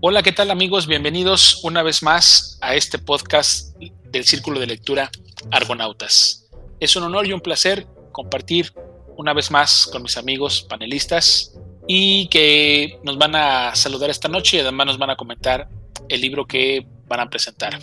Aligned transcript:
Hola, 0.00 0.22
¿qué 0.22 0.30
tal 0.30 0.52
amigos? 0.52 0.86
Bienvenidos 0.86 1.64
una 1.64 1.82
vez 1.82 2.04
más 2.04 2.56
a 2.60 2.76
este 2.76 3.00
podcast 3.00 3.76
del 4.04 4.22
Círculo 4.24 4.60
de 4.60 4.68
Lectura 4.68 5.10
Argonautas. 5.50 6.48
Es 6.78 6.94
un 6.94 7.02
honor 7.02 7.26
y 7.26 7.32
un 7.32 7.40
placer 7.40 7.84
compartir 8.12 8.72
una 9.16 9.32
vez 9.32 9.50
más 9.50 9.88
con 9.90 10.04
mis 10.04 10.16
amigos 10.16 10.64
panelistas 10.68 11.58
y 11.88 12.28
que 12.28 13.00
nos 13.02 13.18
van 13.18 13.34
a 13.34 13.74
saludar 13.74 14.08
esta 14.08 14.28
noche 14.28 14.58
y 14.58 14.60
además 14.60 14.86
nos 14.86 14.98
van 14.98 15.10
a 15.10 15.16
comentar 15.16 15.68
el 16.08 16.20
libro 16.20 16.46
que 16.46 16.86
van 17.08 17.18
a 17.18 17.28
presentar. 17.28 17.76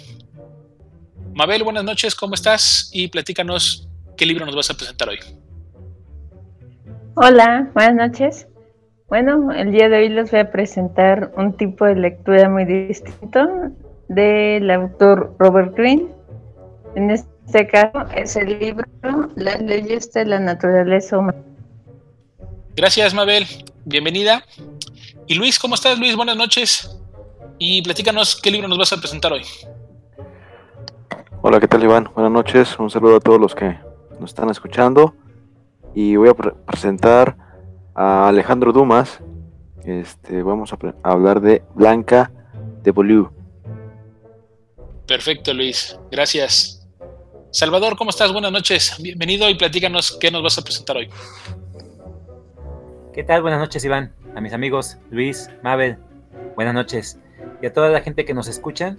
Mabel, 1.34 1.66
buenas 1.66 1.84
noches, 1.84 2.16
¿cómo 2.16 2.36
estás? 2.36 2.90
Y 2.94 3.10
platícanos 3.10 3.90
qué 4.16 4.26
libro 4.26 4.46
nos 4.46 4.56
vas 4.56 4.70
a 4.70 4.74
presentar 4.76 5.10
hoy. 5.10 5.20
Hola, 7.16 7.70
buenas 7.74 7.96
noches. 7.96 8.48
Bueno, 9.08 9.52
el 9.52 9.72
día 9.72 9.88
de 9.88 9.98
hoy 9.98 10.10
les 10.10 10.32
voy 10.32 10.40
a 10.40 10.52
presentar 10.52 11.32
un 11.38 11.54
tipo 11.54 11.86
de 11.86 11.96
lectura 11.96 12.50
muy 12.50 12.66
distinto 12.66 13.40
del 14.08 14.72
autor 14.72 15.36
Robert 15.38 15.76
Greene. 15.78 16.08
En 16.96 17.12
este 17.12 17.68
caso 17.68 18.00
es 18.16 18.36
el 18.36 18.58
libro 18.58 18.84
Las 19.36 19.62
leyes 19.62 20.12
de 20.12 20.26
la 20.26 20.40
naturaleza 20.40 21.20
humana. 21.20 21.38
Gracias, 22.76 23.14
Mabel. 23.14 23.46
Bienvenida. 23.86 24.44
Y 25.28 25.36
Luis, 25.36 25.60
¿cómo 25.60 25.76
estás, 25.76 26.00
Luis? 26.00 26.16
Buenas 26.16 26.36
noches. 26.36 27.00
Y 27.60 27.84
platícanos 27.84 28.42
qué 28.42 28.50
libro 28.50 28.68
nos 28.68 28.80
vas 28.80 28.92
a 28.92 28.98
presentar 28.98 29.32
hoy. 29.34 29.44
Hola, 31.44 31.60
¿qué 31.60 31.68
tal, 31.68 31.84
Iván? 31.84 32.10
Buenas 32.16 32.32
noches. 32.32 32.80
Un 32.80 32.90
saludo 32.90 33.18
a 33.18 33.20
todos 33.20 33.40
los 33.40 33.54
que 33.54 33.78
nos 34.20 34.32
están 34.32 34.50
escuchando. 34.50 35.14
Y 35.94 36.16
voy 36.16 36.30
a 36.30 36.34
presentar 36.34 37.45
a 37.96 38.28
Alejandro 38.28 38.72
Dumas. 38.74 39.20
Este, 39.84 40.44
vamos 40.44 40.74
a, 40.74 40.78
hablar 41.04 41.42
de 41.42 41.64
Blanca 41.74 42.32
de 42.84 42.92
Bolívar. 42.92 43.32
Perfecto, 45.08 45.54
Luis. 45.54 45.98
Gracias. 46.12 46.88
Salvador, 47.52 47.96
¿cómo 47.96 48.10
estás? 48.10 48.34
Buenas 48.34 48.52
noches. 48.52 48.98
Bienvenido 49.02 49.50
y 49.50 49.56
platícanos 49.56 50.18
qué 50.20 50.30
nos 50.30 50.44
vas 50.44 50.58
a 50.58 50.62
presentar 50.62 50.98
hoy. 50.98 51.10
¿Qué 53.14 53.24
tal? 53.24 53.42
Buenas 53.42 53.60
noches, 53.60 53.86
Iván. 53.86 54.14
A 54.36 54.42
mis 54.42 54.52
amigos 54.52 54.98
Luis, 55.10 55.50
Mabel, 55.64 55.98
buenas 56.56 56.74
noches. 56.74 57.18
Y 57.62 57.68
a 57.68 57.72
toda 57.72 57.90
la 57.90 58.02
gente 58.02 58.26
que 58.26 58.34
nos 58.34 58.50
escucha, 58.50 58.98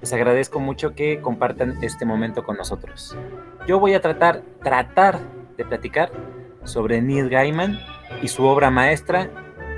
les 0.00 0.12
agradezco 0.12 0.60
mucho 0.60 0.94
que 0.94 1.20
compartan 1.20 1.82
este 1.82 2.06
momento 2.06 2.44
con 2.44 2.56
nosotros. 2.56 3.14
Yo 3.66 3.78
voy 3.78 3.92
a 3.92 4.00
tratar, 4.00 4.42
tratar 4.62 5.20
de 5.58 5.64
platicar 5.66 6.10
sobre 6.64 7.02
Neil 7.02 7.28
Gaiman 7.28 7.78
y 8.22 8.28
su 8.28 8.44
obra 8.44 8.70
maestra, 8.70 9.30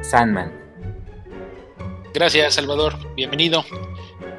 Sandman. 0.03 0.53
Gracias, 2.13 2.55
Salvador. 2.55 2.95
Bienvenido. 3.15 3.65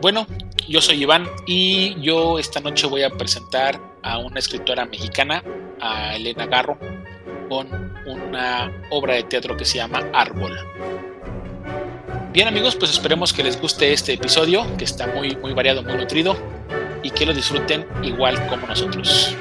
Bueno, 0.02 0.28
yo 0.68 0.82
soy 0.82 1.04
Iván 1.04 1.28
y 1.46 2.00
yo 2.02 2.40
esta 2.40 2.60
noche 2.60 2.88
voy 2.88 3.04
a 3.04 3.10
presentar 3.10 3.80
a 4.04 4.18
una 4.18 4.40
escritora 4.40 4.86
mexicana, 4.86 5.44
a 5.80 6.16
Elena 6.16 6.48
Garro, 6.48 6.78
con 7.48 7.68
una 8.06 8.72
obra 8.90 9.16
de 9.16 9.24
teatro 9.24 9.56
que 9.56 9.66
se 9.66 9.78
llama 9.78 10.04
Árbol. 10.14 10.58
Bien 12.34 12.48
amigos, 12.48 12.76
pues 12.76 12.92
esperemos 12.92 13.34
que 13.34 13.44
les 13.44 13.60
guste 13.60 13.92
este 13.92 14.14
episodio, 14.14 14.66
que 14.78 14.86
está 14.86 15.08
muy, 15.08 15.36
muy 15.36 15.54
variado, 15.54 15.84
muy 15.84 15.96
nutrido, 15.96 16.38
y 17.04 17.10
que 17.10 17.26
lo 17.26 17.34
disfruten 17.34 17.86
igual 18.04 18.48
como 18.48 18.68
nosotros. 18.68 19.36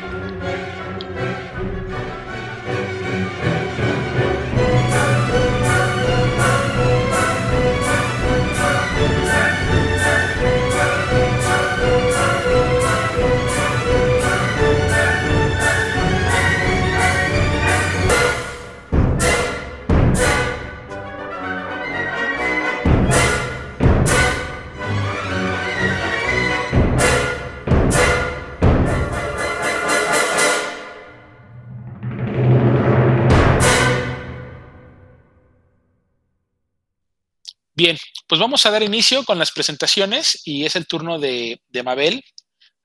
Pues 38.30 38.40
vamos 38.40 38.64
a 38.64 38.70
dar 38.70 38.84
inicio 38.84 39.24
con 39.24 39.40
las 39.40 39.50
presentaciones 39.50 40.40
y 40.44 40.64
es 40.64 40.76
el 40.76 40.86
turno 40.86 41.18
de, 41.18 41.58
Mabel. 41.84 42.22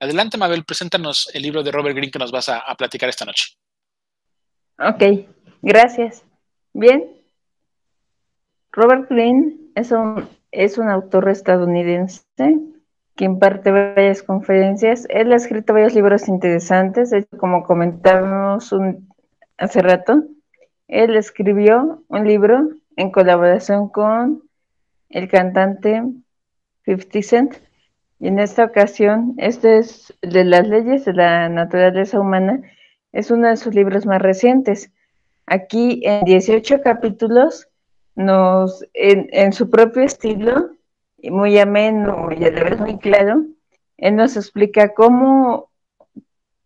Adelante, 0.00 0.36
Mabel, 0.36 0.64
preséntanos 0.64 1.30
el 1.32 1.42
libro 1.42 1.62
de 1.62 1.70
Robert 1.70 1.94
Greene 1.94 2.10
que 2.10 2.18
nos 2.18 2.32
vas 2.32 2.48
a, 2.48 2.64
platicar 2.76 3.08
esta 3.08 3.24
noche. 3.24 3.54
Ok, 4.76 5.28
gracias. 5.62 6.24
Bien. 6.72 7.22
Robert 8.72 9.08
Greene 9.08 9.54
es 9.76 9.92
un, 9.92 10.28
es 10.50 10.78
un 10.78 10.88
autor 10.88 11.28
estadounidense 11.28 12.24
que 13.14 13.24
imparte 13.24 13.70
varias 13.70 14.24
conferencias. 14.24 15.06
Él 15.10 15.32
ha 15.32 15.36
escrito 15.36 15.74
varios 15.74 15.94
libros 15.94 16.26
interesantes, 16.26 17.12
como 17.38 17.62
comentábamos 17.62 18.74
hace 19.58 19.80
rato. 19.80 20.24
Él 20.88 21.14
escribió 21.14 22.02
un 22.08 22.26
libro 22.26 22.68
en 22.96 23.12
colaboración 23.12 23.88
con 23.90 24.45
el 25.10 25.28
cantante 25.28 26.02
50 26.84 27.22
Cent. 27.22 27.54
Y 28.18 28.28
en 28.28 28.38
esta 28.38 28.64
ocasión, 28.64 29.34
este 29.36 29.78
es 29.78 30.14
de 30.22 30.44
las 30.44 30.66
leyes 30.66 31.04
de 31.04 31.12
la 31.12 31.48
naturaleza 31.48 32.18
humana, 32.18 32.62
es 33.12 33.30
uno 33.30 33.48
de 33.48 33.56
sus 33.56 33.74
libros 33.74 34.06
más 34.06 34.22
recientes. 34.22 34.90
Aquí 35.46 36.00
en 36.04 36.24
18 36.24 36.80
capítulos, 36.82 37.68
nos, 38.14 38.84
en, 38.94 39.52
su 39.52 39.68
propio 39.68 40.02
estilo, 40.02 40.70
y 41.18 41.30
muy 41.30 41.58
ameno 41.58 42.28
y 42.32 42.44
a 42.44 42.50
la 42.50 42.64
vez 42.64 42.78
muy 42.78 42.98
claro, 42.98 43.44
él 43.98 44.16
nos 44.16 44.36
explica 44.36 44.94
cómo, 44.94 45.70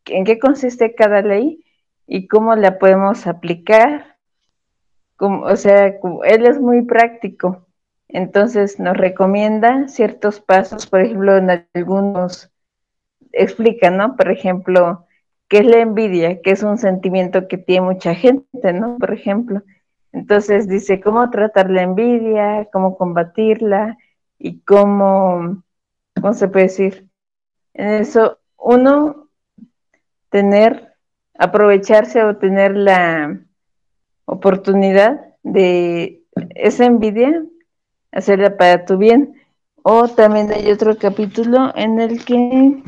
en 0.07 0.25
qué 0.25 0.39
consiste 0.39 0.95
cada 0.95 1.23
ley 1.23 1.65
y 2.07 2.27
cómo 2.29 2.55
la 2.57 2.79
podemos 2.79 3.27
aplicar. 3.27 4.17
Como, 5.17 5.45
o 5.45 5.57
sea, 5.57 5.99
él 6.25 6.47
es 6.47 6.61
muy 6.61 6.83
práctico 6.83 7.67
entonces 8.13 8.79
nos 8.81 8.97
recomienda 8.97 9.89
ciertos 9.89 10.41
pasos, 10.41 10.87
por 10.87 11.01
ejemplo, 11.01 11.37
en 11.37 11.67
algunos 11.75 12.51
explica, 13.33 13.91
¿no? 13.91 14.17
Por 14.17 14.31
ejemplo, 14.31 15.07
¿qué 15.49 15.59
es 15.59 15.67
la 15.67 15.81
envidia? 15.81 16.43
Que 16.43 16.53
es 16.53 16.63
un 16.63 16.79
sentimiento 16.79 17.49
que 17.49 17.59
tiene 17.59 17.87
mucha 17.87 18.15
gente, 18.15 18.73
¿no? 18.73 18.99
Por 18.99 19.13
ejemplo. 19.13 19.63
Entonces 20.13 20.69
dice 20.69 21.01
cómo 21.01 21.31
tratar 21.31 21.71
la 21.71 21.83
envidia, 21.83 22.69
cómo 22.73 22.97
combatirla 22.97 23.97
y 24.39 24.61
cómo, 24.61 25.63
¿cómo 26.15 26.35
se 26.35 26.49
puede 26.49 26.67
decir? 26.67 27.09
En 27.75 27.89
eso, 27.91 28.41
uno, 28.57 29.29
tener, 30.31 30.95
aprovecharse 31.39 32.23
o 32.25 32.37
tener 32.37 32.77
la 32.77 33.41
oportunidad 34.25 35.35
de 35.43 36.23
esa 36.55 36.85
envidia 36.85 37.45
hacerla 38.13 38.57
para 38.57 38.85
tu 38.85 38.97
bien. 38.97 39.35
O 39.83 40.09
también 40.09 40.53
hay 40.53 40.71
otro 40.71 40.97
capítulo 40.99 41.73
en 41.75 42.01
el 42.01 42.25
que, 42.25 42.83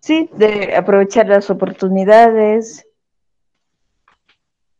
sí, 0.00 0.28
de 0.34 0.76
aprovechar 0.76 1.28
las 1.28 1.48
oportunidades, 1.48 2.86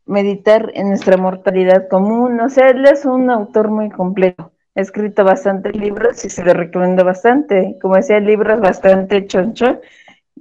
meditar 0.05 0.71
en 0.75 0.89
nuestra 0.89 1.17
mortalidad 1.17 1.87
común. 1.89 2.39
O 2.39 2.49
sea, 2.49 2.69
él 2.69 2.85
es 2.85 3.05
un 3.05 3.31
autor 3.31 3.69
muy 3.69 3.89
completo. 3.89 4.51
Ha 4.75 4.81
escrito 4.81 5.23
bastantes 5.23 5.75
libros 5.75 6.23
y 6.23 6.29
se 6.29 6.43
lo 6.43 6.53
recomiendo 6.53 7.03
bastante. 7.03 7.77
Como 7.81 7.95
decía, 7.95 8.17
el 8.17 8.25
libro 8.25 8.53
es 8.53 8.59
bastante 8.59 9.25
choncho. 9.25 9.81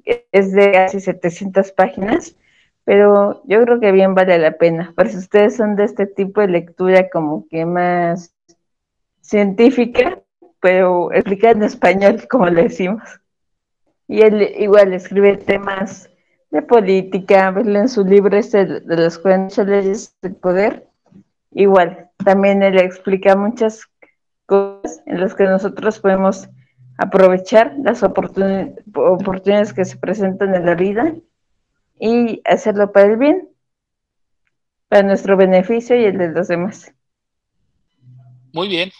Es 0.05 0.52
de 0.52 0.70
casi 0.72 1.00
700 1.00 1.72
páginas 1.72 2.37
pero 2.86 3.42
yo 3.46 3.60
creo 3.62 3.80
que 3.80 3.90
bien 3.90 4.14
vale 4.14 4.38
la 4.38 4.52
pena. 4.52 4.94
Pero 4.96 5.10
si 5.10 5.16
ustedes 5.18 5.56
son 5.56 5.74
de 5.74 5.84
este 5.84 6.06
tipo 6.06 6.40
de 6.40 6.46
lectura 6.46 7.10
como 7.10 7.48
que 7.48 7.66
más 7.66 8.32
científica, 9.20 10.22
pero 10.60 11.12
explicada 11.12 11.54
en 11.54 11.62
español, 11.64 12.22
como 12.30 12.46
le 12.46 12.62
decimos. 12.62 13.02
Y 14.06 14.20
él 14.22 14.40
igual 14.56 14.92
escribe 14.92 15.36
temas 15.36 16.08
de 16.52 16.62
política, 16.62 17.50
verlo 17.50 17.80
en 17.80 17.88
su 17.88 18.04
libro 18.04 18.36
este 18.36 18.64
de 18.64 18.96
las 18.96 19.18
40 19.18 19.64
leyes 19.64 20.16
del 20.22 20.36
poder. 20.36 20.86
Igual, 21.50 22.10
también 22.24 22.62
él 22.62 22.78
explica 22.78 23.34
muchas 23.34 23.82
cosas 24.46 25.02
en 25.06 25.20
las 25.20 25.34
que 25.34 25.42
nosotros 25.42 25.98
podemos 25.98 26.48
aprovechar 26.98 27.74
las 27.82 28.04
oportunidades 28.04 29.72
que 29.74 29.84
se 29.84 29.96
presentan 29.96 30.54
en 30.54 30.66
la 30.66 30.76
vida 30.76 31.12
y 31.98 32.40
hacerlo 32.44 32.93
para 32.93 33.06
el 33.06 33.16
bien, 33.16 33.48
para 34.88 35.02
nuestro 35.02 35.37
beneficio 35.37 35.98
y 35.98 36.04
el 36.04 36.19
de 36.19 36.28
los 36.28 36.48
demás. 36.48 36.93
Muy 38.52 38.69
bien. 38.69 38.93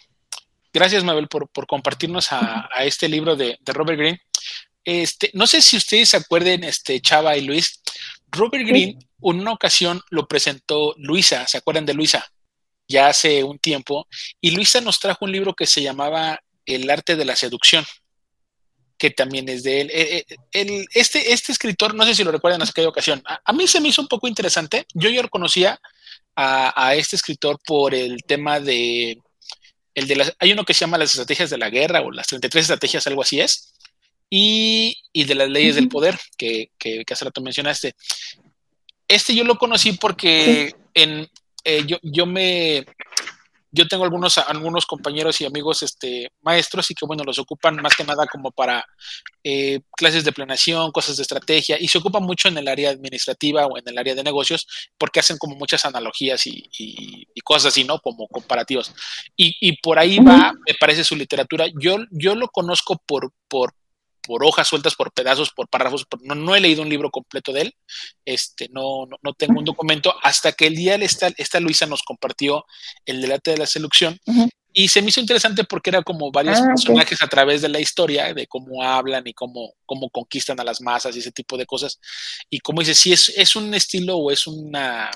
gracias 0.73 1.05
Mabel 1.05 1.29
por, 1.29 1.49
compartirnos 1.67 2.29
a, 2.31 2.69
este 2.81 3.09
libro 3.09 3.37
de, 3.37 3.59
Robert 3.67 3.99
Greene. 3.99 4.21
Este, 4.85 5.31
no 5.35 5.47
sé 5.47 5.61
si 5.63 5.77
ustedes 5.77 6.11
se 6.11 6.17
acuerden, 6.17 6.65
este, 6.65 7.01
Chava 7.01 7.37
y 7.37 7.43
Luis, 7.43 7.83
Robert 8.31 8.67
Greene 8.67 8.99
en 9.23 9.41
una 9.41 9.53
ocasión 9.53 10.01
lo 10.11 10.29
presentó 10.29 10.95
Luisa, 10.99 11.47
¿se 11.47 11.59
acuerdan 11.59 11.87
de 11.87 11.95
Luisa? 11.95 12.27
Ya 12.89 13.09
hace 13.09 13.43
un 13.43 13.59
tiempo, 13.59 14.07
y 14.41 14.53
Luisa 14.53 14.81
nos 14.81 15.01
trajo 15.01 15.25
un 15.25 15.33
libro 15.33 15.55
que 15.55 15.67
se 15.67 15.83
llamaba 15.83 16.39
El 16.65 16.89
arte 16.89 17.17
de 17.17 17.25
la 17.25 17.35
seducción, 17.35 17.85
que 18.99 19.11
también 19.11 19.49
es 19.49 19.63
de 19.63 19.81
él. 19.83 19.91
Eh, 19.93 20.25
eh, 20.53 20.87
este, 20.95 21.33
este 21.33 21.53
escritor, 21.53 21.95
no 21.95 22.05
sé 22.05 22.15
si 22.15 22.25
lo 22.25 22.33
recuerdan 22.33 22.63
en 22.63 22.69
aquella 22.69 22.89
ocasión, 22.89 23.23
a, 23.27 23.53
mí 23.53 23.67
se 23.67 23.81
me 23.81 23.89
hizo 23.89 24.03
un 24.03 24.09
poco 24.09 24.29
interesante, 24.29 24.87
yo 24.95 25.11
ya 25.11 25.27
conocía 25.29 25.81
a, 26.35 26.89
a 26.89 26.95
este 26.95 27.17
escritor 27.17 27.59
por 27.65 27.95
el 27.95 28.23
tema 28.25 28.61
de 28.61 29.19
el 29.97 30.07
de 30.07 30.17
las, 30.17 30.37
hay 30.39 30.53
uno 30.53 30.65
que 30.65 30.75
se 30.75 30.81
llama 30.81 30.99
las 30.99 31.11
estrategias 31.11 31.49
de 31.49 31.57
la 31.57 31.71
guerra 31.71 32.03
o 32.03 32.11
las 32.11 32.27
33 32.27 32.63
estrategias, 32.63 33.07
algo 33.07 33.23
así 33.23 33.41
es, 33.41 33.73
y, 34.29 34.95
de 35.15 35.35
las 35.35 35.49
leyes 35.49 35.77
del 35.77 35.89
poder 35.89 36.19
que, 36.37 36.71
que, 36.79 37.05
que, 37.05 37.15
hace 37.15 37.25
rato 37.25 37.41
mencionaste. 37.41 37.95
Este 39.09 39.35
yo 39.35 39.45
lo 39.45 39.57
conocí 39.57 39.93
porque 39.93 40.75
en, 40.93 41.29
eh, 41.65 41.85
yo, 41.87 41.99
yo 42.03 42.27
me 42.27 42.85
yo 43.77 43.87
tengo 43.87 44.05
algunos, 44.05 44.39
algunos 44.39 44.87
compañeros 44.87 45.41
y 45.41 45.45
amigos 45.45 45.83
este, 45.83 46.33
maestros 46.41 46.91
y 46.91 46.95
que, 46.95 47.05
bueno, 47.05 47.25
los 47.25 47.39
ocupan 47.39 47.77
más 47.77 47.95
que 47.95 48.05
nada 48.05 48.27
como 48.27 48.51
para 48.51 48.85
eh, 49.45 49.81
clases 49.93 50.25
de 50.25 50.33
planeación, 50.33 50.91
cosas 50.93 51.17
de 51.19 51.23
estrategia, 51.23 51.77
y 51.79 51.87
se 51.87 51.99
ocupan 51.99 52.23
mucho 52.23 52.49
en 52.49 52.57
el 52.57 52.69
área 52.69 52.91
administrativa 52.91 53.67
o 53.67 53.77
en 53.77 53.85
el 53.87 53.99
área 53.99 54.15
de 54.15 54.25
negocios 54.25 54.67
porque 54.97 55.21
hacen 55.21 55.37
como 55.37 55.57
muchas 55.57 55.85
analogías 55.85 56.47
y, 56.47 57.27
cosas 57.45 57.67
así, 57.67 57.85
¿no? 57.85 58.01
Como 58.01 58.27
comparativos. 58.27 58.93
Y, 59.37 59.77
por 59.81 59.99
ahí 59.99 60.19
va, 60.19 60.53
me 60.67 60.75
parece 60.81 61.05
su 61.05 61.15
literatura. 61.15 61.67
Yo, 61.79 61.99
yo 62.11 62.35
lo 62.35 62.49
conozco 62.49 63.01
por, 63.07 63.31
por, 63.47 63.73
por 64.27 64.45
hojas 64.45 64.69
sueltas, 64.69 64.95
por 64.95 65.13
pedazos, 65.13 65.51
por 65.51 65.69
párrafos. 65.69 66.07
no, 66.23 66.55
he 66.55 66.61
leído 66.61 66.83
un 66.83 66.89
libro 66.89 67.11
completo 67.11 67.53
de 67.53 67.63
él, 67.63 67.75
este, 68.25 68.69
no, 68.71 69.07
no, 69.23 69.33
tengo 69.35 69.59
un 69.59 69.65
documento, 69.65 70.15
hasta 70.23 70.53
que 70.53 70.67
el 70.67 70.75
día 70.75 70.97
esta, 70.97 71.29
esta 71.37 71.61
Luisa 71.61 71.87
nos 71.87 72.03
compartió 72.03 72.65
el 73.05 73.21
delate 73.21 73.53
de 73.53 73.59
la 73.59 73.67
seducción. 73.67 74.19
Y 74.79 74.89
se 74.89 75.01
me 75.01 75.09
hizo 75.09 75.21
interesante 75.21 75.65
porque 75.65 75.89
era 75.89 76.03
como 76.03 76.31
varios 76.31 76.59
ah, 76.59 76.67
personajes 76.67 77.23
a 77.23 77.29
través 77.29 77.63
de 77.63 77.71
la 77.71 77.81
historia, 77.81 78.35
de 78.35 78.47
cómo 78.47 78.83
hablan 78.83 79.27
y 79.27 79.33
cómo, 79.33 79.73
cómo 79.87 80.11
conquistan 80.11 80.61
a 80.61 80.65
las 80.65 80.83
masas 80.83 81.17
y 81.17 81.21
ese 81.21 81.33
tipo 81.33 81.57
de 81.57 81.65
cosas. 81.65 81.99
Y 82.51 82.61
como 82.61 82.81
dice, 82.81 82.95
si 82.95 83.11
es, 83.11 83.31
es 83.31 83.57
un 83.57 83.73
estilo 83.73 84.19
o 84.19 84.31
es 84.31 84.47
una, 84.47 85.11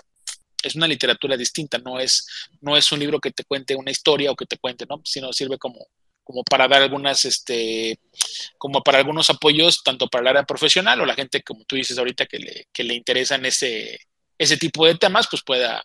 es 0.62 0.74
una 0.74 0.88
literatura 0.88 1.36
distinta, 1.36 1.76
no 1.76 2.00
es, 2.00 2.26
no 2.62 2.74
es 2.74 2.90
un 2.90 3.00
libro 3.00 3.20
que 3.20 3.32
te 3.32 3.44
cuente 3.44 3.76
una 3.76 3.90
historia 3.90 4.30
o 4.30 4.36
que 4.36 4.46
te 4.46 4.56
cuente, 4.56 4.86
¿no? 4.88 5.02
Sino 5.04 5.30
sirve 5.32 5.58
como, 5.58 5.86
como 6.30 6.44
para 6.44 6.68
dar 6.68 6.80
algunas, 6.80 7.24
este, 7.24 7.98
como 8.56 8.82
para 8.82 8.98
algunos 8.98 9.28
apoyos, 9.30 9.82
tanto 9.82 10.06
para 10.06 10.22
el 10.22 10.28
área 10.28 10.42
profesional 10.44 11.00
o 11.00 11.06
la 11.06 11.16
gente, 11.16 11.42
como 11.42 11.64
tú 11.64 11.74
dices 11.74 11.98
ahorita, 11.98 12.26
que 12.26 12.38
le, 12.38 12.68
que 12.72 12.84
le 12.84 12.94
interesan 12.94 13.44
ese, 13.44 13.98
ese 14.38 14.56
tipo 14.56 14.86
de 14.86 14.94
temas, 14.94 15.26
pues 15.28 15.42
pueda, 15.42 15.84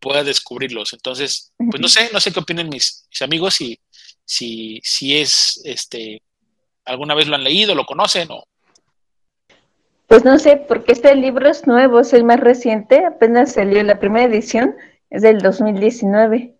pueda 0.00 0.24
descubrirlos. 0.24 0.94
Entonces, 0.94 1.52
pues 1.58 1.82
no 1.82 1.88
sé, 1.88 2.08
no 2.14 2.20
sé 2.20 2.32
qué 2.32 2.40
opinen 2.40 2.70
mis, 2.70 3.06
mis 3.10 3.20
amigos, 3.20 3.56
si, 3.56 3.78
si, 4.24 4.80
si 4.82 5.18
es, 5.18 5.60
este, 5.64 6.22
alguna 6.86 7.14
vez 7.14 7.28
lo 7.28 7.34
han 7.34 7.44
leído, 7.44 7.74
lo 7.74 7.84
conocen 7.84 8.28
o... 8.30 8.42
Pues 10.06 10.24
no 10.24 10.38
sé, 10.38 10.56
porque 10.56 10.92
este 10.92 11.14
libro 11.14 11.46
es 11.50 11.66
nuevo, 11.66 12.00
es 12.00 12.14
el 12.14 12.24
más 12.24 12.40
reciente, 12.40 13.04
apenas 13.04 13.52
salió 13.52 13.82
la 13.82 13.98
primera 13.98 14.24
edición, 14.24 14.76
es 15.10 15.20
del 15.20 15.40
2019. 15.40 16.53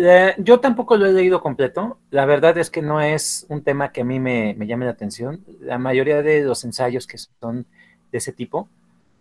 Eh, 0.00 0.34
yo 0.38 0.60
tampoco 0.60 0.96
lo 0.96 1.06
he 1.06 1.12
leído 1.12 1.40
completo. 1.42 1.98
La 2.10 2.24
verdad 2.24 2.56
es 2.56 2.70
que 2.70 2.82
no 2.82 3.00
es 3.00 3.44
un 3.48 3.62
tema 3.62 3.90
que 3.90 4.02
a 4.02 4.04
mí 4.04 4.20
me, 4.20 4.54
llame 4.64 4.84
la 4.84 4.92
atención. 4.92 5.44
La 5.60 5.78
mayoría 5.78 6.22
de 6.22 6.42
los 6.42 6.64
ensayos 6.64 7.06
que 7.08 7.18
son 7.18 7.66
de 8.12 8.18
ese 8.18 8.32
tipo 8.32 8.68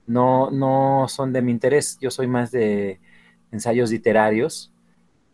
no, 0.05 0.51
no 0.51 1.07
son 1.09 1.33
de 1.33 1.41
mi 1.41 1.51
interés. 1.51 1.97
Yo 1.99 2.11
soy 2.11 2.27
más 2.27 2.51
de 2.51 2.99
ensayos 3.51 3.89
literarios, 3.89 4.71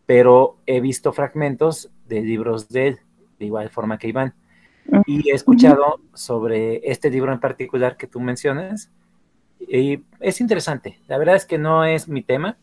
pero 0.06 0.56
he 0.64 0.80
visto 0.80 1.12
fragmentos 1.12 1.90
de 2.08 2.22
libros 2.22 2.70
de 2.70 2.88
él, 2.88 2.98
de 3.38 3.44
igual 3.44 3.68
forma 3.68 3.98
que 3.98 4.08
Iván. 4.08 4.34
Y 5.06 5.30
he 5.30 5.34
escuchado 5.34 6.00
sobre 6.14 6.90
este 6.90 7.10
libro 7.10 7.32
en 7.32 7.40
particular 7.40 7.98
que 7.98 8.06
tú 8.06 8.18
mencionas. 8.18 8.90
Y 9.60 10.02
es 10.20 10.40
interesante. 10.40 10.98
La 11.06 11.18
verdad 11.18 11.36
es 11.36 11.44
que 11.44 11.58
no 11.58 11.84
es 11.84 12.08
mi 12.08 12.22
tema. 12.22 12.56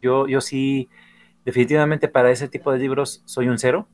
Yo, 0.00 0.28
yo 0.28 0.40
sí 0.40 0.88
Definitivamente 1.48 2.08
para 2.08 2.30
ese 2.30 2.46
tipo 2.46 2.70
de 2.70 2.78
libros 2.78 3.22
soy 3.24 3.48
un 3.48 3.58
cero, 3.58 3.88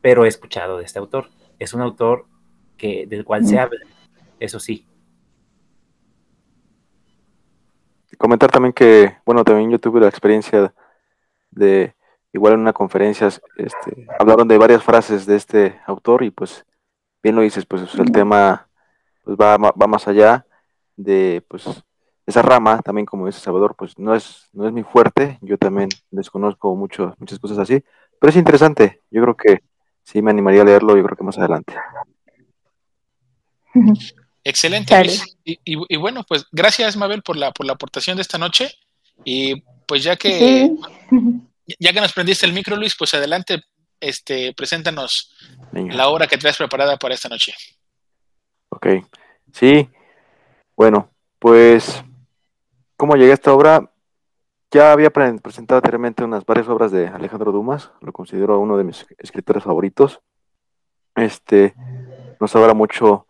pero 0.00 0.24
he 0.24 0.28
escuchado 0.28 0.78
de 0.78 0.84
este 0.84 0.98
autor. 0.98 1.30
Es 1.60 1.72
un 1.72 1.82
autor 1.82 2.26
que, 2.76 3.06
del 3.06 3.24
cual 3.24 3.46
se 3.46 3.60
habla, 3.60 3.78
eso 4.40 4.58
sí. 4.58 4.84
Comentar 8.18 8.50
también 8.50 8.72
que, 8.72 9.18
bueno, 9.24 9.44
también 9.44 9.70
yo 9.70 9.78
tuve 9.78 10.00
la 10.00 10.08
experiencia 10.08 10.74
de, 11.52 11.94
igual 12.32 12.54
en 12.54 12.60
una 12.62 12.72
conferencia, 12.72 13.28
este, 13.28 14.08
hablaron 14.18 14.48
de 14.48 14.58
varias 14.58 14.82
frases 14.82 15.26
de 15.26 15.36
este 15.36 15.80
autor 15.86 16.24
y 16.24 16.32
pues, 16.32 16.66
bien 17.22 17.36
lo 17.36 17.42
dices, 17.42 17.66
pues 17.66 17.94
el 17.94 18.10
tema 18.10 18.68
pues, 19.22 19.36
va, 19.36 19.56
va 19.58 19.86
más 19.86 20.08
allá 20.08 20.44
de, 20.96 21.40
pues, 21.46 21.84
esa 22.28 22.42
rama, 22.42 22.82
también 22.82 23.06
como 23.06 23.26
dice 23.26 23.40
Salvador, 23.40 23.74
pues 23.74 23.98
no 23.98 24.14
es, 24.14 24.50
no 24.52 24.66
es 24.66 24.72
mi 24.74 24.82
fuerte, 24.82 25.38
yo 25.40 25.56
también 25.56 25.88
desconozco 26.10 26.76
mucho, 26.76 27.14
muchas 27.18 27.38
cosas 27.38 27.58
así, 27.58 27.82
pero 28.20 28.28
es 28.28 28.36
interesante, 28.36 29.00
yo 29.10 29.22
creo 29.22 29.34
que 29.34 29.62
sí 30.02 30.20
me 30.20 30.30
animaría 30.30 30.60
a 30.60 30.66
leerlo, 30.66 30.94
yo 30.94 31.02
creo 31.04 31.16
que 31.16 31.24
más 31.24 31.38
adelante. 31.38 31.74
Excelente, 34.44 34.94
Y, 35.42 35.96
bueno, 35.96 36.22
pues 36.28 36.44
gracias 36.52 36.98
Mabel 36.98 37.22
por 37.22 37.38
la, 37.38 37.50
por 37.50 37.64
la 37.64 37.72
aportación 37.72 38.16
de 38.16 38.22
esta 38.22 38.36
noche, 38.36 38.72
y 39.24 39.62
pues 39.86 40.04
ya 40.04 40.16
que, 40.16 40.70
ya 41.80 41.94
que 41.94 42.00
nos 42.02 42.12
prendiste 42.12 42.44
el 42.44 42.52
micro, 42.52 42.76
Luis, 42.76 42.94
pues 42.94 43.14
adelante, 43.14 43.62
este, 44.00 44.52
preséntanos 44.52 45.34
la 45.72 46.08
obra 46.08 46.26
que 46.26 46.36
traes 46.36 46.58
preparada 46.58 46.98
para 46.98 47.14
esta 47.14 47.30
noche. 47.30 47.54
Ok, 48.68 48.86
sí, 49.50 49.88
bueno, 50.76 51.10
pues 51.38 52.04
¿Cómo 52.98 53.14
llegué 53.14 53.30
a 53.30 53.34
esta 53.34 53.54
obra? 53.54 53.92
Ya 54.72 54.90
había 54.90 55.10
presentado 55.10 55.78
anteriormente 55.78 56.24
unas 56.24 56.44
varias 56.44 56.68
obras 56.68 56.90
de 56.90 57.06
Alejandro 57.06 57.52
Dumas, 57.52 57.92
lo 58.00 58.12
considero 58.12 58.58
uno 58.58 58.76
de 58.76 58.82
mis 58.82 59.06
escritores 59.18 59.62
favoritos. 59.62 60.20
Este 61.14 61.76
nos 62.40 62.56
habla 62.56 62.74
mucho 62.74 63.24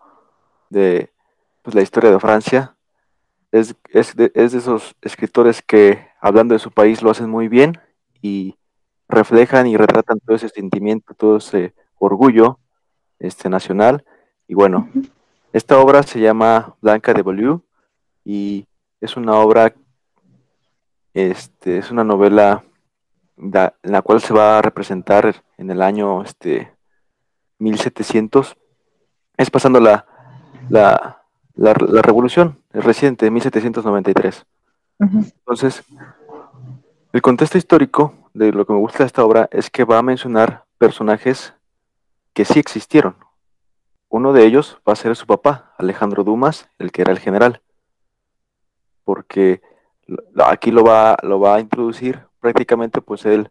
de 0.71 1.13
pues, 1.61 1.75
la 1.75 1.83
historia 1.83 2.11
de 2.11 2.19
Francia. 2.19 2.77
Es, 3.53 3.77
de, 4.17 4.33
esos 4.35 4.97
escritores 5.03 5.61
que, 5.61 6.09
hablando 6.19 6.55
de 6.55 6.61
su 6.61 6.71
país, 6.71 7.03
lo 7.03 7.11
hacen 7.11 7.29
muy 7.29 7.49
bien 7.49 7.79
y 8.23 8.57
reflejan 9.07 9.67
y 9.67 9.77
retratan 9.77 10.19
todo 10.21 10.35
ese 10.35 10.49
sentimiento, 10.49 11.13
todo 11.13 11.37
ese 11.37 11.75
orgullo 11.99 12.59
este, 13.19 13.51
nacional. 13.51 14.03
Y 14.47 14.55
bueno, 14.55 14.89
esta 15.53 15.79
obra 15.79 16.03
se 16.05 16.21
llama 16.21 16.75
Blanca 16.81 17.13
de 17.13 17.21
Beaulieu 17.21 17.61
y 18.25 18.68
es 19.01 19.17
una 19.17 19.35
obra, 19.35 19.75
este, 21.15 21.79
es 21.79 21.91
una 21.91 22.05
novela 22.05 22.65
en 23.37 23.71
la 23.83 24.03
cual 24.03 24.21
se 24.21 24.35
va 24.35 24.59
a 24.59 24.63
representar 24.63 25.43
en 25.57 25.71
el 25.71 25.83
año 25.83 26.23
este, 26.23 26.73
1700. 27.59 28.57
Es 29.37 29.51
pasando 29.51 29.81
la, 29.81 30.05
la, 30.69 31.23
la, 31.55 31.73
revolución 31.75 32.59
reciente, 32.73 33.31
1793. 33.31 34.45
Entonces, 34.99 35.85
el 37.13 37.23
contexto 37.23 37.57
histórico 37.57 38.15
de 38.35 38.53
lo 38.53 38.67
que 38.67 38.73
me 38.73 38.81
gusta 38.81 38.99
de 38.99 39.07
esta 39.07 39.25
obra 39.25 39.49
es 39.53 39.71
que 39.71 39.85
va 39.85 39.99
a 39.99 40.03
mencionar 40.03 40.65
personajes 40.77 41.55
que 42.33 42.45
sí 42.45 42.59
existieron. 42.59 43.17
Uno 44.09 44.33
de 44.33 44.45
ellos 44.45 44.81
va 44.89 44.95
a 44.95 44.97
ser 44.97 45.15
su 45.15 45.27
papá, 45.27 45.75
Alejandro 45.79 46.25
Dumas, 46.25 46.69
el 46.79 46.91
que 46.91 47.03
era 47.03 47.13
el 47.13 47.19
general 47.21 47.63
porque 49.09 49.63
aquí 50.37 50.71
lo 50.71 50.85
va, 50.85 51.17
lo 51.23 51.41
va 51.41 51.55
a 51.55 51.61
introducir 51.61 52.21
prácticamente 52.41 53.01
pues 53.01 53.25
él 53.25 53.49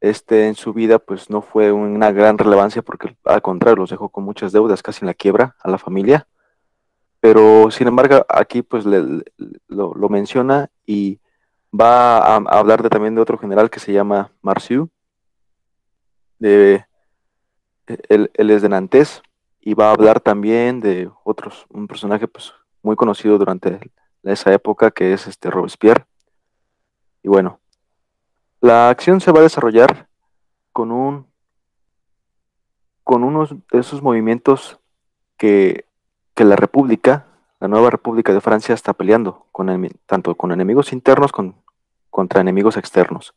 este 0.00 0.46
en 0.46 0.54
su 0.54 0.72
vida 0.72 1.00
pues 1.00 1.28
no 1.28 1.42
fue 1.42 1.72
una 1.72 2.12
gran 2.12 2.38
relevancia 2.38 2.80
porque 2.80 3.16
al 3.24 3.42
contrario 3.42 3.78
los 3.78 3.90
dejó 3.90 4.10
con 4.10 4.22
muchas 4.22 4.52
deudas 4.52 4.80
casi 4.80 5.00
en 5.02 5.08
la 5.08 5.14
quiebra 5.14 5.56
a 5.58 5.68
la 5.68 5.76
familia. 5.76 6.28
Pero 7.18 7.72
sin 7.72 7.88
embargo 7.88 8.24
aquí 8.28 8.62
pues 8.62 8.84
lo, 8.86 10.08
menciona 10.08 10.70
y 10.86 11.18
va 11.72 12.18
a, 12.18 12.36
hablar 12.36 12.88
también 12.88 13.16
de 13.16 13.22
otro 13.22 13.38
general 13.38 13.70
que 13.70 13.80
se 13.80 13.92
llama 13.92 14.30
Marciu. 14.40 14.88
De 16.38 16.84
él, 18.08 18.30
él, 18.34 18.50
es 18.50 18.62
de 18.62 18.68
Nantes 18.68 19.20
y 19.60 19.74
va 19.74 19.88
a 19.88 19.94
hablar 19.94 20.20
también 20.20 20.78
de 20.78 21.10
otros 21.24 21.66
un 21.70 21.88
personaje 21.88 22.28
pues 22.28 22.52
muy 22.82 22.94
conocido 22.94 23.36
durante 23.36 23.80
esa 24.32 24.52
época 24.52 24.90
que 24.90 25.12
es 25.12 25.26
este 25.26 25.50
Robespierre. 25.50 26.06
Y 27.22 27.28
bueno, 27.28 27.60
la 28.60 28.88
acción 28.88 29.20
se 29.20 29.32
va 29.32 29.40
a 29.40 29.44
desarrollar 29.44 30.08
con 30.72 30.90
un 30.90 31.26
con 33.02 33.22
unos 33.22 33.50
de 33.70 33.78
esos 33.78 34.02
movimientos 34.02 34.80
que, 35.36 35.84
que 36.34 36.44
la 36.44 36.56
República, 36.56 37.26
la 37.60 37.68
nueva 37.68 37.90
República 37.90 38.32
de 38.32 38.40
Francia, 38.40 38.74
está 38.74 38.94
peleando, 38.94 39.46
con 39.52 39.90
tanto 40.06 40.34
con 40.34 40.52
enemigos 40.52 40.92
internos 40.92 41.30
con, 41.30 41.54
contra 42.08 42.40
enemigos 42.40 42.78
externos. 42.78 43.34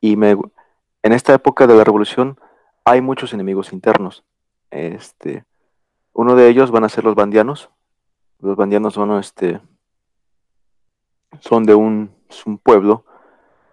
Y 0.00 0.12
en 0.12 1.12
esta 1.12 1.34
época 1.34 1.66
de 1.66 1.74
la 1.74 1.82
Revolución 1.82 2.38
hay 2.84 3.00
muchos 3.00 3.32
enemigos 3.32 3.72
internos. 3.72 4.22
Este, 4.70 5.44
uno 6.12 6.36
de 6.36 6.48
ellos 6.48 6.70
van 6.70 6.84
a 6.84 6.88
ser 6.88 7.04
los 7.04 7.14
bandianos. 7.14 7.70
Los 8.40 8.56
bandianos 8.56 8.94
son, 8.94 9.18
este, 9.18 9.60
son 11.40 11.64
de 11.64 11.74
un, 11.74 12.10
un 12.46 12.58
pueblo 12.58 13.04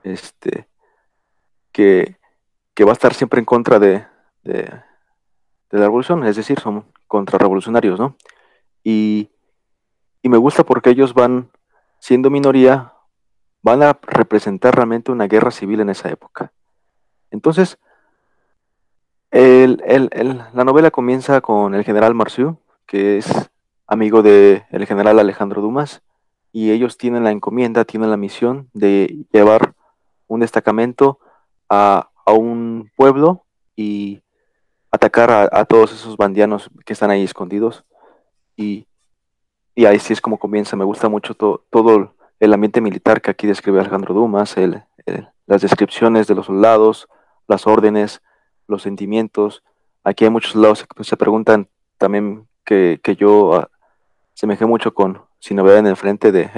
este, 0.03 0.67
que, 1.71 2.17
que, 2.73 2.83
va 2.83 2.91
a 2.91 2.93
estar 2.93 3.13
siempre 3.13 3.39
en 3.39 3.45
contra 3.45 3.79
de, 3.79 4.05
de, 4.43 4.69
la 5.71 5.81
revolución, 5.85 6.25
es 6.25 6.35
decir, 6.35 6.59
son 6.59 6.85
contrarrevolucionarios, 7.07 7.99
¿no? 7.99 8.15
Y, 8.83 9.29
y 10.21 10.29
me 10.29 10.37
gusta 10.37 10.63
porque 10.63 10.89
ellos 10.89 11.13
van, 11.13 11.49
siendo 11.99 12.29
minoría, 12.29 12.93
van 13.61 13.83
a 13.83 13.97
representar 14.01 14.75
realmente 14.75 15.11
una 15.11 15.27
guerra 15.27 15.51
civil 15.51 15.81
en 15.81 15.89
esa 15.89 16.09
época. 16.09 16.51
Entonces, 17.29 17.77
el, 19.31 19.81
el, 19.85 20.43
la 20.53 20.63
novela 20.65 20.91
comienza 20.91 21.41
con 21.41 21.73
el 21.73 21.83
general 21.83 22.13
Marciu, 22.13 22.57
que 22.85 23.17
es 23.17 23.49
amigo 23.87 24.21
del 24.21 24.63
el 24.71 24.85
general 24.85 25.19
Alejandro 25.19 25.61
Dumas, 25.61 26.01
y 26.51 26.71
ellos 26.71 26.97
tienen 26.97 27.23
la 27.23 27.31
encomienda, 27.31 27.85
tienen 27.85 28.09
la 28.09 28.17
misión 28.17 28.69
de 28.73 29.25
llevar 29.31 29.73
un 30.27 30.41
destacamento 30.41 31.19
a, 31.69 32.09
a 32.25 32.33
un 32.33 32.91
pueblo 32.95 33.45
y 33.75 34.21
atacar 34.91 35.49
a, 35.51 35.65
todos 35.65 35.93
esos 35.93 36.17
bandianos 36.17 36.69
que 36.85 36.93
están 36.93 37.09
ahí 37.09 37.23
escondidos. 37.23 37.85
Y, 38.57 38.85
y 39.73 39.85
ahí 39.85 39.99
sí 39.99 40.11
es 40.13 40.21
como 40.21 40.37
comienza. 40.37 40.75
Me 40.75 40.83
gusta 40.83 41.07
mucho 41.07 41.33
to, 41.33 41.63
todo 41.69 42.13
el 42.39 42.53
ambiente 42.53 42.81
militar 42.81 43.21
que 43.21 43.31
aquí 43.31 43.47
describe 43.47 43.79
Alejandro 43.79 44.13
Dumas, 44.13 44.57
el, 44.57 44.83
las 45.47 45.61
descripciones 45.61 46.27
de 46.27 46.35
los 46.35 46.47
soldados, 46.47 47.07
las 47.47 47.65
órdenes, 47.65 48.21
los 48.67 48.81
sentimientos. 48.81 49.63
Aquí 50.03 50.25
hay 50.25 50.29
muchos 50.29 50.55
lados 50.55 50.85
que 50.85 51.03
se 51.03 51.17
preguntan 51.17 51.69
también 51.97 52.47
que, 52.65 52.99
que 53.01 53.15
yo 53.15 53.49
uh, 53.49 53.63
semejé 54.33 54.65
mucho 54.65 54.93
con 54.93 55.21
Sin 55.41 55.57
novedad 55.57 55.79
en 55.79 55.87
el 55.87 55.97
frente 55.97 56.31
de 56.31 56.49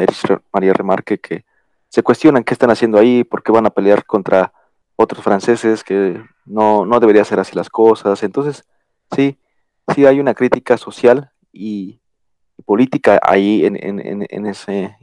María 0.52 0.74
Remarque, 0.74 1.18
que 1.18 1.46
se 1.90 2.04
cuestionan 2.04 2.44
qué 2.44 2.54
están 2.54 2.70
haciendo 2.70 3.00
ahí, 3.00 3.24
por 3.24 3.42
qué 3.42 3.52
van 3.52 3.66
a 3.66 3.72
pelear 3.72 4.06
contra 4.06 4.54
otros 4.96 5.24
franceses, 5.24 5.84
que 5.84 6.22
no, 6.46 6.86
no 6.86 7.00
debería 7.00 7.26
ser 7.26 7.40
así 7.40 7.56
las 7.56 7.70
cosas. 7.70 8.22
Entonces, 8.22 8.66
sí, 9.16 9.40
sí 9.96 10.06
hay 10.06 10.20
una 10.20 10.34
crítica 10.36 10.78
social 10.78 11.32
y, 11.52 12.00
política 12.66 13.20
ahí 13.24 13.66
en, 13.66 13.76
en, 13.76 14.26
en, 14.30 14.46
ese, 14.46 14.96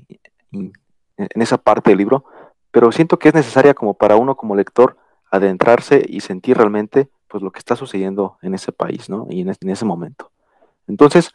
en 0.52 1.42
esa 1.42 1.58
parte 1.58 1.90
del 1.90 1.98
libro, 1.98 2.24
pero 2.70 2.92
siento 2.92 3.18
que 3.18 3.28
es 3.28 3.34
necesaria 3.34 3.74
como 3.74 3.94
para 3.94 4.16
uno 4.16 4.36
como 4.36 4.54
lector 4.54 4.96
adentrarse 5.30 6.04
y 6.06 6.20
sentir 6.20 6.56
realmente 6.56 7.08
pues 7.28 7.42
lo 7.42 7.50
que 7.50 7.58
está 7.58 7.76
sucediendo 7.76 8.38
en 8.42 8.54
ese 8.54 8.72
país, 8.72 9.08
¿no? 9.08 9.26
Y 9.30 9.42
en 9.42 9.68
ese 9.68 9.84
momento. 9.84 10.30
Entonces, 10.88 11.32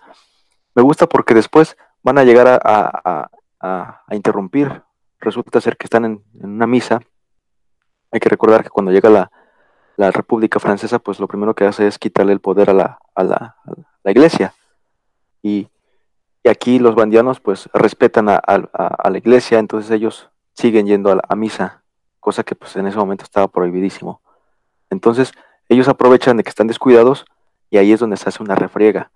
me 0.75 0.81
gusta 0.81 1.07
porque 1.07 1.33
después 1.33 1.77
van 2.05 2.19
a 2.19 2.23
llegar 2.23 2.47
a, 2.47 2.59
a, 2.63 3.29
a, 3.59 4.15
interrumpir. 4.15 4.83
Resulta 5.19 5.59
ser 5.59 5.75
que 5.75 5.87
están 5.87 6.05
en, 6.05 6.23
una 6.35 6.67
misa. 6.67 7.01
Hay 8.11 8.19
que 8.19 8.29
recordar 8.29 8.63
que 8.63 8.69
cuando 8.69 8.91
llega 8.91 9.09
la, 9.09 9.31
la, 9.97 10.11
República 10.11 10.59
Francesa, 10.59 10.99
pues 10.99 11.19
lo 11.19 11.27
primero 11.27 11.55
que 11.55 11.65
hace 11.65 11.87
es 11.87 11.97
quitarle 11.97 12.31
el 12.31 12.41
poder 12.41 12.69
a 12.69 12.73
la, 12.73 12.99
la, 13.15 13.57
la 14.03 14.11
iglesia. 14.11 14.53
Y, 15.41 15.67
y, 16.43 16.49
aquí 16.49 16.77
los 16.77 16.93
bandianos 16.93 17.39
pues 17.39 17.67
respetan 17.73 18.29
a, 18.29 18.39
la 19.09 19.17
iglesia, 19.17 19.57
entonces 19.57 19.89
ellos 19.89 20.29
siguen 20.53 20.85
yendo 20.85 21.11
a, 21.11 21.19
a 21.27 21.35
misa 21.35 21.81
cosa 22.19 22.43
que 22.43 22.55
pues 22.55 22.75
en 22.75 22.87
ese 22.87 22.97
momento 22.97 23.23
estaba 23.23 23.47
prohibidísimo. 23.47 24.21
Entonces 24.91 25.31
ellos 25.69 25.87
aprovechan 25.87 26.37
de 26.37 26.43
que 26.43 26.49
están 26.49 26.67
descuidados 26.67 27.25
y 27.71 27.77
ahí 27.77 27.91
es 27.91 27.99
donde 27.99 28.17
se 28.17 28.29
hace 28.29 28.43
una 28.43 28.55
refriega. 28.55 29.11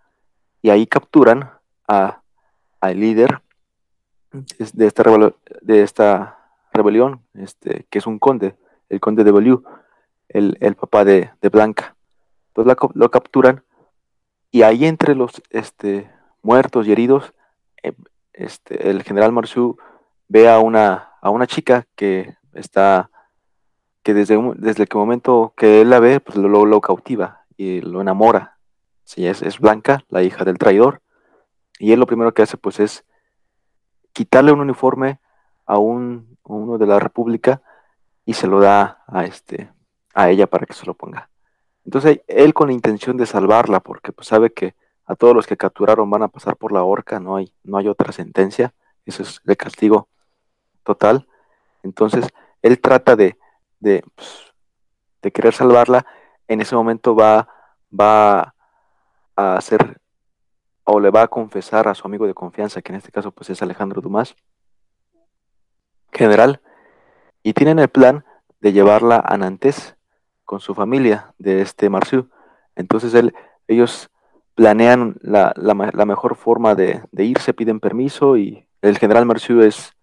Y 0.61 0.71
ahí 0.71 0.87
capturan 0.87 1.51
a, 1.87 2.18
al 2.79 2.99
líder 2.99 3.41
de 4.31 4.85
esta, 4.85 5.03
de 5.61 5.83
esta 5.83 6.39
rebelión, 6.73 7.21
este, 7.33 7.85
que 7.89 7.99
es 7.99 8.07
un 8.07 8.19
conde, 8.19 8.55
el 8.89 8.99
conde 8.99 9.23
de 9.23 9.31
Beliu, 9.31 9.63
el, 10.29 10.57
el 10.61 10.75
papá 10.75 11.03
de, 11.03 11.31
de, 11.41 11.49
Blanca. 11.49 11.95
Entonces 12.49 12.67
la, 12.67 12.89
lo 12.93 13.11
capturan 13.11 13.63
y 14.51 14.63
ahí 14.63 14.85
entre 14.85 15.15
los 15.15 15.41
este, 15.49 16.09
muertos 16.41 16.87
y 16.87 16.91
heridos, 16.91 17.33
eh, 17.83 17.93
este, 18.33 18.89
el 18.89 19.03
general 19.03 19.31
Marciu 19.31 19.77
ve 20.27 20.49
a 20.49 20.59
una, 20.59 21.13
a 21.21 21.29
una 21.29 21.47
chica 21.47 21.85
que 21.95 22.35
está, 22.53 23.09
que 24.03 24.13
desde, 24.13 24.39
desde 24.55 24.83
el 24.83 24.89
momento 24.93 25.53
que 25.55 25.81
él 25.81 25.89
la 25.89 25.99
ve, 25.99 26.19
pues 26.19 26.37
lo, 26.37 26.65
lo 26.65 26.81
cautiva 26.81 27.45
y 27.57 27.81
lo 27.81 28.01
enamora. 28.01 28.57
Sí, 29.03 29.27
es, 29.27 29.41
es, 29.41 29.59
Blanca, 29.59 30.03
la 30.09 30.23
hija 30.23 30.45
del 30.45 30.57
traidor, 30.59 31.01
y 31.79 31.93
él 31.93 31.99
lo 31.99 32.05
primero 32.05 32.33
que 32.33 32.43
hace 32.43 32.57
pues 32.57 32.79
es 32.79 33.05
quitarle 34.13 34.51
un 34.51 34.59
uniforme 34.59 35.19
a, 35.65 35.79
un, 35.79 36.37
uno 36.43 36.77
de 36.77 36.85
la 36.85 36.99
República 36.99 37.61
y 38.25 38.33
se 38.33 38.47
lo 38.47 38.59
da 38.59 39.03
a, 39.07 39.23
este, 39.23 39.71
a 40.13 40.29
ella 40.29 40.45
para 40.45 40.65
que 40.65 40.73
se 40.73 40.85
lo 40.85 40.93
ponga. 40.93 41.29
Entonces 41.85 42.21
él 42.27 42.53
con 42.53 42.67
la 42.67 42.73
intención 42.73 43.17
de 43.17 43.25
salvarla, 43.25 43.79
porque 43.79 44.11
pues 44.11 44.27
sabe 44.27 44.51
que 44.51 44.75
a 45.05 45.15
todos 45.15 45.33
los 45.33 45.47
que 45.47 45.57
capturaron 45.57 46.09
van 46.09 46.21
a 46.21 46.27
pasar 46.27 46.55
por 46.57 46.71
la 46.71 46.83
horca, 46.83 47.19
no 47.19 47.37
hay, 47.37 47.51
no 47.63 47.77
hay 47.77 47.87
otra 47.87 48.11
sentencia, 48.11 48.75
eso 49.05 49.23
es 49.23 49.41
de 49.43 49.55
castigo 49.55 50.07
total. 50.83 51.27
Entonces, 51.81 52.27
él 52.61 52.79
trata 52.79 53.15
de, 53.15 53.37
de, 53.79 54.03
pues, 54.15 54.53
de 55.21 55.31
querer 55.31 55.53
salvarla, 55.53 56.05
en 56.47 56.61
ese 56.61 56.75
momento 56.75 57.15
va, 57.15 57.47
va 57.97 58.53
a 59.35 59.55
hacer 59.55 59.99
o 60.89 60.99
le 60.99 61.11
va 61.11 61.23
a 61.23 61.27
confesar 61.27 61.87
a 61.87 61.95
su 61.95 62.07
amigo 62.07 62.25
de 62.27 62.33
confianza, 62.33 62.81
que 62.81 62.91
en 62.91 62.97
este 62.97 63.11
caso 63.11 63.31
pues 63.31 63.49
es 63.49 63.61
Alejandro 63.61 64.01
Dumas, 64.01 64.35
general, 66.11 66.61
y 67.43 67.53
tienen 67.53 67.79
el 67.79 67.89
plan 67.89 68.25
de 68.59 68.73
llevarla 68.73 69.23
a 69.25 69.37
Nantes 69.37 69.95
con 70.45 70.59
su 70.59 70.73
familia 70.73 71.33
de 71.37 71.61
este 71.61 71.89
Marciu. 71.89 72.29
Entonces 72.75 73.13
él, 73.13 73.33
ellos 73.67 74.09
planean 74.55 75.15
la, 75.21 75.53
la, 75.55 76.05
mejor 76.05 76.35
forma 76.35 76.75
de, 76.75 77.01
de, 77.11 77.23
irse, 77.23 77.53
piden 77.53 77.79
permiso 77.79 78.35
y 78.35 78.67
el 78.81 78.97
general 78.97 79.25
Marciu 79.25 79.61
es 79.61 79.93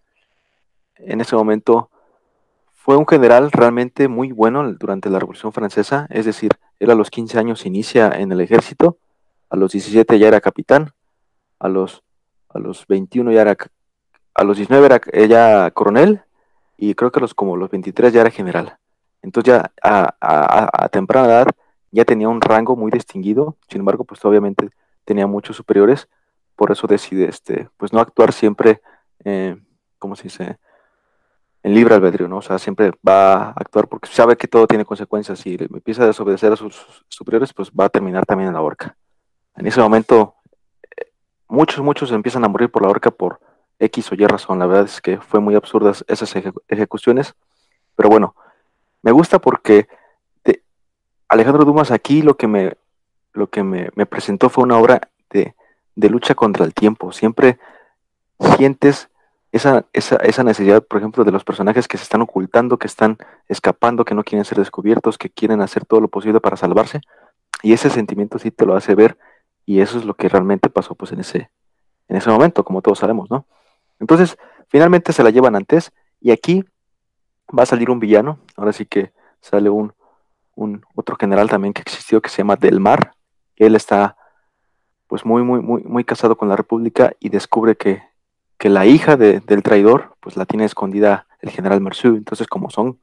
en 0.95 1.21
ese 1.21 1.35
momento 1.35 1.91
fue 2.73 2.95
un 2.95 3.05
general 3.05 3.51
realmente 3.51 4.07
muy 4.07 4.31
bueno 4.31 4.63
durante 4.73 5.09
la 5.09 5.19
Revolución 5.19 5.51
Francesa, 5.51 6.07
es 6.09 6.25
decir, 6.25 6.51
él 6.79 6.89
a 6.89 6.95
los 6.95 7.09
15 7.11 7.37
años 7.37 7.65
inicia 7.65 8.09
en 8.09 8.31
el 8.31 8.39
ejército, 8.39 8.97
a 9.49 9.55
los 9.55 9.71
17 9.71 10.19
ya 10.19 10.27
era 10.27 10.41
capitán, 10.41 10.91
a 11.59 11.69
los, 11.69 12.03
a 12.49 12.59
los 12.59 12.85
21 12.87 13.31
ya 13.31 13.41
era, 13.41 13.57
a 14.33 14.43
los 14.43 14.57
19 14.57 14.85
era 14.85 15.01
ella 15.13 15.71
coronel 15.71 16.21
y 16.77 16.93
creo 16.95 17.11
que 17.11 17.19
los, 17.19 17.33
como 17.33 17.57
los 17.57 17.69
23 17.69 18.13
ya 18.13 18.21
era 18.21 18.31
general. 18.31 18.77
Entonces 19.21 19.53
ya 19.53 19.71
a, 19.81 20.89
temprana 20.89 21.27
edad 21.27 21.47
ya 21.91 22.05
tenía 22.05 22.29
un 22.29 22.41
rango 22.41 22.75
muy 22.75 22.91
distinguido, 22.91 23.57
sin 23.69 23.79
embargo, 23.79 24.03
pues 24.03 24.23
obviamente 24.25 24.69
tenía 25.05 25.25
muchos 25.27 25.55
superiores, 25.55 26.07
por 26.55 26.71
eso 26.71 26.87
decide 26.87 27.27
este, 27.27 27.69
pues 27.77 27.93
no 27.93 27.99
actuar 27.99 28.33
siempre, 28.33 28.81
eh, 29.23 29.57
¿cómo 29.99 30.15
se 30.15 30.23
dice? 30.23 30.57
en 31.67 31.73
libre 31.73 31.95
albedrío, 31.95 32.29
¿no? 32.29 32.37
O 32.37 32.41
sea, 32.41 32.57
siempre 32.59 32.91
va 33.05 33.33
a 33.33 33.49
actuar 33.49 33.87
porque 33.89 34.07
sabe 34.09 34.37
que 34.37 34.47
todo 34.47 34.67
tiene 34.67 34.85
consecuencias. 34.85 35.39
Si 35.39 35.57
empieza 35.59 36.03
a 36.03 36.07
desobedecer 36.07 36.53
a 36.53 36.55
sus 36.55 37.03
superiores, 37.09 37.53
pues 37.53 37.71
va 37.71 37.85
a 37.85 37.89
terminar 37.89 38.25
también 38.25 38.47
en 38.47 38.53
la 38.53 38.61
horca. 38.61 38.95
En 39.57 39.65
ese 39.65 39.81
momento, 39.81 40.35
eh, 40.95 41.11
muchos, 41.47 41.83
muchos 41.83 42.11
empiezan 42.11 42.45
a 42.45 42.47
morir 42.47 42.69
por 42.69 42.83
la 42.83 42.89
horca 42.89 43.11
por 43.11 43.39
X 43.79 44.11
o 44.11 44.15
Y 44.15 44.25
razón. 44.25 44.59
La 44.59 44.67
verdad 44.67 44.85
es 44.85 45.01
que 45.01 45.19
fue 45.19 45.39
muy 45.39 45.55
absurdas 45.55 46.05
esas 46.07 46.33
ejecuciones. 46.67 47.35
Pero 47.95 48.09
bueno, 48.09 48.35
me 49.01 49.11
gusta 49.11 49.39
porque 49.39 49.87
de 50.43 50.61
Alejandro 51.27 51.65
Dumas 51.65 51.91
aquí 51.91 52.21
lo 52.21 52.37
que 52.37 52.47
me, 52.47 52.77
lo 53.33 53.47
que 53.47 53.63
me, 53.63 53.89
me 53.95 54.05
presentó 54.05 54.49
fue 54.49 54.63
una 54.63 54.77
obra 54.77 55.09
de, 55.31 55.55
de 55.95 56.09
lucha 56.09 56.35
contra 56.35 56.63
el 56.63 56.73
tiempo. 56.73 57.11
Siempre 57.11 57.57
sientes 58.57 59.09
esa, 59.51 59.85
esa, 59.93 60.17
esa, 60.17 60.43
necesidad, 60.43 60.83
por 60.83 60.99
ejemplo, 60.99 61.23
de 61.23 61.31
los 61.31 61.43
personajes 61.43 61.87
que 61.87 61.97
se 61.97 62.03
están 62.03 62.21
ocultando, 62.21 62.77
que 62.77 62.85
están 62.85 63.17
escapando, 63.47 64.05
que 64.05 64.13
no 64.13 64.23
quieren 64.23 64.45
ser 64.45 64.59
descubiertos, 64.59 65.17
que 65.17 65.31
quieren 65.31 65.61
hacer 65.61 65.85
todo 65.85 66.01
lo 66.01 66.09
posible 66.09 66.39
para 66.39 66.57
salvarse. 66.57 67.01
Y 67.63 67.73
ese 67.73 67.89
sentimiento 67.89 68.37
sí 68.37 68.51
te 68.51 68.65
lo 68.67 68.75
hace 68.75 68.93
ver 68.93 69.17
y 69.67 69.81
eso 69.81 69.99
es 69.99 70.05
lo 70.05 70.15
que 70.15 70.29
realmente 70.29 70.69
pasó 70.69 70.95
pues 70.95 71.11
en 71.11 71.19
ese, 71.19 71.51
en 72.07 72.15
ese 72.15 72.29
momento, 72.29 72.63
como 72.63 72.81
todos 72.81 72.99
sabemos, 72.99 73.29
¿no? 73.29 73.45
Entonces, 73.99 74.37
finalmente 74.69 75.11
se 75.11 75.23
la 75.23 75.29
llevan 75.29 75.57
antes 75.57 75.91
y 76.21 76.31
aquí 76.31 76.63
va 77.55 77.63
a 77.63 77.67
salir 77.67 77.91
un 77.91 77.99
villano, 77.99 78.39
ahora 78.55 78.71
sí 78.71 78.85
que 78.85 79.11
sale 79.41 79.69
un, 79.69 79.93
un 80.55 80.85
otro 80.95 81.17
general 81.17 81.49
también 81.49 81.73
que 81.73 81.81
existió 81.81 82.21
que 82.21 82.29
se 82.29 82.37
llama 82.37 82.55
Del 82.55 82.79
Mar, 82.79 83.11
él 83.57 83.75
está 83.75 84.15
pues 85.07 85.25
muy, 85.25 85.43
muy, 85.43 85.59
muy, 85.59 85.83
muy 85.83 86.05
casado 86.05 86.37
con 86.37 86.47
la 86.47 86.55
República 86.55 87.11
y 87.19 87.27
descubre 87.27 87.75
que, 87.75 88.01
que 88.57 88.69
la 88.69 88.85
hija 88.85 89.17
de, 89.17 89.41
del 89.41 89.63
traidor 89.63 90.15
pues 90.21 90.37
la 90.37 90.45
tiene 90.45 90.63
escondida 90.63 91.27
el 91.41 91.49
general 91.49 91.81
Mercier. 91.81 92.13
Entonces 92.13 92.47
como 92.47 92.69
son, 92.69 92.99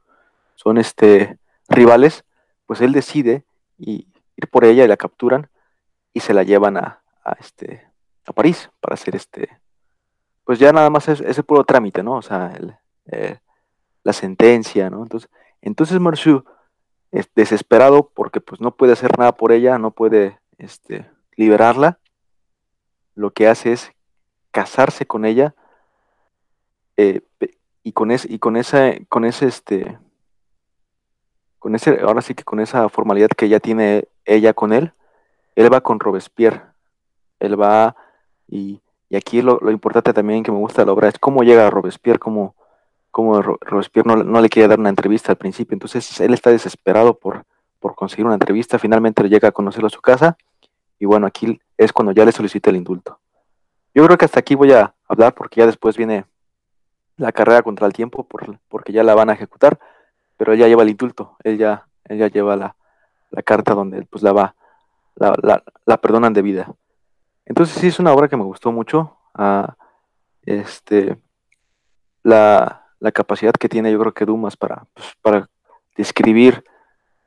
son 0.55 0.79
este, 0.79 1.39
rivales, 1.69 2.25
pues 2.67 2.81
él 2.81 2.93
decide 2.93 3.45
y, 3.79 4.09
ir 4.37 4.49
por 4.49 4.65
ella 4.65 4.85
y 4.85 4.89
la 4.89 4.97
capturan 4.97 5.49
y 6.15 6.21
se 6.21 6.33
la 6.33 6.45
llevan 6.45 6.79
a, 6.79 7.03
a 7.23 7.33
este, 7.33 7.87
a 8.25 8.33
París 8.33 8.71
para 8.81 8.95
hacer 8.95 9.15
este, 9.15 9.51
pues 10.45 10.59
ya 10.59 10.73
nada 10.73 10.89
más 10.89 11.09
es 11.09 11.21
ese 11.21 11.43
puro 11.43 11.65
trámite, 11.65 12.03
¿no? 12.03 12.15
O 12.15 12.23
sea, 12.23 12.53
el, 12.57 12.77
eh, 13.07 13.39
la 14.03 14.13
sentencia, 14.13 14.89
¿no? 14.89 15.03
Entonces, 15.03 15.29
entonces 15.61 16.01
Marciu, 16.01 16.45
es 17.11 17.29
desesperado 17.35 18.11
porque 18.15 18.41
pues 18.41 18.61
no 18.61 18.75
puede 18.75 18.93
hacer 18.93 19.19
nada 19.19 19.33
por 19.33 19.53
ella, 19.53 19.79
no 19.79 19.91
puede 19.91 20.39
este, 20.59 21.11
liberarla, 21.37 21.99
lo 23.15 23.33
que 23.33 23.49
hace 23.49 23.73
es 23.73 23.93
casarse 24.51 25.07
con 25.07 25.25
ella 25.25 25.55
eh, 26.97 27.23
y 27.83 27.93
con 27.93 28.11
ese, 28.11 28.33
y 28.33 28.39
con 28.39 28.57
esa, 28.57 28.93
con 29.09 29.25
ese, 29.25 29.47
este, 29.47 29.99
con 31.59 31.75
ese, 31.75 32.01
ahora 32.01 32.21
sí 32.21 32.35
que 32.35 32.45
con 32.45 32.61
esa 32.61 32.89
formalidad 32.89 33.29
que 33.29 33.49
ya 33.49 33.61
tiene 33.61 34.09
ella 34.25 34.53
con 34.53 34.73
él, 34.73 34.93
él 35.55 35.73
va 35.73 35.81
con 35.81 36.01
Robespierre, 36.01 36.63
él 37.41 37.61
va 37.61 37.97
y, 38.49 38.81
y 39.09 39.17
aquí 39.17 39.43
lo, 39.43 39.59
lo, 39.61 39.71
importante 39.71 40.13
también 40.13 40.43
que 40.43 40.53
me 40.53 40.59
gusta 40.59 40.83
de 40.83 40.87
la 40.87 40.93
obra 40.93 41.09
es 41.09 41.19
cómo 41.19 41.43
llega 41.43 41.67
a 41.67 41.71
Robespierre, 41.71 42.19
cómo, 42.19 42.55
cómo 43.11 43.41
Robespierre 43.43 44.09
no, 44.09 44.17
no, 44.23 44.41
le 44.41 44.49
quiere 44.49 44.69
dar 44.69 44.79
una 44.79 44.89
entrevista 44.89 45.33
al 45.33 45.39
principio, 45.39 45.75
entonces 45.75 46.21
él 46.21 46.35
está 46.35 46.51
desesperado 46.51 47.15
por, 47.19 47.45
por 47.79 47.95
conseguir 47.95 48.27
una 48.27 48.35
entrevista, 48.35 48.79
finalmente 48.79 49.23
le 49.23 49.29
llega 49.29 49.49
a 49.49 49.53
conocerlo 49.53 49.87
a 49.87 49.91
su 49.91 50.01
casa 50.01 50.37
y 50.99 51.07
bueno, 51.07 51.27
aquí 51.27 51.61
es 51.77 51.93
cuando 51.93 52.13
ya 52.13 52.25
le 52.25 52.33
solicita 52.33 52.71
el 52.71 52.77
indulto. 52.77 53.19
Yo 53.95 54.05
creo 54.05 54.19
que 54.19 54.25
hasta 54.25 54.41
aquí 54.41 54.55
voy 54.55 54.73
a 54.73 54.95
hablar 55.09 55.35
porque 55.35 55.61
ya 55.61 55.67
después 55.67 55.97
viene 55.97 56.25
la 57.17 57.31
carrera 57.33 57.63
contra 57.63 57.87
el 57.87 57.93
tiempo 57.93 58.25
por, 58.25 58.59
porque 58.69 58.93
ya 58.93 59.05
la 59.05 59.15
van 59.15 59.31
a 59.31 59.35
ejecutar, 59.35 59.79
pero 60.37 60.53
él 60.53 60.59
ya 60.59 60.67
lleva 60.67 60.83
el 60.83 60.91
indulto, 60.91 61.37
él 61.45 61.59
ya, 61.59 61.87
él 62.05 62.19
ya 62.19 62.29
lleva 62.29 62.57
la, 62.57 62.77
la 63.31 63.43
carta 63.43 63.75
donde 63.75 64.03
pues 64.07 64.23
la 64.23 64.33
va, 64.33 64.57
la, 65.17 65.35
la, 65.43 65.63
la 65.85 65.97
perdonan 65.99 66.33
de 66.33 66.43
vida. 66.43 66.75
Entonces 67.47 67.77
sí 67.77 67.89
es 67.89 67.99
una 67.99 68.13
obra 68.13 68.29
que 68.29 68.37
me 68.37 68.45
gustó 68.45 68.73
mucho. 68.73 69.17
Uh, 69.37 69.67
este, 70.43 71.19
la, 72.23 72.87
la, 73.01 73.13
capacidad 73.13 73.53
que 73.53 73.69
tiene 73.69 73.91
yo 73.93 73.99
creo 73.99 74.15
que 74.15 74.25
Dumas 74.25 74.57
para, 74.57 74.87
pues, 74.95 75.09
para 75.23 75.49
describir 75.97 76.65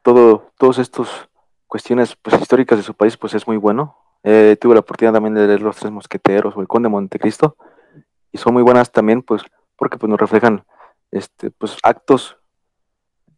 todo, 0.01 0.51
todos 0.58 0.79
estos 0.79 1.29
cuestiones 1.67 2.15
pues, 2.15 2.39
históricas 2.41 2.77
de 2.77 2.84
su 2.84 2.94
país 2.94 3.17
pues 3.17 3.34
es 3.34 3.48
muy 3.48 3.58
bueno. 3.58 3.98
Eh, 4.24 4.58
tuve 4.60 4.74
la 4.74 4.79
oportunidad 4.79 5.13
también 5.13 5.36
de 5.36 5.48
leer 5.48 5.62
Los 5.62 5.77
Tres 5.77 5.91
Mosqueteros 5.91 6.56
o 6.56 6.62
El 6.62 6.67
Conde 6.67 6.88
de 6.88 6.91
Montecristo 6.91 7.56
y 8.32 8.38
son 8.38 8.53
muy 8.53 8.63
buenas 8.63 8.91
también 8.91 9.22
pues 9.22 9.44
porque 9.75 9.98
pues, 9.98 10.10
nos 10.10 10.20
reflejan 10.20 10.65
este, 11.12 11.51
pues, 11.51 11.77
actos 11.84 12.38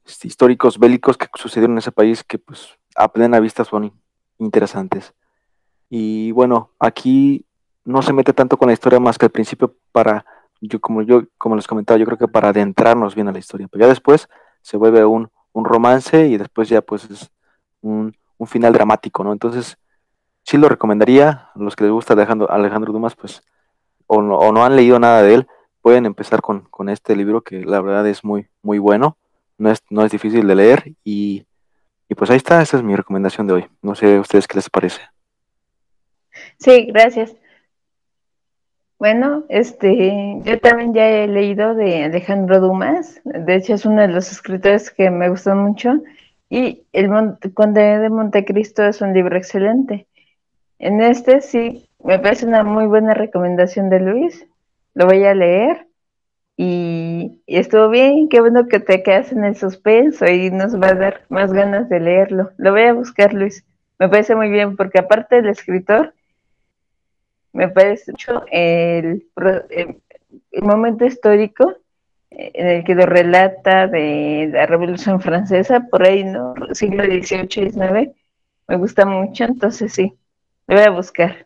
este, 0.06 0.28
históricos 0.28 0.80
bélicos 0.80 1.18
que 1.18 1.28
sucedieron 1.36 1.74
en 1.74 1.80
ese 1.80 1.92
país 1.92 2.24
que 2.24 2.40
pues 2.40 2.78
a 2.96 3.12
plena 3.12 3.40
vista 3.40 3.66
son 3.66 3.94
interesantes. 4.40 5.14
Y 5.90 6.32
bueno, 6.32 6.72
aquí 6.80 7.46
no 7.86 8.02
se 8.02 8.14
mete 8.14 8.34
tanto 8.34 8.58
con 8.58 8.68
la 8.68 8.74
historia 8.74 9.00
más 9.00 9.18
que 9.18 9.26
al 9.26 9.32
principio 9.32 9.76
para, 9.92 10.26
yo 10.62 10.80
como 10.80 11.02
yo, 11.02 11.24
como 11.38 11.56
les 11.56 11.68
comentaba, 11.68 12.00
yo 12.00 12.06
creo 12.06 12.18
que 12.18 12.28
para 12.28 12.50
adentrarnos 12.50 13.16
bien 13.16 13.28
a 13.28 13.32
la 13.32 13.40
historia. 13.40 13.68
Pero 13.70 13.86
ya 13.86 13.90
después 13.90 14.28
se 14.62 14.78
vuelve 14.78 15.06
un, 15.06 15.30
un 15.54 15.66
romance 15.66 16.28
y 16.28 16.38
después 16.38 16.70
ya 16.70 16.82
pues 16.82 17.10
es 17.10 17.32
un, 17.82 18.16
un, 18.38 18.48
final 18.48 18.74
dramático, 18.74 19.24
¿no? 19.24 19.34
Entonces, 19.34 19.78
sí 20.44 20.58
lo 20.58 20.70
recomendaría, 20.70 21.50
a 21.54 21.60
los 21.60 21.76
que 21.76 21.86
les 21.86 21.94
gusta 21.94 22.14
Alejandro, 22.14 22.52
Alejandro 22.52 22.94
Dumas, 22.94 23.16
pues, 23.16 23.42
o 24.08 24.22
no, 24.22 24.38
o 24.38 24.52
no 24.52 24.66
han 24.66 24.76
leído 24.76 25.00
nada 25.00 25.22
de 25.22 25.36
él, 25.36 25.48
pueden 25.82 26.06
empezar 26.06 26.42
con, 26.42 26.62
con, 26.70 26.90
este 26.90 27.16
libro 27.16 27.42
que 27.42 27.62
la 27.62 27.82
verdad 27.82 28.08
es 28.08 28.24
muy, 28.24 28.48
muy 28.62 28.80
bueno, 28.80 29.18
no 29.58 29.72
es, 29.72 29.84
no 29.90 30.04
es 30.04 30.12
difícil 30.12 30.48
de 30.48 30.56
leer 30.56 30.94
y, 31.04 31.46
y 32.10 32.16
pues 32.16 32.32
ahí 32.32 32.38
está, 32.38 32.62
esa 32.62 32.78
es 32.78 32.84
mi 32.84 32.96
recomendación 32.96 33.48
de 33.48 33.54
hoy. 33.54 33.68
No 33.82 33.96
sé 33.96 34.16
a 34.16 34.20
ustedes 34.20 34.48
qué 34.48 34.58
les 34.58 34.70
parece. 34.70 35.00
Sí, 36.58 36.88
gracias. 36.92 37.36
Bueno, 38.98 39.46
este, 39.48 40.42
yo 40.44 40.60
también 40.60 40.94
ya 40.94 41.08
he 41.08 41.28
leído 41.28 41.74
de 41.74 42.04
Alejandro 42.04 42.60
Dumas, 42.60 43.22
de 43.24 43.56
hecho 43.56 43.76
es 43.76 43.86
uno 43.86 44.02
de 44.02 44.10
los 44.10 44.30
escritores 44.30 44.92
que 44.92 45.10
me 45.10 45.30
gustó 45.30 45.56
mucho, 45.56 46.02
y 46.50 46.84
El 46.92 47.10
Conde 47.54 48.00
de 48.00 48.10
Montecristo 48.10 48.84
es 48.84 49.00
un 49.00 49.14
libro 49.14 49.38
excelente. 49.38 50.06
En 50.80 51.00
este 51.00 51.40
sí, 51.40 51.88
me 52.04 52.20
parece 52.20 52.46
una 52.46 52.64
muy 52.64 52.88
buena 52.88 53.14
recomendación 53.14 53.90
de 53.90 54.02
Luis, 54.02 54.46
lo 54.96 55.06
voy 55.06 55.24
a 55.24 55.34
leer, 55.34 55.88
y, 56.62 57.42
estuvo 57.48 57.88
bien, 57.88 58.28
qué 58.28 58.42
bueno 58.42 58.68
que 58.68 58.82
te 58.82 59.02
quedas 59.02 59.32
en 59.32 59.46
el 59.46 59.56
suspenso 59.56 60.26
y 60.26 60.52
nos 60.52 60.76
va 60.78 60.90
a 60.90 60.94
dar 60.94 61.22
más 61.30 61.54
ganas 61.54 61.88
de 61.88 62.02
leerlo. 62.02 62.52
Lo 62.58 62.74
voy 62.74 62.82
a 62.82 62.92
buscar, 62.92 63.34
Luis. 63.34 63.64
Me 63.98 64.10
parece 64.10 64.36
muy 64.36 64.50
bien, 64.50 64.76
porque 64.76 65.00
aparte 65.00 65.38
del 65.38 65.48
escritor, 65.48 66.14
me 67.54 67.70
parece 67.70 68.12
mucho 68.12 68.44
el, 68.52 69.26
el, 69.70 70.02
el, 70.52 70.62
momento 70.62 71.06
histórico 71.06 71.78
eh, 72.30 72.52
en 72.54 72.68
el 72.68 72.84
que 72.84 72.94
lo 72.94 73.06
relata 73.06 73.88
de 73.88 74.50
la 74.52 74.66
Revolución 74.66 75.22
Francesa, 75.22 75.88
por 75.90 76.06
ahí, 76.06 76.26
¿no? 76.26 76.56
Siglo 76.74 77.06
XVIII 77.06 77.68
y 77.68 77.70
XIX, 77.72 78.18
me 78.68 78.76
gusta 78.76 79.06
mucho, 79.06 79.46
entonces 79.46 79.94
sí, 79.94 80.14
lo 80.68 80.76
voy 80.76 80.84
a 80.84 80.90
buscar. 80.90 81.46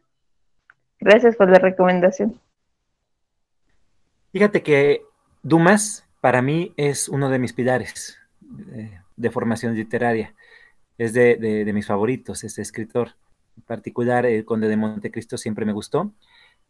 Gracias 0.99 1.35
por 1.35 1.51
la 1.51 1.59
recomendación. 1.59 2.39
Fíjate 4.33 4.63
que 4.63 5.05
Dumas 5.43 6.07
para 6.19 6.41
mí 6.41 6.73
es 6.75 7.07
uno 7.07 7.29
de 7.29 7.37
mis 7.37 7.53
pilares 7.53 8.17
de, 8.41 8.99
de 9.15 9.29
formación 9.29 9.75
literaria, 9.75 10.33
es 10.97 11.13
de, 11.13 11.69
mis 11.71 11.85
favoritos, 11.85 12.43
este 12.43 12.63
escritor 12.63 13.15
en 13.55 13.63
particular 13.63 14.25
El 14.25 14.43
Conde 14.43 14.67
de 14.67 14.75
Montecristo 14.75 15.37
siempre 15.37 15.65
me 15.65 15.71
gustó, 15.71 16.11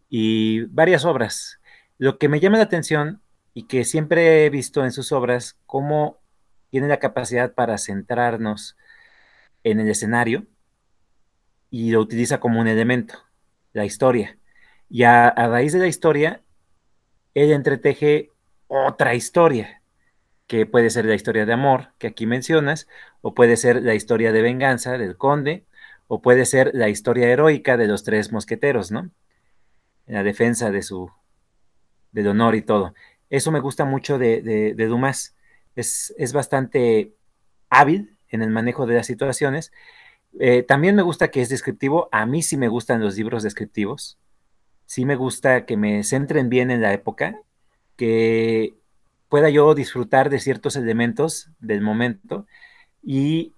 y 0.09 0.65
varias 0.65 1.05
obras. 1.05 1.61
Lo 1.97 2.17
que 2.17 2.27
me 2.27 2.41
llama 2.41 2.57
la 2.57 2.63
atención 2.63 3.21
y 3.53 3.63
que 3.63 3.85
siempre 3.85 4.45
he 4.45 4.49
visto 4.49 4.83
en 4.83 4.91
sus 4.91 5.13
obras, 5.13 5.57
cómo 5.65 6.17
tiene 6.69 6.89
la 6.89 6.99
capacidad 6.99 7.53
para 7.53 7.77
centrarnos 7.77 8.75
en 9.63 9.79
el 9.79 9.89
escenario 9.89 10.45
y 11.69 11.91
lo 11.91 12.01
utiliza 12.01 12.41
como 12.41 12.59
un 12.59 12.67
elemento, 12.67 13.19
la 13.71 13.85
historia. 13.85 14.37
Y 14.89 15.03
a 15.03 15.31
raíz 15.31 15.71
de 15.71 15.79
la 15.79 15.87
historia, 15.87 16.41
él 17.33 17.51
entreteje 17.51 18.31
otra 18.67 19.15
historia, 19.15 19.81
que 20.47 20.65
puede 20.65 20.89
ser 20.89 21.05
la 21.05 21.15
historia 21.15 21.45
de 21.45 21.53
amor, 21.53 21.93
que 21.97 22.07
aquí 22.07 22.25
mencionas, 22.25 22.87
o 23.21 23.33
puede 23.33 23.57
ser 23.57 23.83
la 23.83 23.95
historia 23.95 24.31
de 24.31 24.41
venganza 24.41 24.97
del 24.97 25.17
conde, 25.17 25.65
o 26.07 26.21
puede 26.21 26.45
ser 26.45 26.71
la 26.73 26.89
historia 26.89 27.29
heroica 27.29 27.77
de 27.77 27.87
los 27.87 28.03
tres 28.03 28.31
mosqueteros, 28.31 28.91
¿no? 28.91 29.09
La 30.05 30.23
defensa 30.23 30.69
de 30.69 30.81
su, 30.81 31.09
del 32.11 32.27
honor 32.27 32.55
y 32.55 32.61
todo. 32.61 32.93
Eso 33.29 33.51
me 33.51 33.59
gusta 33.59 33.85
mucho 33.85 34.17
de, 34.17 34.41
de, 34.41 34.73
de 34.75 34.85
Dumas. 34.87 35.35
Es, 35.75 36.13
es, 36.17 36.33
bastante 36.33 37.13
hábil 37.69 38.15
en 38.29 38.43
el 38.43 38.51
manejo 38.51 38.85
de 38.85 38.95
las 38.95 39.07
situaciones. 39.07 39.71
Eh, 40.39 40.63
también 40.63 40.95
me 40.95 41.01
gusta 41.01 41.29
que 41.29 41.41
es 41.41 41.49
descriptivo. 41.49 42.09
A 42.11 42.25
mí 42.25 42.43
sí 42.43 42.57
me 42.57 42.67
gustan 42.67 43.01
los 43.01 43.17
libros 43.17 43.43
descriptivos. 43.43 44.19
Sí 44.93 45.05
me 45.05 45.15
gusta 45.15 45.65
que 45.65 45.75
me 45.75 46.03
centren 46.03 46.49
bien 46.49 46.69
en 46.69 46.79
la 46.83 46.93
época, 46.93 47.41
que 47.95 48.75
pueda 49.27 49.49
yo 49.49 49.73
disfrutar 49.73 50.29
de 50.29 50.39
ciertos 50.39 50.75
elementos 50.75 51.49
del 51.59 51.81
momento 51.81 52.45
y 53.01 53.53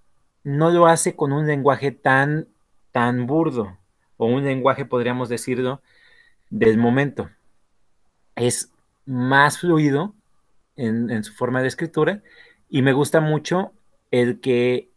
no 0.45 0.71
lo 0.71 0.87
hace 0.87 1.17
con 1.17 1.33
un 1.33 1.45
lenguaje 1.45 1.91
tan, 1.91 2.47
tan 2.93 3.27
burdo, 3.27 3.77
o 4.15 4.27
un 4.27 4.45
lenguaje, 4.45 4.85
podríamos 4.85 5.27
decirlo, 5.27 5.81
del 6.51 6.77
momento. 6.77 7.29
Es 8.37 8.71
más 9.05 9.59
fluido 9.59 10.13
en, 10.77 11.09
en, 11.09 11.25
su 11.25 11.33
forma 11.33 11.61
de 11.61 11.67
escritura 11.67 12.21
y 12.69 12.81
me 12.81 12.93
gusta 12.93 13.19
mucho 13.19 13.73
el 14.09 14.39
que 14.39 14.87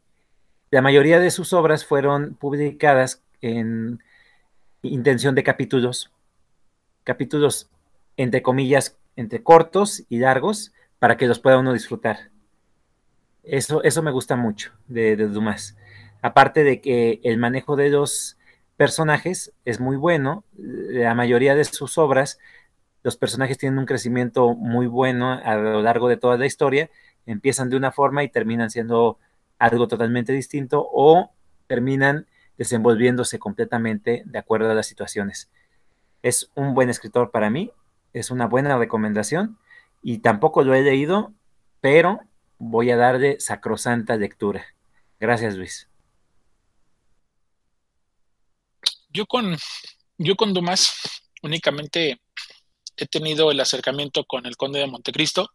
la 0.70 0.83
mayoría 0.83 1.18
de 1.18 1.33
sus 1.33 1.53
obras 1.53 1.85
fueron 1.85 2.35
publicadas 2.35 3.24
en 3.40 4.01
intención 4.83 5.35
de 5.35 5.42
capítulos, 5.42 6.12
capítulos 7.09 7.71
entre 8.18 8.42
comillas, 8.42 8.99
entre 9.16 9.42
cortos 9.42 10.05
y 10.11 10.18
largos, 10.18 10.75
para 10.99 11.16
que 11.16 11.27
los 11.27 11.38
pueda 11.38 11.59
uno 11.59 11.73
disfrutar. 11.73 12.31
Eso, 13.42 13.83
eso 13.83 14.03
me 14.03 14.11
gusta 14.11 14.37
mucho 14.37 14.73
de, 14.88 15.16
de, 15.16 15.29
Dumas. 15.29 15.75
Aparte 16.21 16.64
de 16.64 16.83
que 16.83 17.21
el 17.23 17.38
manejo 17.38 17.77
de 17.77 17.88
los 17.88 18.37
personajes 18.77 19.55
es 19.64 19.81
muy 19.81 19.97
bueno, 19.97 20.44
la 20.59 21.14
mayoría 21.14 21.55
de 21.55 21.64
sus 21.64 21.97
obras, 21.97 22.38
los 23.03 23.16
personajes 23.16 23.57
tienen 23.57 23.79
un 23.79 23.87
crecimiento 23.87 24.55
muy 24.55 24.87
bueno 24.87 25.33
a 25.33 25.57
lo 25.57 25.81
largo 25.81 26.09
de 26.09 26.18
toda 26.18 26.37
la 26.37 26.44
historia, 26.44 26.90
empiezan 27.25 27.71
de 27.71 27.77
una 27.77 27.90
forma 27.90 28.23
y 28.23 28.29
terminan 28.29 28.68
siendo 28.68 29.18
algo 29.59 29.88
totalmente 29.88 30.35
distinto 30.35 30.87
o 30.92 31.31
terminan 31.68 32.27
desenvolviéndose 32.59 33.38
completamente 33.38 34.25
de 34.27 34.38
acuerdo 34.38 34.71
a 34.71 34.75
las 34.75 34.87
situaciones. 34.87 35.49
Es 36.22 36.50
un 36.54 36.74
buen 36.74 36.90
escritor 36.90 37.31
para 37.31 37.50
mí, 37.50 37.70
es 38.12 38.31
una 38.31 38.46
buena 38.46 38.76
recomendación 38.76 39.59
y 40.02 40.18
tampoco 40.18 40.62
lo 40.62 40.74
he 40.74 40.83
leído, 40.83 41.33
pero 41.81 42.20
voy 42.59 42.90
a 42.90 42.96
darle 42.96 43.40
sacrosanta 43.40 44.16
lectura. 44.16 44.64
Gracias, 45.20 45.57
Luis. 45.57 45.88
Yo 49.11 49.26
con, 49.26 49.57
yo 50.18 50.37
con 50.37 50.52
Dumas 50.52 51.22
únicamente 51.42 52.20
he 52.96 53.07
tenido 53.07 53.50
el 53.50 53.61
acercamiento 53.61 54.24
con 54.24 54.46
el 54.46 54.57
Conde 54.57 54.81
de 54.81 54.87
Montecristo. 54.87 55.50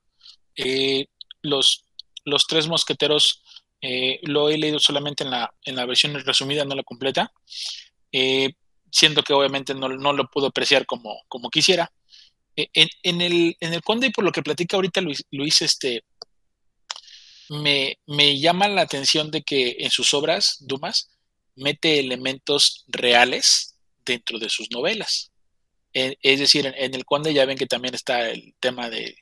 Eh, 0.56 1.08
los, 1.41 1.86
los 2.26 2.47
tres 2.47 2.67
mosqueteros 2.67 3.43
eh, 3.82 4.19
lo 4.23 4.49
he 4.49 4.58
leído 4.58 4.80
solamente 4.80 5.23
en 5.23 5.32
la, 5.32 5.54
en 5.65 5.76
la 5.76 5.86
versión 5.86 6.13
resumida, 6.26 6.63
no 6.63 6.73
la 6.73 6.84
completa, 6.84 7.32
eh, 8.12 8.54
siendo 8.93 9.23
que 9.23 9.34
obviamente 9.34 9.73
no, 9.73 9.89
lo 9.89 10.29
puedo 10.29 10.47
apreciar 10.47 10.86
como, 10.86 11.23
como 11.27 11.49
quisiera. 11.49 11.91
En, 12.56 13.21
el, 13.21 13.58
en 13.60 13.73
el 13.73 13.82
Conde, 13.82 14.12
por 14.12 14.23
lo 14.23 14.32
que 14.32 14.43
platica 14.43 14.77
ahorita 14.77 15.01
Luis, 15.01 15.25
Luis 15.32 15.63
este, 15.63 16.03
me, 17.49 17.97
me, 18.06 18.39
llama 18.39 18.67
la 18.67 18.82
atención 18.82 19.32
de 19.32 19.41
que 19.41 19.77
en 19.79 19.89
sus 19.89 20.13
obras, 20.13 20.58
Dumas, 20.60 21.10
mete 21.56 21.99
elementos 21.99 22.86
reales 22.88 23.75
dentro 24.06 24.38
de 24.38 24.49
sus 24.49 24.69
novelas. 24.69 25.32
es 25.91 26.39
decir, 26.39 26.67
en, 26.67 26.93
El 26.93 27.06
Conde 27.06 27.34
ya 27.34 27.45
ven 27.45 27.58
que 27.58 27.65
también 27.65 27.95
está 27.95 28.29
el 28.29 28.53
tema 28.60 28.91
de, 28.91 29.15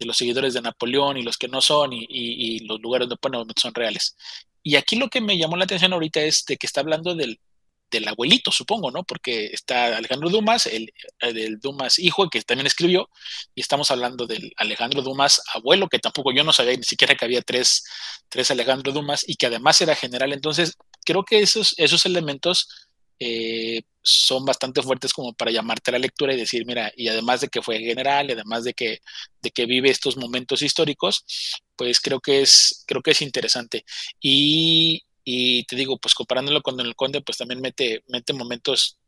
los 0.00 0.16
seguidores 0.16 0.54
de 0.54 0.60
Napoleón 0.60 1.18
y 1.18 1.22
los 1.22 1.38
que 1.38 1.46
no 1.46 1.60
son 1.60 1.90
y, 1.92 2.58
los 2.66 2.80
lugares 2.80 3.08
donde 3.08 3.54
son 3.56 3.74
reales. 3.74 4.16
Y 4.60 4.74
aquí 4.74 4.96
lo 4.96 5.08
que 5.08 5.20
me 5.20 5.38
llamó 5.38 5.56
la 5.56 5.64
atención 5.64 5.92
ahorita 5.92 6.20
es 6.20 6.44
de 6.46 6.56
que 6.56 6.66
está 6.66 6.80
hablando 6.80 7.14
del, 7.14 7.38
del 7.90 8.08
abuelito, 8.08 8.50
supongo, 8.50 8.90
¿no? 8.90 9.04
Porque 9.04 9.46
está 9.46 9.96
Alejandro 9.96 10.30
Dumas, 10.30 10.66
el, 10.66 10.92
del 11.20 11.58
Dumas 11.60 11.98
hijo, 11.98 12.28
que 12.28 12.42
también 12.42 12.66
escribió, 12.66 13.08
y 13.54 13.60
estamos 13.60 13.90
hablando 13.90 14.26
del 14.26 14.52
Alejandro 14.56 15.02
Dumas 15.02 15.40
abuelo, 15.54 15.88
que 15.88 15.98
tampoco 15.98 16.32
yo 16.32 16.44
no 16.44 16.52
sabía 16.52 16.76
ni 16.76 16.82
siquiera 16.82 17.14
que 17.14 17.24
había 17.24 17.42
tres, 17.42 17.84
tres 18.28 18.50
Alejandro 18.50 18.92
Dumas, 18.92 19.24
y 19.26 19.36
que 19.36 19.46
además 19.46 19.80
era 19.80 19.94
general. 19.94 20.32
Entonces, 20.32 20.76
creo 21.04 21.24
que 21.24 21.40
esos, 21.40 21.74
esos 21.78 22.04
elementos 22.06 22.68
eh, 23.20 23.82
son 24.02 24.44
bastante 24.44 24.82
fuertes 24.82 25.12
como 25.12 25.32
para 25.32 25.50
llamarte 25.50 25.90
a 25.90 25.92
la 25.92 25.98
lectura 25.98 26.34
y 26.34 26.36
decir, 26.36 26.66
mira, 26.66 26.92
y 26.96 27.08
además 27.08 27.40
de 27.40 27.48
que 27.48 27.62
fue 27.62 27.78
general, 27.78 28.28
además 28.30 28.64
de 28.64 28.74
que, 28.74 28.98
de 29.40 29.50
que 29.50 29.66
vive 29.66 29.90
estos 29.90 30.16
momentos 30.16 30.62
históricos, 30.62 31.24
pues 31.76 32.00
creo 32.00 32.20
que 32.20 32.42
es, 32.42 32.84
creo 32.86 33.02
que 33.02 33.12
es 33.12 33.22
interesante. 33.22 33.84
Y, 34.20 35.02
y 35.24 35.64
te 35.64 35.76
digo, 35.76 35.98
pues 35.98 36.14
comparándolo 36.14 36.62
con 36.62 36.78
el 36.80 36.94
Conde, 36.94 37.22
pues 37.22 37.38
también 37.38 37.60
mete, 37.60 38.04
mete 38.08 38.32
momentos 38.32 38.98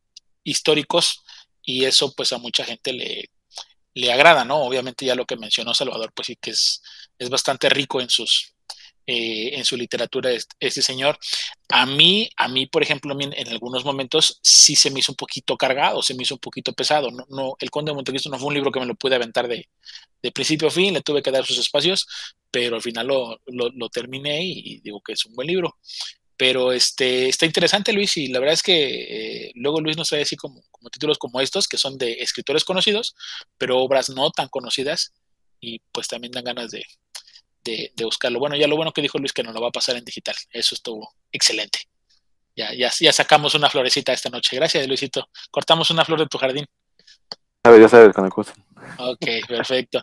históricos 0.43 1.23
y 1.63 1.85
eso 1.85 2.15
pues 2.15 2.33
a 2.33 2.39
mucha 2.39 2.65
gente 2.65 2.93
le, 2.93 3.31
le 3.95 4.13
agrada, 4.13 4.45
¿no? 4.45 4.63
Obviamente 4.63 5.05
ya 5.05 5.15
lo 5.15 5.27
que 5.27 5.37
mencionó 5.37 5.75
Salvador, 5.75 6.13
pues 6.15 6.27
sí 6.27 6.37
que 6.37 6.51
es, 6.51 6.83
es 7.19 7.29
bastante 7.29 7.69
rico 7.69 8.01
en 8.01 8.09
sus, 8.09 8.55
eh, 9.07 9.51
en 9.57 9.64
su 9.64 9.77
literatura 9.77 10.31
este, 10.33 10.83
señor. 10.83 11.19
A 11.69 11.87
mí, 11.87 12.29
a 12.37 12.49
mí, 12.49 12.66
por 12.66 12.83
ejemplo, 12.83 13.16
en 13.21 13.49
algunos 13.49 13.85
momentos 13.85 14.40
sí 14.42 14.75
se 14.75 14.90
me 14.90 15.01
hizo 15.01 15.12
un 15.12 15.16
poquito 15.16 15.57
cargado, 15.57 16.03
se 16.03 16.14
me 16.14 16.25
hizo 16.25 16.35
un 16.35 16.40
poquito 16.40 16.73
pesado. 16.73 17.11
No, 17.11 17.25
no, 17.29 17.57
el 17.61 17.71
Conde 17.71 17.90
de 17.90 17.95
Montecristo 17.95 18.31
no 18.31 18.38
fue 18.38 18.49
un 18.49 18.55
libro 18.55 18.73
que 18.73 18.81
me 18.81 18.87
lo 18.87 18.95
pude 18.97 19.14
aventar 19.14 19.49
de, 19.49 19.69
de 20.23 20.33
principio 20.33 20.69
a 20.69 20.71
fin, 20.71 20.95
le 20.95 21.03
tuve 21.03 21.23
que 21.23 21.31
dar 21.31 21.47
sus 21.47 21.59
espacios, 21.59 22.07
pero 22.51 22.77
al 22.77 22.83
final 22.83 23.07
lo, 23.07 23.40
lo, 23.47 23.88
terminé 23.90 24.45
y 24.45 24.81
digo 24.81 25.01
que 25.01 25.12
es 25.12 25.25
un 25.25 25.35
buen 25.35 25.49
libro. 25.49 25.77
Pero 26.37 26.73
este, 26.73 27.29
está 27.29 27.47
interesante, 27.47 27.92
Luis, 27.92 28.16
y 28.16 28.29
la 28.29 28.40
verdad 28.40 28.55
es 28.55 28.62
que 28.62 29.47
eh, 29.47 29.53
luego 29.55 29.81
Luis 29.81 29.97
nos 29.97 30.09
trae 30.09 30.23
así 30.23 30.37
como, 30.37 30.62
como 30.71 30.90
títulos 30.90 31.19
como 31.19 31.40
estos, 31.40 31.69
que 31.69 31.79
son 31.79 31.97
de 31.97 32.14
escritores 32.14 32.64
conocidos, 32.64 33.14
pero 33.57 33.79
obras 33.79 34.09
no 34.11 34.31
tan 34.31 34.49
conocidas, 34.49 35.14
y 35.61 35.81
pues 35.92 36.09
también 36.09 36.33
dan 36.33 36.45
ganas 36.45 36.71
de, 36.71 36.85
de, 37.67 38.05
buscarlo. 38.05 38.39
Bueno, 38.39 38.57
ya 38.57 38.67
lo 38.67 38.77
bueno 38.77 38.93
que 38.93 39.03
dijo 39.03 39.19
Luis 39.19 39.33
que 39.33 39.43
no 39.43 39.53
lo 39.53 39.61
va 39.61 39.69
a 39.69 39.73
pasar 39.73 39.97
en 39.97 40.05
digital. 40.05 40.35
Eso 40.51 40.75
estuvo 40.75 41.15
excelente. 41.31 41.81
Ya, 42.57 42.73
ya, 42.73 42.91
ya 42.99 43.13
sacamos 43.13 43.55
una 43.55 43.69
florecita 43.69 44.13
esta 44.13 44.31
noche. 44.31 44.57
Gracias, 44.57 44.87
Luisito. 44.89 45.29
Cortamos 45.51 45.91
una 45.91 46.05
flor 46.05 46.21
de 46.21 46.27
tu 46.27 46.39
jardín. 46.39 46.67
ver, 47.65 47.81
ya 47.81 47.89
sabes, 47.89 48.15
con 48.15 48.25
el 48.25 48.33
Ok, 48.33 49.47
perfecto. 49.47 50.03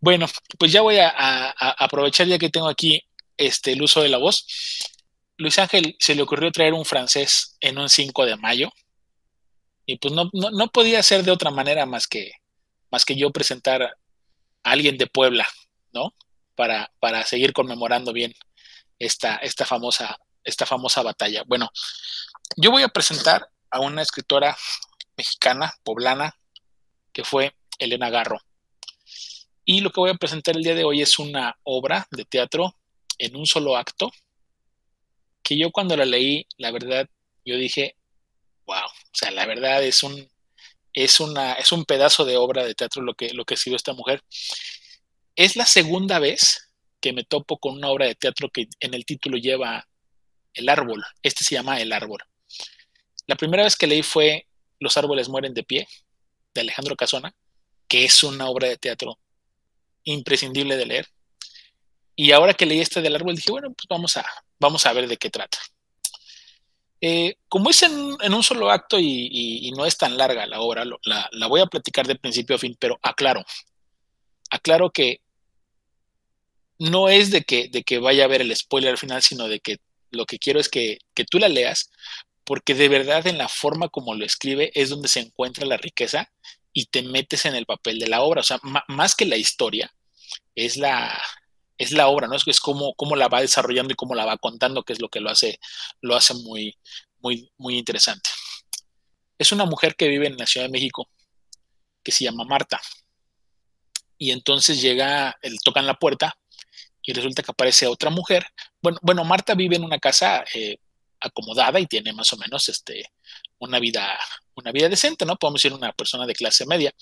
Bueno, 0.00 0.26
pues 0.58 0.72
ya 0.72 0.82
voy 0.82 0.98
a, 0.98 1.54
aprovechar 1.78 2.26
ya 2.26 2.38
que 2.38 2.50
tengo 2.50 2.68
aquí 2.68 3.00
este, 3.36 3.72
el 3.72 3.82
uso 3.82 4.02
de 4.02 4.10
la 4.10 4.18
voz. 4.18 4.46
Luis 5.38 5.58
Ángel 5.58 5.96
se 5.98 6.14
le 6.14 6.22
ocurrió 6.22 6.50
traer 6.52 6.74
un 6.74 6.84
francés 6.84 7.56
en 7.60 7.78
un 7.78 7.88
5 7.88 8.26
de 8.26 8.36
mayo. 8.36 8.70
Y 9.86 9.96
pues 9.96 10.12
no, 10.12 10.28
no, 10.32 10.50
no 10.50 10.68
podía 10.68 11.02
ser 11.02 11.22
de 11.22 11.30
otra 11.30 11.50
manera 11.50 11.86
más 11.86 12.06
que, 12.06 12.32
más 12.90 13.04
que 13.04 13.16
yo 13.16 13.30
presentar 13.30 13.82
a 13.82 13.96
alguien 14.62 14.98
de 14.98 15.06
Puebla, 15.06 15.48
¿no? 15.92 16.14
Para, 16.54 16.90
seguir 17.24 17.52
conmemorando 17.52 18.12
bien 18.12 18.34
esta, 18.98 19.36
esta, 19.36 19.64
famosa, 19.64 20.18
esta 20.44 20.66
famosa 20.66 21.02
batalla. 21.02 21.42
Bueno, 21.46 21.70
yo 22.56 22.70
voy 22.70 22.82
a 22.82 22.88
presentar 22.88 23.48
a 23.70 23.80
una 23.80 24.02
escritora 24.02 24.56
mexicana, 25.16 25.72
poblana, 25.82 26.36
que 27.12 27.24
fue 27.24 27.54
Elena 27.78 28.10
Garro. 28.10 28.40
Y 29.64 29.80
lo 29.80 29.90
que 29.90 30.00
voy 30.00 30.10
a 30.10 30.14
presentar 30.14 30.56
el 30.56 30.62
día 30.62 30.74
de 30.74 30.84
hoy 30.84 31.02
es 31.02 31.18
una 31.18 31.56
obra 31.62 32.06
de 32.10 32.24
teatro 32.24 32.76
en 33.18 33.36
un 33.36 33.46
solo 33.46 33.76
acto, 33.76 34.10
que 35.42 35.56
yo 35.56 35.70
cuando 35.70 35.96
la 35.96 36.04
leí, 36.04 36.46
la 36.56 36.70
verdad, 36.70 37.08
yo 37.44 37.56
dije, 37.56 37.96
wow, 38.66 38.86
o 38.86 39.14
sea, 39.14 39.30
la 39.30 39.46
verdad 39.46 39.82
es 39.82 40.02
un, 40.02 40.28
es 40.92 41.20
una, 41.20 41.54
es 41.54 41.72
un 41.72 41.84
pedazo 41.84 42.24
de 42.24 42.36
obra 42.36 42.64
de 42.64 42.74
teatro 42.74 43.02
lo 43.02 43.14
que, 43.14 43.32
lo 43.32 43.44
que 43.44 43.54
ha 43.54 43.56
sido 43.56 43.76
esta 43.76 43.92
mujer. 43.92 44.22
Es 45.36 45.56
la 45.56 45.66
segunda 45.66 46.18
vez 46.18 46.70
que 47.00 47.12
me 47.12 47.24
topo 47.24 47.58
con 47.58 47.76
una 47.76 47.88
obra 47.88 48.06
de 48.06 48.14
teatro 48.14 48.50
que 48.50 48.68
en 48.80 48.94
el 48.94 49.04
título 49.04 49.38
lleva 49.38 49.88
El 50.54 50.68
árbol. 50.68 51.04
Este 51.22 51.44
se 51.44 51.54
llama 51.54 51.80
El 51.80 51.92
árbol. 51.92 52.22
La 53.26 53.36
primera 53.36 53.64
vez 53.64 53.76
que 53.76 53.86
leí 53.86 54.02
fue 54.02 54.46
Los 54.78 54.96
árboles 54.96 55.28
mueren 55.28 55.54
de 55.54 55.64
pie, 55.64 55.88
de 56.54 56.60
Alejandro 56.60 56.96
Casona, 56.96 57.34
que 57.88 58.04
es 58.04 58.22
una 58.22 58.48
obra 58.48 58.68
de 58.68 58.76
teatro 58.76 59.18
imprescindible 60.04 60.76
de 60.76 60.86
leer. 60.86 61.08
Y 62.14 62.32
ahora 62.32 62.54
que 62.54 62.66
leí 62.66 62.80
este 62.80 63.00
del 63.00 63.16
árbol, 63.16 63.36
dije, 63.36 63.50
bueno, 63.50 63.72
pues 63.72 63.86
vamos 63.88 64.16
a, 64.16 64.26
vamos 64.60 64.84
a 64.86 64.92
ver 64.92 65.08
de 65.08 65.16
qué 65.16 65.30
trata. 65.30 65.58
Eh, 67.00 67.36
como 67.48 67.70
es 67.70 67.82
en, 67.82 67.94
un 67.94 68.42
solo 68.44 68.70
acto 68.70 68.96
y, 69.00 69.72
no 69.76 69.86
es 69.86 69.96
tan 69.96 70.16
larga 70.16 70.46
la 70.46 70.60
obra, 70.60 70.84
la, 70.84 71.28
la, 71.32 71.46
voy 71.48 71.60
a 71.60 71.66
platicar 71.66 72.06
de 72.06 72.14
principio 72.14 72.54
a 72.54 72.58
fin, 72.60 72.76
pero 72.78 72.98
aclaro, 73.02 73.44
aclaro 74.52 74.90
que 74.90 75.20
no 76.78 77.08
es 77.08 77.30
de 77.30 77.42
que, 77.42 77.68
de 77.68 77.82
que 77.84 77.98
vaya 77.98 78.24
a 78.24 78.28
ver 78.28 78.42
el 78.42 78.54
spoiler 78.54 78.90
al 78.90 78.98
final, 78.98 79.22
sino 79.22 79.48
de 79.48 79.60
que 79.60 79.78
lo 80.10 80.26
que 80.26 80.38
quiero 80.38 80.60
es 80.60 80.68
que, 80.68 80.98
tú 81.30 81.38
la 81.38 81.48
leas, 81.48 81.90
porque 82.44 82.74
de 82.74 82.88
verdad 82.88 83.26
en 83.26 83.38
la 83.38 83.48
forma 83.48 83.88
como 83.88 84.14
lo 84.14 84.24
escribe 84.24 84.70
es 84.74 84.90
donde 84.90 85.08
se 85.08 85.20
encuentra 85.20 85.66
la 85.66 85.78
riqueza 85.78 86.30
y 86.72 86.86
te 86.86 87.02
metes 87.02 87.46
en 87.46 87.54
el 87.54 87.66
papel 87.66 87.98
de 87.98 88.08
la 88.08 88.22
obra. 88.22 88.40
O 88.40 88.44
sea, 88.44 88.58
más 88.88 89.14
que 89.14 89.24
la 89.24 89.36
historia, 89.36 89.90
es 90.54 90.76
la, 90.76 91.18
es 91.78 91.92
la 91.92 92.08
obra, 92.08 92.26
¿no? 92.26 92.34
Es, 92.36 92.46
es 92.46 92.60
cómo, 92.60 92.94
cómo, 92.94 93.16
la 93.16 93.28
va 93.28 93.40
desarrollando 93.40 93.92
y 93.92 93.96
cómo 93.96 94.14
la 94.14 94.26
va 94.26 94.36
contando, 94.38 94.82
que 94.82 94.92
es 94.92 95.00
lo 95.00 95.08
que 95.08 95.20
lo 95.20 95.30
hace, 95.30 95.60
lo 96.02 96.16
hace 96.16 96.34
muy, 96.34 96.76
muy, 97.20 97.50
muy 97.56 97.78
interesante. 97.78 98.30
Es 99.38 99.52
una 99.52 99.64
mujer 99.64 99.96
que 99.96 100.08
vive 100.08 100.26
en 100.26 100.36
la 100.36 100.46
Ciudad 100.46 100.66
de 100.66 100.72
México, 100.72 101.08
que 102.02 102.12
se 102.12 102.24
llama 102.24 102.44
Marta 102.44 102.80
y 104.22 104.30
entonces 104.30 104.80
llega, 104.80 105.36
él 105.42 105.58
tocan 105.64 105.84
la 105.84 105.94
puerta 105.94 106.38
y 107.02 107.12
resulta 107.12 107.42
que 107.42 107.50
aparece 107.50 107.88
otra 107.88 108.08
mujer. 108.08 108.46
Bueno, 108.80 109.00
bueno 109.02 109.24
Marta 109.24 109.56
vive 109.56 109.74
en 109.74 109.82
una 109.82 109.98
casa 109.98 110.44
eh, 110.54 110.76
acomodada 111.18 111.80
y 111.80 111.86
tiene 111.86 112.12
más 112.12 112.32
o 112.32 112.36
menos 112.36 112.68
este, 112.68 113.04
una, 113.58 113.80
vida, 113.80 114.16
una 114.54 114.70
vida 114.70 114.88
decente, 114.88 115.26
¿no? 115.26 115.34
Podemos 115.34 115.60
decir 115.60 115.76
una 115.76 115.90
persona 115.92 116.24
de 116.24 116.34
clase 116.34 116.64
media. 116.66 116.92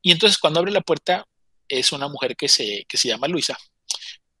Y 0.00 0.12
entonces 0.12 0.38
cuando 0.38 0.60
abre 0.60 0.70
la 0.70 0.82
puerta 0.82 1.26
es 1.66 1.90
una 1.90 2.06
mujer 2.06 2.36
que 2.36 2.46
se, 2.46 2.84
que 2.86 2.96
se 2.96 3.08
llama 3.08 3.26
Luisa, 3.26 3.58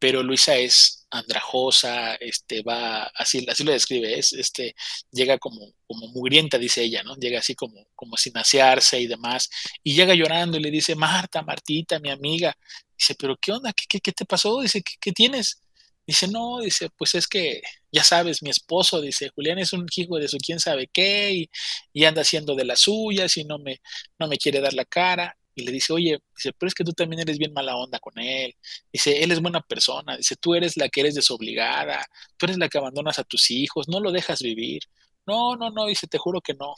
pero 0.02 0.20
Luisa 0.20 0.56
es 0.56 1.06
andrajosa, 1.10 2.16
este, 2.16 2.62
va, 2.62 3.04
así, 3.14 3.46
así 3.48 3.62
lo 3.62 3.70
describe, 3.70 4.18
es, 4.18 4.32
este, 4.32 4.74
llega 5.12 5.38
como, 5.38 5.74
como 5.86 6.08
mugrienta, 6.08 6.58
dice 6.58 6.82
ella, 6.82 7.04
¿no? 7.04 7.14
Llega 7.14 7.38
así 7.38 7.54
como, 7.54 7.86
como 7.94 8.16
sin 8.16 8.36
asearse 8.36 8.98
y 8.98 9.06
demás, 9.06 9.48
y 9.80 9.94
llega 9.94 10.12
llorando 10.16 10.58
y 10.58 10.60
le 10.60 10.72
dice, 10.72 10.96
Marta, 10.96 11.42
Martita, 11.42 12.00
mi 12.00 12.10
amiga, 12.10 12.52
dice, 12.98 13.14
pero 13.16 13.36
¿qué 13.40 13.52
onda? 13.52 13.72
¿Qué, 13.72 14.00
qué, 14.00 14.10
te 14.10 14.24
pasó? 14.24 14.60
Dice, 14.60 14.82
¿qué, 14.82 15.12
tienes? 15.12 15.62
Dice, 16.04 16.26
no, 16.26 16.58
dice, 16.60 16.88
pues 16.96 17.14
es 17.14 17.28
que, 17.28 17.62
ya 17.92 18.02
sabes, 18.02 18.42
mi 18.42 18.50
esposo, 18.50 19.00
dice, 19.00 19.28
Julián 19.28 19.60
es 19.60 19.72
un 19.72 19.86
hijo 19.96 20.18
de 20.18 20.26
su 20.26 20.36
quién 20.38 20.58
sabe 20.58 20.88
qué, 20.92 21.48
y, 21.94 22.04
anda 22.04 22.22
haciendo 22.22 22.56
de 22.56 22.64
las 22.64 22.80
suyas 22.80 23.36
y 23.36 23.44
no 23.44 23.60
me, 23.60 23.80
no 24.18 24.26
me 24.26 24.36
quiere 24.36 24.60
dar 24.60 24.72
la 24.74 24.84
cara. 24.84 25.36
Y 25.54 25.64
le 25.64 25.72
dice, 25.72 25.92
oye, 25.92 26.18
dice, 26.34 26.52
pero 26.52 26.68
es 26.68 26.74
que 26.74 26.84
tú 26.84 26.92
también 26.92 27.20
eres 27.20 27.38
bien 27.38 27.52
mala 27.52 27.76
onda 27.76 27.98
con 27.98 28.18
él. 28.18 28.54
Dice, 28.92 29.22
él 29.22 29.32
es 29.32 29.40
buena 29.40 29.60
persona. 29.60 30.16
Dice, 30.16 30.36
tú 30.36 30.54
eres 30.54 30.76
la 30.76 30.88
que 30.88 31.00
eres 31.00 31.14
desobligada, 31.14 32.06
tú 32.36 32.46
eres 32.46 32.58
la 32.58 32.68
que 32.68 32.78
abandonas 32.78 33.18
a 33.18 33.24
tus 33.24 33.50
hijos, 33.50 33.88
no 33.88 34.00
lo 34.00 34.12
dejas 34.12 34.40
vivir. 34.40 34.82
No, 35.26 35.56
no, 35.56 35.70
no, 35.70 35.86
dice, 35.86 36.06
te 36.06 36.18
juro 36.18 36.40
que 36.40 36.54
no. 36.54 36.74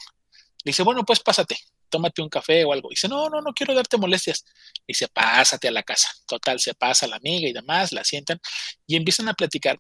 Dice, 0.65 0.83
bueno, 0.83 1.05
pues 1.05 1.21
pásate, 1.21 1.59
tómate 1.89 2.23
un 2.23 2.29
café 2.29 2.65
o 2.65 2.73
algo. 2.73 2.89
Dice, 2.91 3.09
no, 3.09 3.29
no, 3.29 3.41
no 3.41 3.53
quiero 3.53 3.75
darte 3.75 3.97
molestias. 3.97 4.45
Dice, 4.87 5.09
pásate 5.09 5.69
a 5.69 5.71
la 5.71 5.83
casa. 5.83 6.09
Total, 6.27 6.59
se 6.61 6.75
pasa 6.75 7.07
la 7.07 7.17
amiga 7.17 7.49
y 7.49 7.53
demás, 7.53 7.93
la 7.93 8.05
sientan 8.05 8.41
y 8.87 8.97
empiezan 8.97 9.29
a 9.29 9.35
platicar. 9.35 9.79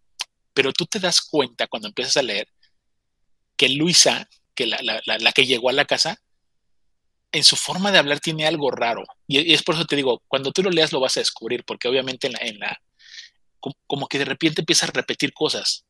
Pero 0.52 0.72
tú 0.72 0.87
te 0.87 1.00
das 1.00 1.20
cuenta 1.20 1.66
cuando 1.66 1.88
empiezas 1.88 2.16
a 2.16 2.22
leer 2.22 2.48
que 3.57 3.68
Luisa, 3.68 4.28
que 4.54 4.66
la, 4.66 4.78
la, 4.83 5.00
la, 5.07 5.18
la 5.18 5.33
que 5.33 5.46
llegó 5.46 5.68
a 5.70 5.72
la 5.72 5.85
casa, 5.85 6.20
en 7.35 7.44
su 7.44 7.57
forma 7.57 7.90
de 7.92 7.99
hablar 7.99 8.20
tiene 8.20 8.47
algo 8.47 8.70
raro. 8.70 9.03
Y, 9.27 9.53
es 9.53 9.62
por 9.62 9.75
eso 9.75 9.85
te 9.85 9.97
digo, 9.97 10.23
cuando 10.29 10.53
tú 10.53 10.62
lo 10.62 10.70
leas 10.70 10.92
lo 10.92 11.01
vas 11.01 11.16
a 11.16 11.20
descubrir, 11.20 11.64
porque 11.64 11.88
obviamente 11.88 12.29
en 12.29 12.33
la, 12.35 12.38
en 12.40 12.59
la 12.59 12.81
como 13.87 14.07
que 14.09 14.18
de 14.18 14.27
repente 14.27 14.61
empieza 14.61 14.87
a 14.87 14.90
repetir 14.90 15.33
cosas 15.33 15.87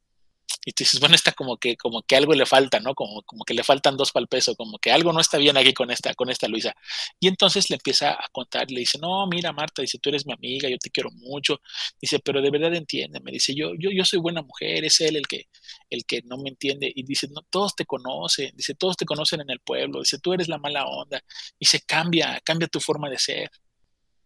y 0.65 0.73
tú 0.73 0.83
dices, 0.85 0.99
bueno, 0.99 1.15
está 1.15 1.33
como 1.33 1.59
que, 1.59 1.77
como 1.77 2.03
que 2.03 2.17
algo 2.17 2.33
le 2.33 2.47
falta, 2.47 2.81
¿no? 2.81 2.95
Como, 2.95 3.23
como 3.23 3.45
que 3.45 3.53
le 3.53 3.63
faltan 3.63 3.97
dos 3.97 4.13
para 4.13 4.27
el 4.31 4.57
como 4.57 4.79
que 4.79 4.91
algo 4.91 5.13
no 5.13 5.21
está 5.21 5.37
bien 5.37 5.57
aquí 5.57 5.75
con 5.75 5.91
esta, 5.91 6.15
con 6.15 6.31
esta 6.31 6.49
Luisa. 6.49 6.75
Y 7.21 7.29
entonces 7.29 7.69
le 7.69 7.77
empieza 7.77 8.13
a 8.13 8.29
contar, 8.33 8.71
le 8.71 8.81
dice, 8.81 8.99
no, 8.99 9.27
mira, 9.27 9.53
Marta, 9.53 9.83
dice, 9.83 9.99
tú 9.99 10.09
eres 10.09 10.27
mi 10.27 10.33
amiga, 10.33 10.69
yo 10.69 10.79
te 10.79 10.91
quiero 10.91 11.11
mucho. 11.11 11.61
Dice, 12.01 12.19
pero 12.21 12.41
de 12.41 12.51
verdad 12.51 12.75
entiéndeme. 12.75 13.31
Dice, 13.33 13.55
yo, 13.55 13.73
yo, 13.79 13.91
yo 13.91 14.05
soy 14.05 14.21
buena 14.21 14.43
mujer, 14.43 14.85
es 14.85 15.01
él 15.01 15.17
el 15.17 15.27
que, 15.27 15.49
el 15.91 16.05
que 16.07 16.23
no 16.23 16.39
me 16.39 16.49
entiende. 16.51 16.91
Y 16.95 17.03
dice, 17.03 17.29
no, 17.29 17.43
todos 17.51 17.75
te 17.77 17.85
conocen, 17.85 18.57
dice, 18.57 18.75
todos 18.75 18.97
te 18.97 19.05
conocen 19.05 19.43
en 19.43 19.51
el 19.51 19.61
pueblo, 19.61 20.01
dice, 20.01 20.19
tú 20.19 20.33
eres 20.33 20.49
la 20.49 20.59
mala 20.59 20.87
onda. 20.87 21.23
Se 21.61 21.81
cambia, 21.81 22.41
cambia 22.45 22.69
tu 22.69 22.81
forma 22.81 23.09
de 23.09 23.19
ser. 23.19 23.51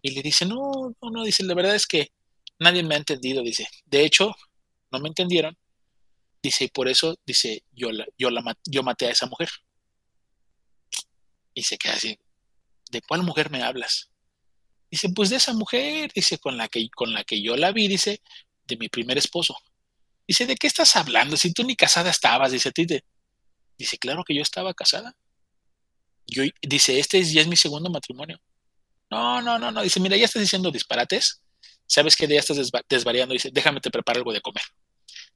Y 0.03 0.11
le 0.11 0.23
dice, 0.23 0.47
no, 0.47 0.95
no, 1.03 1.11
no, 1.11 1.25
dice, 1.25 1.45
la 1.45 1.55
verdad 1.55 1.75
es 1.75 1.87
que 1.87 2.13
nadie 2.59 2.83
me 2.83 2.95
ha 2.95 2.99
entendido, 2.99 3.43
dice. 3.43 3.69
De 3.87 4.05
hecho, 4.05 4.35
no 4.91 5.01
me 5.01 5.09
entendieron 5.09 5.57
Dice, 6.43 6.65
y 6.65 6.69
por 6.69 6.89
eso, 6.89 7.19
dice, 7.27 7.65
yo, 7.73 7.91
la, 7.91 8.07
yo, 8.17 8.31
la, 8.31 8.57
yo 8.65 8.83
maté 8.83 9.07
a 9.07 9.11
esa 9.11 9.27
mujer. 9.27 9.49
Y 11.55 11.63
se 11.63 11.77
queda 11.77 11.95
así, 11.95 12.19
¿de 12.91 13.03
cuál 13.03 13.23
mujer 13.23 13.51
me 13.51 13.63
hablas? 13.63 14.11
Dice, 14.91 15.09
pues 15.11 15.31
de 15.31 15.37
esa 15.37 15.53
mujer, 15.53 16.11
dice, 16.15 16.39
con 16.39 16.57
la 16.57 16.69
que, 16.69 16.89
con 16.91 17.13
la 17.13 17.25
que 17.25 17.43
yo 17.43 17.57
la 17.57 17.73
vi, 17.73 17.89
dice, 17.89 18.23
de 18.67 18.77
mi 18.77 18.89
primer 18.89 19.19
esposo. 19.19 19.57
Dice, 20.27 20.47
¿de 20.47 20.57
qué 20.57 20.67
estás 20.67 20.95
hablando? 20.97 21.37
Si 21.37 21.53
tú 21.53 21.65
ni 21.65 21.75
casada 21.75 22.11
estabas, 22.11 22.53
dice, 22.53 22.71
Tite. 22.71 23.05
Dice, 23.77 23.99
claro 23.99 24.25
que 24.25 24.35
yo 24.35 24.43
estaba 24.43 24.75
casada. 24.75 25.17
Yo, 26.27 26.43
dice, 26.63 26.99
este 26.99 27.19
es, 27.19 27.33
ya 27.33 27.41
es 27.41 27.47
mi 27.49 27.57
segundo 27.57 27.91
matrimonio. 27.91 28.41
No, 29.11 29.41
no, 29.41 29.59
no, 29.59 29.71
no. 29.71 29.83
Dice, 29.83 30.01
mira, 30.01 30.17
ya 30.17 30.27
estás 30.27 30.43
diciendo 30.43 30.71
disparates. 30.71 31.43
¿Sabes 31.87 32.15
que 32.17 32.29
ya 32.29 32.39
estás 32.39 32.71
desvariando? 32.89 33.33
Dice, 33.33 33.51
déjame 33.51 33.81
te 33.81 33.91
preparo 33.91 34.19
algo 34.19 34.33
de 34.33 34.43
comer. 34.43 34.63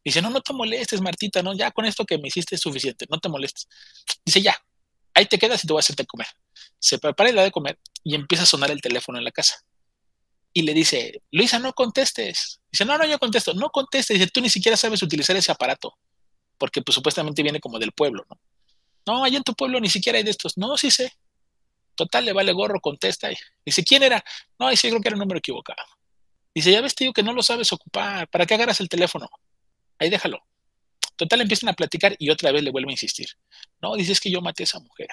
Dice, 0.05 0.21
no, 0.21 0.31
no 0.31 0.41
te 0.41 0.53
molestes, 0.53 1.01
Martita, 1.01 1.43
no, 1.43 1.55
ya 1.55 1.71
con 1.71 1.85
esto 1.85 2.05
que 2.05 2.19
me 2.19 2.29
hiciste 2.29 2.57
es 2.57 2.61
suficiente, 2.61 3.07
no 3.09 3.19
te 3.19 3.29
molestes. 3.29 3.69
Dice, 4.25 4.43
ya, 4.43 4.57
ahí 5.15 5.27
te 5.27 5.39
quedas 5.39 5.63
y 5.63 5.67
te 5.67 5.73
voy 5.73 5.79
a 5.79 5.85
hacerte 5.85 6.07
comer. 6.07 6.27
Se 6.79 6.99
prepara 6.99 7.31
la 7.33 7.43
de 7.45 7.51
comer 7.51 7.79
y 8.03 8.15
empieza 8.15 8.45
a 8.45 8.47
sonar 8.47 8.71
el 8.71 8.81
teléfono 8.81 9.19
en 9.19 9.25
la 9.25 9.31
casa. 9.31 9.57
Y 10.53 10.63
le 10.63 10.75
dice, 10.75 11.23
Luisa, 11.31 11.59
no 11.59 11.73
contestes. 11.73 12.61
Dice, 12.71 12.85
no, 12.85 12.99
no, 12.99 13.07
yo 13.07 13.19
contesto, 13.19 13.55
no 13.55 13.71
contestes. 13.71 14.19
Dice, 14.19 14.31
tú 14.31 14.41
ni 14.41 14.51
siquiera 14.51 14.77
sabes 14.77 15.03
utilizar 15.03 15.37
ese 15.37 15.53
aparato, 15.53 15.97
porque 16.59 16.83
pues 16.83 16.95
supuestamente 16.95 17.43
viene 17.43 17.61
como 17.61 17.79
del 17.79 17.93
pueblo, 17.93 18.25
¿no? 18.29 18.39
No, 19.07 19.25
allá 19.25 19.37
en 19.37 19.43
tu 19.43 19.55
pueblo 19.55 19.81
ni 19.81 19.89
siquiera 19.89 20.19
hay 20.19 20.25
de 20.25 20.31
estos. 20.31 20.57
No, 20.59 20.77
sí 20.77 20.91
sé. 20.91 21.13
Total, 21.95 22.25
le 22.25 22.33
vale 22.33 22.53
gorro, 22.53 22.81
contesta. 22.81 23.29
Dice, 23.65 23.85
¿quién 23.85 24.03
era? 24.03 24.23
No, 24.59 24.69
dice, 24.69 24.89
creo 24.89 25.01
que 25.01 25.09
era 25.09 25.17
un 25.17 25.21
número 25.21 25.39
equivocado. 25.39 25.83
Dice, 26.55 26.71
ya 26.71 26.81
ves, 26.81 26.95
tío, 26.95 27.13
que 27.13 27.23
no 27.23 27.33
lo 27.33 27.43
sabes 27.43 27.73
ocupar. 27.73 28.29
¿Para 28.29 28.47
qué 28.47 28.55
agarras 28.55 28.81
el 28.81 28.89
teléfono? 28.89 29.29
Ahí 29.99 30.11
déjalo. 30.11 30.43
Total, 31.17 31.41
empiezan 31.41 31.69
a 31.69 31.75
platicar 31.75 32.17
y 32.19 32.31
otra 32.31 32.53
vez 32.53 32.63
le 32.63 32.71
vuelve 32.71 32.91
a 32.91 32.93
insistir. 32.93 33.29
No, 33.81 33.95
dices 33.95 34.21
que 34.21 34.31
yo 34.31 34.41
maté 34.41 34.63
a 34.63 34.65
esa 34.65 34.81
mujer. 34.81 35.09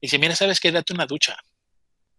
Dice, 0.00 0.18
mira, 0.18 0.36
¿sabes 0.36 0.60
qué? 0.60 0.72
Date 0.72 0.92
una 0.92 1.06
ducha. 1.06 1.36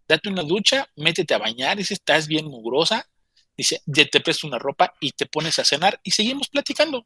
Date 0.08 0.30
una 0.30 0.44
ducha, 0.44 0.90
métete 0.96 1.34
a 1.34 1.38
bañar, 1.38 1.78
dice, 1.78 1.94
estás 1.94 2.28
bien 2.28 2.46
mugrosa. 2.46 3.08
Dice, 3.56 3.82
te 3.86 4.22
presto 4.22 4.48
una 4.48 4.60
ropa 4.60 4.94
y 5.00 5.12
te 5.12 5.26
pones 5.26 5.60
a 5.60 5.66
cenar 5.66 6.00
y 6.04 6.12
seguimos 6.12 6.48
platicando. 6.48 7.06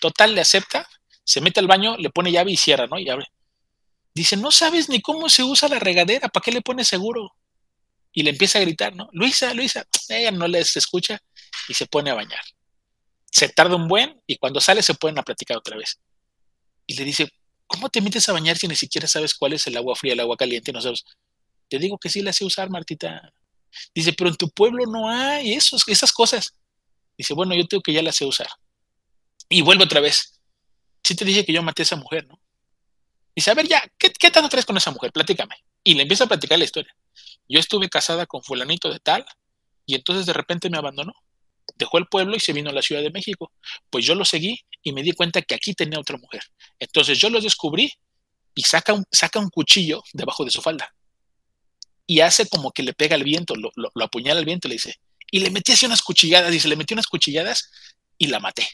Total, 0.00 0.34
le 0.34 0.40
acepta, 0.40 0.88
se 1.24 1.40
mete 1.40 1.60
al 1.60 1.66
baño, 1.66 1.96
le 1.96 2.10
pone 2.10 2.30
llave 2.30 2.52
y 2.52 2.56
cierra, 2.56 2.86
¿no? 2.86 2.98
Y 2.98 3.08
abre. 3.08 3.26
Dice, 4.14 4.36
no 4.36 4.50
sabes 4.50 4.88
ni 4.88 5.00
cómo 5.00 5.28
se 5.28 5.42
usa 5.42 5.68
la 5.68 5.78
regadera, 5.78 6.28
¿para 6.28 6.42
qué 6.42 6.52
le 6.52 6.60
pones 6.60 6.88
seguro? 6.88 7.34
Y 8.12 8.22
le 8.22 8.30
empieza 8.30 8.58
a 8.58 8.62
gritar, 8.62 8.94
¿no? 8.94 9.08
Luisa, 9.12 9.52
Luisa, 9.54 9.84
ella 10.08 10.30
no 10.30 10.46
les 10.46 10.76
escucha 10.76 11.20
y 11.68 11.74
se 11.74 11.86
pone 11.86 12.10
a 12.10 12.14
bañar 12.14 12.40
se 13.34 13.48
tarda 13.48 13.74
un 13.74 13.88
buen 13.88 14.22
y 14.28 14.36
cuando 14.36 14.60
sale 14.60 14.80
se 14.80 14.94
pueden 14.94 15.18
a 15.18 15.24
platicar 15.24 15.56
otra 15.56 15.76
vez. 15.76 15.98
Y 16.86 16.94
le 16.94 17.04
dice, 17.04 17.28
¿cómo 17.66 17.88
te 17.88 18.00
metes 18.00 18.28
a 18.28 18.32
bañar 18.32 18.56
si 18.56 18.68
ni 18.68 18.76
siquiera 18.76 19.08
sabes 19.08 19.34
cuál 19.34 19.54
es 19.54 19.66
el 19.66 19.76
agua 19.76 19.96
fría, 19.96 20.12
el 20.12 20.20
agua 20.20 20.36
caliente? 20.36 20.72
No 20.72 20.80
sabes. 20.80 21.04
Te 21.68 21.80
digo 21.80 21.98
que 21.98 22.08
sí 22.08 22.22
la 22.22 22.32
sé 22.32 22.44
usar, 22.44 22.70
Martita. 22.70 23.32
Dice, 23.92 24.12
pero 24.12 24.30
en 24.30 24.36
tu 24.36 24.48
pueblo 24.50 24.86
no 24.86 25.08
hay 25.08 25.52
esos, 25.52 25.82
esas 25.88 26.12
cosas. 26.12 26.54
Dice, 27.18 27.34
bueno, 27.34 27.56
yo 27.56 27.66
tengo 27.66 27.82
que 27.82 27.92
ya 27.92 28.02
la 28.02 28.12
sé 28.12 28.24
usar. 28.24 28.46
Y 29.48 29.62
vuelve 29.62 29.82
otra 29.82 29.98
vez. 29.98 30.40
Sí 31.02 31.16
te 31.16 31.24
dije 31.24 31.44
que 31.44 31.52
yo 31.52 31.60
maté 31.64 31.82
a 31.82 31.84
esa 31.84 31.96
mujer, 31.96 32.28
¿no? 32.28 32.40
Dice, 33.34 33.50
a 33.50 33.54
ver, 33.54 33.66
ya, 33.66 33.82
¿qué, 33.98 34.12
qué 34.12 34.30
tanto 34.30 34.48
traes 34.48 34.64
con 34.64 34.76
esa 34.76 34.92
mujer? 34.92 35.10
Platícame. 35.10 35.56
Y 35.82 35.94
le 35.94 36.02
empieza 36.02 36.22
a 36.22 36.28
platicar 36.28 36.56
la 36.56 36.66
historia. 36.66 36.94
Yo 37.48 37.58
estuve 37.58 37.88
casada 37.88 38.26
con 38.26 38.44
fulanito 38.44 38.92
de 38.92 39.00
tal 39.00 39.26
y 39.86 39.96
entonces 39.96 40.24
de 40.24 40.34
repente 40.34 40.70
me 40.70 40.78
abandonó 40.78 41.14
dejó 41.74 41.98
el 41.98 42.06
pueblo 42.06 42.36
y 42.36 42.40
se 42.40 42.52
vino 42.52 42.70
a 42.70 42.72
la 42.72 42.82
Ciudad 42.82 43.02
de 43.02 43.10
México. 43.10 43.52
Pues 43.90 44.04
yo 44.04 44.14
lo 44.14 44.24
seguí 44.24 44.60
y 44.82 44.92
me 44.92 45.02
di 45.02 45.12
cuenta 45.12 45.42
que 45.42 45.54
aquí 45.54 45.74
tenía 45.74 45.98
otra 45.98 46.16
mujer. 46.16 46.42
Entonces 46.78 47.18
yo 47.18 47.30
lo 47.30 47.40
descubrí 47.40 47.92
y 48.54 48.62
saca 48.62 48.92
un, 48.92 49.04
saca 49.10 49.40
un 49.40 49.50
cuchillo 49.50 50.02
debajo 50.12 50.44
de 50.44 50.50
su 50.50 50.62
falda. 50.62 50.94
Y 52.06 52.20
hace 52.20 52.46
como 52.48 52.70
que 52.70 52.82
le 52.82 52.92
pega 52.92 53.16
el 53.16 53.24
viento, 53.24 53.54
lo, 53.56 53.70
lo, 53.74 54.04
apuñala 54.04 54.40
el 54.40 54.46
viento, 54.46 54.68
le 54.68 54.74
dice. 54.74 54.94
Y 55.30 55.40
le 55.40 55.50
metí 55.50 55.72
así 55.72 55.86
unas 55.86 56.02
cuchilladas, 56.02 56.52
dice, 56.52 56.68
le 56.68 56.76
metí 56.76 56.94
unas 56.94 57.06
cuchilladas 57.06 57.70
y 58.18 58.26
la 58.26 58.40
maté. 58.40 58.68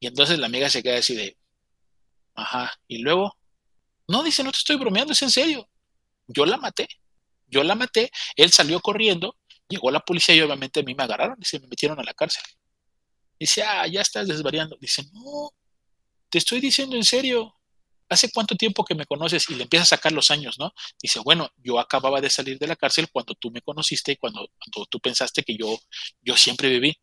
Y 0.00 0.06
entonces 0.06 0.38
la 0.38 0.46
amiga 0.46 0.68
se 0.68 0.82
queda 0.82 0.98
así 0.98 1.14
de, 1.14 1.36
ajá, 2.34 2.72
y 2.86 2.98
luego, 2.98 3.36
no, 4.06 4.22
dice, 4.22 4.44
no 4.44 4.52
te 4.52 4.58
estoy 4.58 4.76
bromeando, 4.76 5.14
es 5.14 5.22
en 5.22 5.30
serio. 5.30 5.68
Yo 6.26 6.44
la 6.44 6.58
maté, 6.58 6.88
yo 7.46 7.64
la 7.64 7.74
maté, 7.74 8.10
él 8.36 8.52
salió 8.52 8.80
corriendo 8.80 9.36
Llegó 9.74 9.90
la 9.90 9.98
policía 9.98 10.36
y 10.36 10.40
obviamente 10.40 10.80
a 10.80 10.82
mí 10.84 10.94
me 10.94 11.02
agarraron 11.02 11.36
y 11.40 11.44
se 11.44 11.58
me 11.58 11.66
metieron 11.66 11.98
a 11.98 12.04
la 12.04 12.14
cárcel. 12.14 12.44
Dice, 13.40 13.64
ah, 13.64 13.84
ya 13.88 14.02
estás 14.02 14.28
desvariando. 14.28 14.76
Dice, 14.80 15.02
no, 15.12 15.50
te 16.28 16.38
estoy 16.38 16.60
diciendo 16.60 16.94
en 16.94 17.02
serio. 17.02 17.52
¿Hace 18.08 18.30
cuánto 18.30 18.54
tiempo 18.54 18.84
que 18.84 18.94
me 18.94 19.04
conoces? 19.04 19.50
Y 19.50 19.56
le 19.56 19.64
empieza 19.64 19.82
a 19.82 19.86
sacar 19.86 20.12
los 20.12 20.30
años, 20.30 20.60
¿no? 20.60 20.72
Dice, 21.02 21.18
bueno, 21.24 21.50
yo 21.56 21.80
acababa 21.80 22.20
de 22.20 22.30
salir 22.30 22.56
de 22.56 22.68
la 22.68 22.76
cárcel 22.76 23.08
cuando 23.10 23.34
tú 23.34 23.50
me 23.50 23.62
conociste 23.62 24.12
y 24.12 24.16
cuando, 24.16 24.48
cuando 24.58 24.86
tú 24.88 25.00
pensaste 25.00 25.42
que 25.42 25.56
yo, 25.56 25.76
yo 26.22 26.36
siempre 26.36 26.68
viví. 26.68 26.96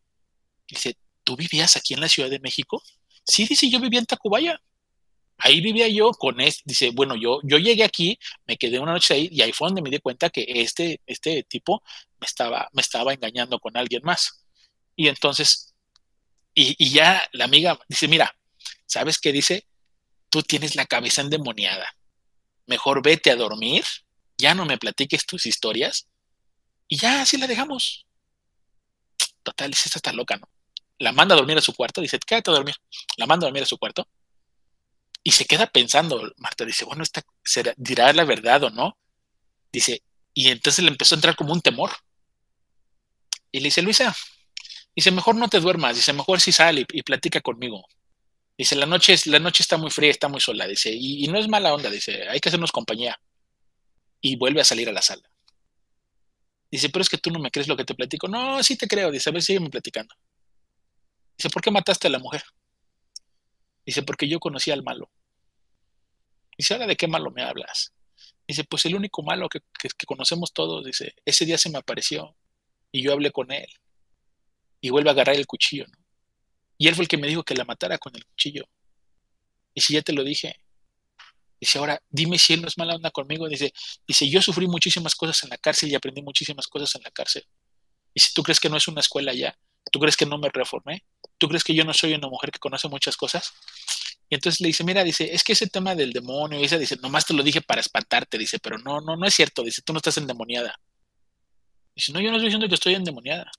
Dice, 0.66 0.96
¿tú 1.24 1.36
vivías 1.36 1.76
aquí 1.76 1.92
en 1.92 2.00
la 2.00 2.08
Ciudad 2.08 2.30
de 2.30 2.40
México? 2.40 2.82
Sí, 3.22 3.44
dice, 3.46 3.68
yo 3.68 3.80
vivía 3.80 4.00
en 4.00 4.06
Tacubaya 4.06 4.58
ahí 5.42 5.60
vivía 5.60 5.88
yo 5.88 6.12
con 6.12 6.40
este, 6.40 6.62
dice, 6.64 6.90
bueno, 6.90 7.16
yo, 7.16 7.40
yo 7.42 7.58
llegué 7.58 7.84
aquí, 7.84 8.18
me 8.46 8.56
quedé 8.56 8.78
una 8.78 8.92
noche 8.92 9.14
ahí 9.14 9.28
y 9.30 9.42
ahí 9.42 9.52
fue 9.52 9.68
donde 9.68 9.82
me 9.82 9.90
di 9.90 9.98
cuenta 9.98 10.30
que 10.30 10.44
este, 10.48 11.00
este 11.06 11.42
tipo 11.44 11.82
me 12.22 12.26
estaba, 12.26 12.68
me 12.72 12.82
estaba 12.82 13.12
engañando 13.12 13.58
con 13.58 13.76
alguien 13.76 14.02
más. 14.04 14.44
Y 14.94 15.08
entonces, 15.08 15.74
y, 16.54 16.88
ya 16.88 17.28
la 17.32 17.46
amiga 17.46 17.76
dice, 17.88 18.06
mira, 18.06 18.32
¿sabes 18.86 19.18
qué 19.18 19.32
dice? 19.32 19.66
Tú 20.28 20.44
tienes 20.44 20.76
la 20.76 20.86
cabeza 20.86 21.20
endemoniada. 21.20 21.96
Mejor 22.66 23.02
vete 23.02 23.32
a 23.32 23.36
dormir, 23.36 23.84
ya 24.38 24.54
no 24.54 24.64
me 24.64 24.78
platiques 24.78 25.26
tus 25.26 25.46
historias 25.46 26.06
y 26.86 26.96
ya 26.96 27.22
así 27.22 27.38
la 27.38 27.48
dejamos. 27.48 28.06
Total, 29.42 29.72
esta 29.72 29.98
está 29.98 30.12
loca, 30.12 30.36
¿no? 30.36 30.48
La 31.00 31.10
manda 31.10 31.34
a 31.34 31.38
dormir 31.38 31.58
a 31.58 31.60
su 31.60 31.74
cuarto, 31.74 32.00
dice, 32.00 32.20
quédate 32.20 32.52
a 32.52 32.54
dormir. 32.54 32.76
La 33.16 33.26
manda 33.26 33.46
a 33.46 33.48
dormir 33.48 33.64
a 33.64 33.66
su 33.66 33.78
cuarto 33.78 34.06
y 35.24 35.32
se 35.32 35.44
queda 35.44 35.66
pensando, 35.66 36.32
Marta 36.36 36.64
dice, 36.64 36.84
bueno, 36.84 37.02
esta 37.02 37.22
será, 37.42 37.74
dirá 37.76 38.12
la 38.12 38.24
verdad 38.24 38.62
o 38.62 38.70
no. 38.70 38.96
Dice, 39.72 40.04
y 40.34 40.48
entonces 40.48 40.84
le 40.84 40.90
empezó 40.90 41.14
a 41.14 41.18
entrar 41.18 41.36
como 41.36 41.52
un 41.52 41.60
temor. 41.60 41.90
Y 43.52 43.60
le 43.60 43.64
dice, 43.64 43.82
Luisa, 43.82 44.16
dice, 44.96 45.10
mejor 45.10 45.36
no 45.36 45.48
te 45.48 45.60
duermas, 45.60 45.94
dice, 45.94 46.12
mejor 46.12 46.40
si 46.40 46.50
sale 46.50 46.86
y, 46.90 47.02
platica 47.02 47.40
conmigo. 47.40 47.86
Dice, 48.58 48.74
la 48.76 48.86
noche, 48.86 49.14
la 49.26 49.38
noche 49.38 49.62
está 49.62 49.76
muy 49.76 49.90
fría, 49.90 50.10
está 50.10 50.28
muy 50.28 50.40
sola, 50.40 50.66
dice, 50.66 50.90
y, 50.92 51.24
y, 51.24 51.28
no 51.28 51.38
es 51.38 51.48
mala 51.48 51.72
onda, 51.74 51.90
dice, 51.90 52.28
hay 52.28 52.40
que 52.40 52.48
hacernos 52.48 52.72
compañía. 52.72 53.18
Y 54.20 54.36
vuelve 54.36 54.60
a 54.60 54.64
salir 54.64 54.88
a 54.88 54.92
la 54.92 55.02
sala. 55.02 55.22
Dice, 56.70 56.88
pero 56.88 57.02
es 57.02 57.10
que 57.10 57.18
tú 57.18 57.30
no 57.30 57.38
me 57.38 57.50
crees 57.50 57.68
lo 57.68 57.76
que 57.76 57.84
te 57.84 57.94
platico. 57.94 58.28
No, 58.28 58.62
sí 58.62 58.76
te 58.76 58.88
creo, 58.88 59.10
dice, 59.10 59.28
a 59.28 59.32
ver, 59.32 59.42
sígueme 59.42 59.68
platicando. 59.68 60.14
Dice, 61.36 61.50
¿por 61.50 61.60
qué 61.60 61.70
mataste 61.70 62.06
a 62.06 62.10
la 62.10 62.18
mujer? 62.18 62.42
Dice, 63.84 64.02
porque 64.02 64.26
yo 64.26 64.40
conocía 64.40 64.72
al 64.72 64.82
malo. 64.82 65.10
Dice, 66.56 66.72
ahora 66.72 66.86
de 66.86 66.96
qué 66.96 67.08
malo 67.08 67.30
me 67.30 67.42
hablas. 67.42 67.92
Dice, 68.48 68.64
pues 68.64 68.86
el 68.86 68.94
único 68.94 69.22
malo 69.22 69.48
que, 69.48 69.60
conocemos 70.06 70.52
todos, 70.52 70.84
dice, 70.84 71.14
ese 71.24 71.44
día 71.44 71.58
se 71.58 71.68
me 71.68 71.78
apareció 71.78 72.36
y 72.92 73.02
yo 73.02 73.12
hablé 73.12 73.32
con 73.32 73.50
él. 73.50 73.66
Y 74.80 74.90
vuelve 74.90 75.10
a 75.10 75.12
agarrar 75.12 75.36
el 75.36 75.46
cuchillo, 75.46 75.86
¿no? 75.88 75.98
Y 76.78 76.88
él 76.88 76.94
fue 76.94 77.04
el 77.04 77.08
que 77.08 77.16
me 77.16 77.28
dijo 77.28 77.44
que 77.44 77.54
la 77.54 77.64
matara 77.64 77.98
con 77.98 78.14
el 78.14 78.24
cuchillo. 78.24 78.64
Y 79.74 79.80
si 79.80 79.94
ya 79.94 80.02
te 80.02 80.12
lo 80.12 80.24
dije, 80.24 80.56
dice, 81.60 81.78
ahora 81.78 82.02
dime 82.10 82.38
si 82.38 82.54
él 82.54 82.62
no 82.62 82.68
es 82.68 82.76
mala 82.76 82.96
onda 82.96 83.10
conmigo. 83.10 83.48
Dice, 83.48 83.72
dice, 84.06 84.28
yo 84.28 84.42
sufrí 84.42 84.66
muchísimas 84.66 85.14
cosas 85.14 85.44
en 85.44 85.50
la 85.50 85.58
cárcel 85.58 85.90
y 85.90 85.94
aprendí 85.94 86.22
muchísimas 86.22 86.66
cosas 86.66 86.94
en 86.96 87.02
la 87.02 87.10
cárcel. 87.10 87.46
Y 88.12 88.20
si 88.20 88.34
tú 88.34 88.42
crees 88.42 88.58
que 88.58 88.68
no 88.68 88.76
es 88.76 88.88
una 88.88 89.00
escuela 89.00 89.32
ya, 89.32 89.56
tú 89.90 90.00
crees 90.00 90.16
que 90.16 90.26
no 90.26 90.38
me 90.38 90.48
reformé, 90.48 91.04
tú 91.38 91.48
crees 91.48 91.62
que 91.64 91.74
yo 91.74 91.84
no 91.84 91.94
soy 91.94 92.14
una 92.14 92.28
mujer 92.28 92.50
que 92.50 92.58
conoce 92.58 92.88
muchas 92.88 93.16
cosas. 93.16 93.52
Y 94.28 94.34
entonces 94.34 94.60
le 94.60 94.68
dice, 94.68 94.82
mira, 94.82 95.04
dice, 95.04 95.32
es 95.32 95.44
que 95.44 95.52
ese 95.52 95.68
tema 95.68 95.94
del 95.94 96.12
demonio, 96.12 96.58
y 96.58 96.64
esa 96.64 96.78
dice, 96.78 96.96
nomás 96.96 97.26
te 97.26 97.34
lo 97.34 97.42
dije 97.42 97.60
para 97.60 97.80
espantarte, 97.80 98.38
dice, 98.38 98.58
pero 98.58 98.78
no, 98.78 99.00
no, 99.00 99.16
no 99.16 99.26
es 99.26 99.34
cierto, 99.34 99.62
dice, 99.62 99.82
tú 99.82 99.92
no 99.92 99.98
estás 99.98 100.16
endemoniada. 100.16 100.80
Dice, 101.94 102.12
no, 102.12 102.20
yo 102.20 102.30
no 102.30 102.36
estoy 102.36 102.48
diciendo 102.48 102.68
que 102.68 102.74
estoy 102.74 102.94
endemoniada. 102.94 103.50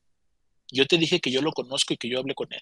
Yo 0.72 0.86
te 0.86 0.98
dije 0.98 1.19
que 1.19 1.32
yo 1.32 1.41
lo 1.41 1.52
conozco 1.52 1.93
y 1.93 1.98
que 1.98 2.10
yo 2.10 2.19
hablé 2.19 2.34
con 2.34 2.52
él. 2.52 2.62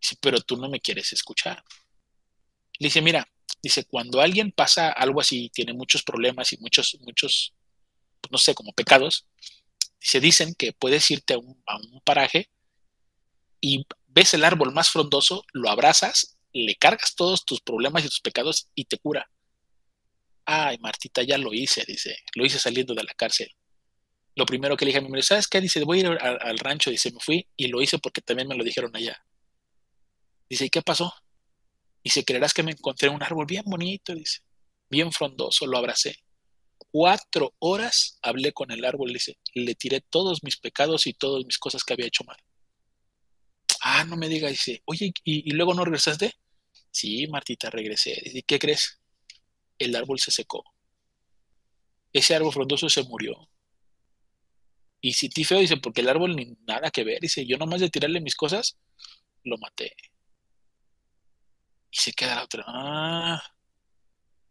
Dice, 0.00 0.16
pero 0.20 0.40
tú 0.40 0.56
no 0.56 0.68
me 0.68 0.80
quieres 0.80 1.12
escuchar. 1.12 1.62
Le 2.78 2.86
dice, 2.86 3.02
mira, 3.02 3.26
dice, 3.62 3.84
cuando 3.84 4.20
alguien 4.20 4.52
pasa 4.52 4.92
algo 4.92 5.20
así, 5.20 5.50
tiene 5.52 5.72
muchos 5.72 6.02
problemas 6.02 6.52
y 6.52 6.58
muchos, 6.58 6.96
muchos, 7.00 7.54
pues, 8.20 8.30
no 8.30 8.38
sé, 8.38 8.54
como 8.54 8.72
pecados, 8.72 9.26
dice, 10.00 10.20
dicen 10.20 10.54
que 10.54 10.72
puedes 10.72 11.10
irte 11.10 11.34
a 11.34 11.38
un, 11.38 11.60
a 11.66 11.76
un 11.76 12.00
paraje 12.02 12.50
y 13.60 13.84
ves 14.06 14.34
el 14.34 14.44
árbol 14.44 14.72
más 14.72 14.90
frondoso, 14.90 15.44
lo 15.52 15.70
abrazas, 15.70 16.36
le 16.52 16.76
cargas 16.76 17.14
todos 17.14 17.44
tus 17.44 17.60
problemas 17.60 18.04
y 18.04 18.08
tus 18.08 18.20
pecados 18.20 18.70
y 18.74 18.84
te 18.84 18.98
cura. 18.98 19.28
Ay, 20.44 20.78
Martita, 20.78 21.22
ya 21.22 21.38
lo 21.38 21.52
hice, 21.52 21.84
dice, 21.86 22.16
lo 22.34 22.46
hice 22.46 22.58
saliendo 22.58 22.94
de 22.94 23.02
la 23.02 23.14
cárcel. 23.14 23.48
Lo 24.36 24.44
primero 24.44 24.76
que 24.76 24.84
le 24.84 24.90
dije 24.90 24.98
a 24.98 25.02
mi 25.02 25.08
madre, 25.08 25.22
¿sabes 25.22 25.48
qué? 25.48 25.62
Dice, 25.62 25.82
voy 25.84 25.98
a 25.98 26.00
ir 26.02 26.06
al, 26.06 26.58
rancho, 26.58 26.90
dice, 26.90 27.10
me 27.10 27.20
fui 27.20 27.48
y 27.56 27.68
lo 27.68 27.80
hice 27.80 27.98
porque 27.98 28.20
también 28.20 28.46
me 28.46 28.54
lo 28.54 28.62
dijeron 28.62 28.94
allá. 28.94 29.18
Dice, 30.48 30.66
¿y 30.66 30.70
qué 30.70 30.82
pasó? 30.82 31.12
Dice, 32.04 32.22
creerás 32.22 32.52
que 32.52 32.62
me 32.62 32.72
encontré 32.72 33.08
un 33.08 33.22
árbol 33.22 33.46
bien 33.46 33.64
bonito, 33.64 34.14
dice, 34.14 34.40
bien 34.90 35.10
frondoso, 35.10 35.66
lo 35.66 35.78
abracé. 35.78 36.18
Cuatro 36.76 37.54
horas 37.60 38.18
hablé 38.20 38.52
con 38.52 38.70
el 38.70 38.84
árbol, 38.84 39.10
dice, 39.12 39.38
le 39.54 39.74
tiré 39.74 40.02
todos 40.02 40.44
mis 40.44 40.58
pecados 40.58 41.06
y 41.06 41.14
todas 41.14 41.44
mis 41.46 41.58
cosas 41.58 41.82
que 41.82 41.94
había 41.94 42.06
hecho 42.06 42.24
mal. 42.24 42.36
Ah, 43.80 44.04
no 44.04 44.16
me 44.16 44.28
diga, 44.28 44.50
dice, 44.50 44.82
oye, 44.84 45.14
¿y, 45.24 45.50
luego 45.52 45.72
no 45.72 45.84
regresaste? 45.84 46.34
Sí, 46.90 47.26
Martita, 47.28 47.70
regresé. 47.70 48.20
¿Y 48.22 48.42
qué 48.42 48.58
crees? 48.58 49.00
El 49.78 49.96
árbol 49.96 50.18
se 50.18 50.30
secó. 50.30 50.62
Ese 52.12 52.34
árbol 52.34 52.52
frondoso 52.52 52.88
se 52.90 53.02
murió. 53.04 53.48
Y 55.06 55.12
si 55.12 55.28
ti 55.28 55.44
feo, 55.44 55.60
dice, 55.60 55.76
porque 55.76 56.00
el 56.00 56.08
árbol 56.08 56.34
ni 56.34 56.56
nada 56.66 56.90
que 56.90 57.04
ver. 57.04 57.20
Dice, 57.20 57.46
yo 57.46 57.56
nomás 57.58 57.80
de 57.80 57.88
tirarle 57.90 58.20
mis 58.20 58.34
cosas, 58.34 58.76
lo 59.44 59.56
maté. 59.56 59.94
Y 61.92 61.96
se 61.96 62.12
queda 62.12 62.34
la 62.34 62.42
otra. 62.42 62.64
Ah. 62.66 63.40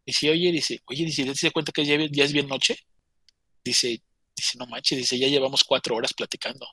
Dice, 0.06 0.30
oye, 0.30 0.50
dice, 0.52 0.80
oye, 0.86 1.04
dice, 1.04 1.24
¿te 1.24 1.28
das 1.28 1.52
cuenta 1.52 1.72
que 1.72 1.84
ya, 1.84 1.98
ya, 2.10 2.24
es 2.24 2.32
bien 2.32 2.48
noche? 2.48 2.74
Dice, 3.62 4.02
dice, 4.34 4.56
no 4.56 4.66
manches, 4.66 4.96
dice, 4.96 5.18
ya 5.18 5.28
llevamos 5.28 5.62
cuatro 5.62 5.94
horas 5.94 6.14
platicando. 6.14 6.66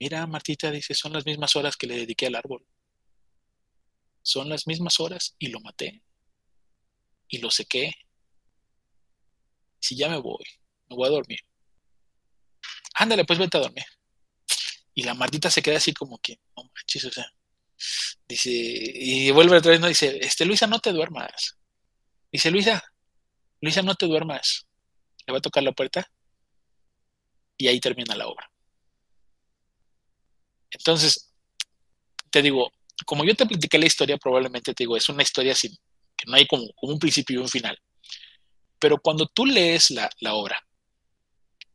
Mira, 0.00 0.26
Martita, 0.26 0.70
dice, 0.70 0.94
son 0.94 1.12
las 1.12 1.26
mismas 1.26 1.54
horas 1.56 1.76
que 1.76 1.86
le 1.86 1.98
dediqué 1.98 2.28
al 2.28 2.36
árbol. 2.36 2.66
Son 4.22 4.48
las 4.48 4.66
mismas 4.66 4.98
horas 4.98 5.36
y 5.38 5.48
lo 5.48 5.60
maté. 5.60 6.02
Y 7.28 7.36
lo 7.36 7.50
sequé. 7.50 7.92
Si 9.78 9.94
ya 9.94 10.08
me 10.08 10.16
voy, 10.16 10.46
me 10.88 10.96
voy 10.96 11.06
a 11.06 11.10
dormir. 11.10 11.40
Ándale, 12.96 13.24
pues 13.24 13.38
vete 13.38 13.56
a 13.56 13.60
dormir. 13.60 13.84
Y 14.94 15.02
la 15.02 15.14
Martita 15.14 15.50
se 15.50 15.62
queda 15.62 15.76
así 15.76 15.92
como 15.92 16.18
que, 16.18 16.40
no 16.56 16.64
manches, 16.74 17.04
o 17.04 17.10
sea, 17.10 17.26
Dice, 18.28 18.50
y 18.50 19.30
vuelve 19.30 19.58
otra 19.58 19.72
vez, 19.72 19.80
no 19.80 19.86
dice, 19.86 20.18
este, 20.20 20.44
Luisa, 20.44 20.66
no 20.66 20.80
te 20.80 20.92
duermas. 20.92 21.56
Dice, 22.32 22.50
Luisa, 22.50 22.82
Luisa, 23.60 23.82
no 23.82 23.94
te 23.94 24.06
duermas. 24.06 24.66
Le 25.26 25.32
va 25.32 25.38
a 25.38 25.42
tocar 25.42 25.62
la 25.62 25.72
puerta 25.72 26.10
y 27.56 27.68
ahí 27.68 27.80
termina 27.80 28.16
la 28.16 28.26
obra. 28.26 28.50
Entonces, 30.70 31.32
te 32.30 32.42
digo, 32.42 32.70
como 33.06 33.24
yo 33.24 33.34
te 33.34 33.46
platiqué 33.46 33.78
la 33.78 33.86
historia, 33.86 34.16
probablemente 34.16 34.74
te 34.74 34.84
digo, 34.84 34.96
es 34.96 35.08
una 35.08 35.22
historia 35.22 35.54
sin, 35.54 35.72
que 36.16 36.26
no 36.26 36.36
hay 36.36 36.46
como, 36.46 36.66
un 36.82 36.98
principio 36.98 37.38
y 37.38 37.42
un 37.42 37.48
final. 37.48 37.78
Pero 38.78 38.98
cuando 38.98 39.26
tú 39.26 39.46
lees 39.46 39.90
la, 39.90 40.10
la 40.20 40.34
obra, 40.34 40.60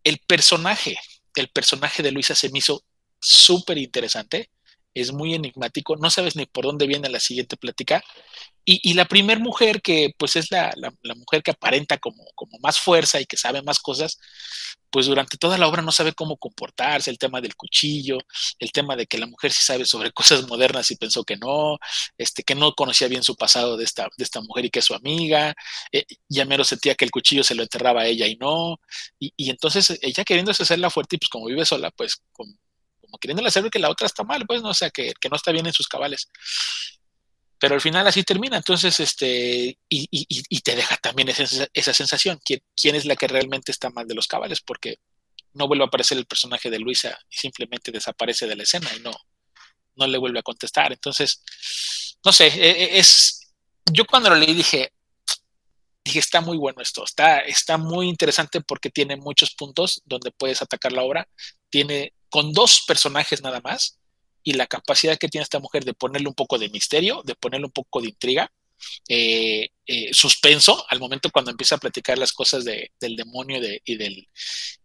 el 0.04 0.20
personaje, 0.28 1.00
el 1.36 1.50
personaje 1.50 2.04
de 2.04 2.12
Luisa 2.12 2.36
se 2.36 2.50
me 2.50 2.60
hizo 2.60 2.84
súper 3.20 3.78
interesante 3.78 4.50
es 4.94 5.14
muy 5.14 5.34
enigmático, 5.34 5.96
no 5.96 6.10
sabes 6.10 6.36
ni 6.36 6.46
por 6.46 6.66
dónde 6.66 6.88
viene 6.88 7.10
la 7.10 7.20
siguiente 7.20 7.58
plática. 7.58 8.04
Y, 8.64 8.94
la 8.94 9.06
primer 9.06 9.40
mujer 9.40 9.82
que 9.82 10.14
pues 10.18 10.36
es 10.36 10.52
la, 10.52 10.72
mujer 11.16 11.42
que 11.44 11.52
aparenta 11.52 11.98
como, 11.98 12.24
como 12.36 12.60
más 12.60 12.80
fuerza 12.80 13.20
y 13.20 13.26
que 13.26 13.36
sabe 13.36 13.64
más 13.64 13.80
cosas, 13.80 14.20
pues 14.92 15.08
durante 15.08 15.38
toda 15.38 15.58
la 15.58 15.68
obra 15.68 15.82
no 15.82 15.92
sabe 15.92 16.14
cómo 16.14 16.38
comportarse, 16.38 17.10
el 17.10 17.18
tema 17.18 17.42
del 17.42 17.56
cuchillo, 17.56 18.20
el 18.60 18.72
tema 18.72 18.96
de 18.96 19.08
que 19.08 19.18
la 19.18 19.26
mujer 19.26 19.52
sí 19.52 19.64
sabe 19.64 19.86
sobre 19.86 20.12
cosas 20.14 20.48
modernas 20.48 20.92
y 20.92 20.96
pensó 20.96 21.24
que 21.24 21.38
no, 21.38 21.80
este, 22.18 22.44
que 22.44 22.56
no 22.56 22.74
conocía 22.74 23.08
bien 23.08 23.24
su 23.24 23.36
pasado 23.36 23.78
de 23.78 23.86
esta, 23.86 24.08
de 24.18 24.24
esta 24.24 24.42
mujer 24.42 24.66
y 24.66 24.70
que 24.70 24.80
es 24.80 24.86
su 24.86 24.94
amiga, 24.94 25.56
eh, 25.92 26.06
ya 26.30 26.46
mero 26.46 26.64
sentía 26.64 26.96
que 26.96 27.06
el 27.06 27.12
cuchillo 27.12 27.44
se 27.44 27.56
lo 27.56 27.64
enterraba 27.64 28.02
a 28.02 28.08
ella 28.08 28.28
y 28.28 28.36
no, 28.36 28.80
y, 29.20 29.34
y 29.38 29.50
entonces 29.50 29.98
ella 30.02 30.24
queriéndose 30.24 30.64
hacerla 30.64 30.90
fuerte 30.92 31.16
y 31.16 31.20
pues 31.20 31.30
como 31.30 31.48
vive 31.48 31.66
sola, 31.66 31.92
pues 31.92 32.22
como 33.12 33.19
queriéndole 33.19 33.50
hacer 33.50 33.69
que 33.69 33.80
la 33.80 33.89
otra 33.89 34.08
está 34.08 34.24
mal, 34.24 34.45
pues, 34.47 34.62
no, 34.62 34.69
o 34.69 34.74
sea, 34.74 34.89
que, 34.89 35.13
no 35.30 35.36
está 35.36 35.52
bien 35.52 35.67
en 35.67 35.74
sus 35.74 35.88
cabales. 35.88 36.30
Pero 37.60 37.76
al 37.76 37.82
final 37.82 38.08
así 38.08 38.24
termina, 38.24 38.58
entonces, 38.58 39.00
este, 39.00 39.78
y, 39.89 40.62
te 40.62 40.76
deja 40.76 40.95
también 40.97 41.30
esa, 41.30 41.67
esa 41.74 41.93
sensación, 41.93 42.39
¿quién, 42.43 42.62
quién 42.76 42.95
es 42.95 43.06
la 43.06 43.15
que 43.15 43.28
realmente 43.28 43.71
está 43.71 43.89
mal 43.89 44.08
de 44.08 44.15
los 44.15 44.28
cabales, 44.28 44.62
porque 44.62 44.97
no 45.54 45.67
vuelve 45.67 45.84
a 45.84 45.88
aparecer 45.88 46.17
el 46.17 46.26
personaje 46.26 46.69
de 46.69 46.80
Luisa 46.80 47.19
y 47.30 47.36
simplemente 47.36 47.91
desaparece 47.91 48.47
de 48.47 48.56
la 48.56 48.63
escena 48.63 48.89
y 48.95 49.02
no, 49.02 49.12
no 49.95 50.08
le 50.08 50.17
vuelve 50.17 50.39
a 50.39 50.43
contestar. 50.43 50.93
Entonces, 50.93 51.43
no 52.24 52.32
sé, 52.32 52.47
e, 52.47 52.69
e, 52.69 53.00
es, 53.00 53.54
yo 53.91 54.06
cuando 54.06 54.30
lo 54.30 54.38
leí 54.38 54.54
dije, 54.54 54.93
dije, 56.04 56.19
está 56.19 56.39
muy 56.41 56.58
bueno 56.58 56.82
esto, 56.82 57.04
está, 57.04 57.39
está 57.39 57.78
muy 57.78 58.08
interesante 58.08 58.62
porque 58.62 58.89
tiene 58.89 59.17
muchos 59.17 59.54
puntos 59.54 60.02
donde 60.06 60.32
puedes 60.32 60.62
atacar 60.62 60.93
la 60.93 61.04
obra, 61.04 61.28
tiene 61.69 62.13
con 62.32 62.54
dos 62.54 62.84
personajes 62.88 63.44
nada 63.44 63.62
más 63.62 64.00
y 64.41 64.54
la 64.54 64.65
capacidad 64.65 65.17
que 65.17 65.28
tiene 65.28 65.44
esta 65.44 65.60
mujer 65.60 65.86
de 65.86 65.94
ponerle 65.94 66.30
un 66.30 66.34
poco 66.34 66.58
de 66.58 66.70
misterio, 66.70 67.22
de 67.24 67.36
ponerle 67.36 67.65
un 67.67 67.72
poco 67.72 68.02
de 68.02 68.08
intriga, 68.08 68.52
eh, 69.08 69.70
eh, 69.86 70.10
suspenso 70.13 70.84
al 70.89 71.00
momento 71.00 71.30
cuando 71.30 71.52
empieza 71.52 71.76
a 71.76 71.80
platicar 71.80 72.17
las 72.17 72.34
cosas 72.34 72.65
del 72.65 73.15
demonio 73.15 73.60
y, 73.86 73.96
del, 73.98 74.28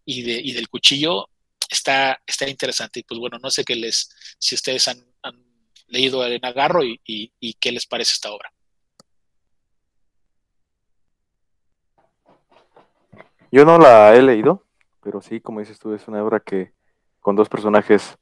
y, 0.04 0.52
del 0.52 0.68
cuchillo, 0.68 1.30
está, 1.70 2.20
está 2.26 2.48
interesante. 2.48 3.00
Y 3.00 3.02
pues 3.04 3.18
bueno, 3.18 3.38
no 3.38 3.48
sé 3.48 3.64
qué 3.64 3.76
les, 3.76 4.10
si 4.38 4.54
ustedes 4.54 4.88
han, 4.88 5.02
leído 5.88 6.20
a 6.20 6.26
Elena 6.26 6.50
Garro 6.50 6.82
y, 6.82 7.00
y 7.06 7.54
qué 7.54 7.70
les 7.70 7.86
parece 7.86 8.14
esta 8.14 8.32
obra. 8.32 8.52
Yo 13.52 13.64
no 13.64 13.78
la 13.78 14.16
he 14.16 14.20
leído, 14.20 14.66
pero 15.00 15.22
sí, 15.22 15.40
como 15.40 15.60
dices 15.60 15.78
tú, 15.78 15.94
es 15.94 16.08
una 16.08 16.24
obra 16.24 16.40
que 16.40 16.72
con 17.26 17.34
dos 17.34 17.48
personajes, 17.48 18.16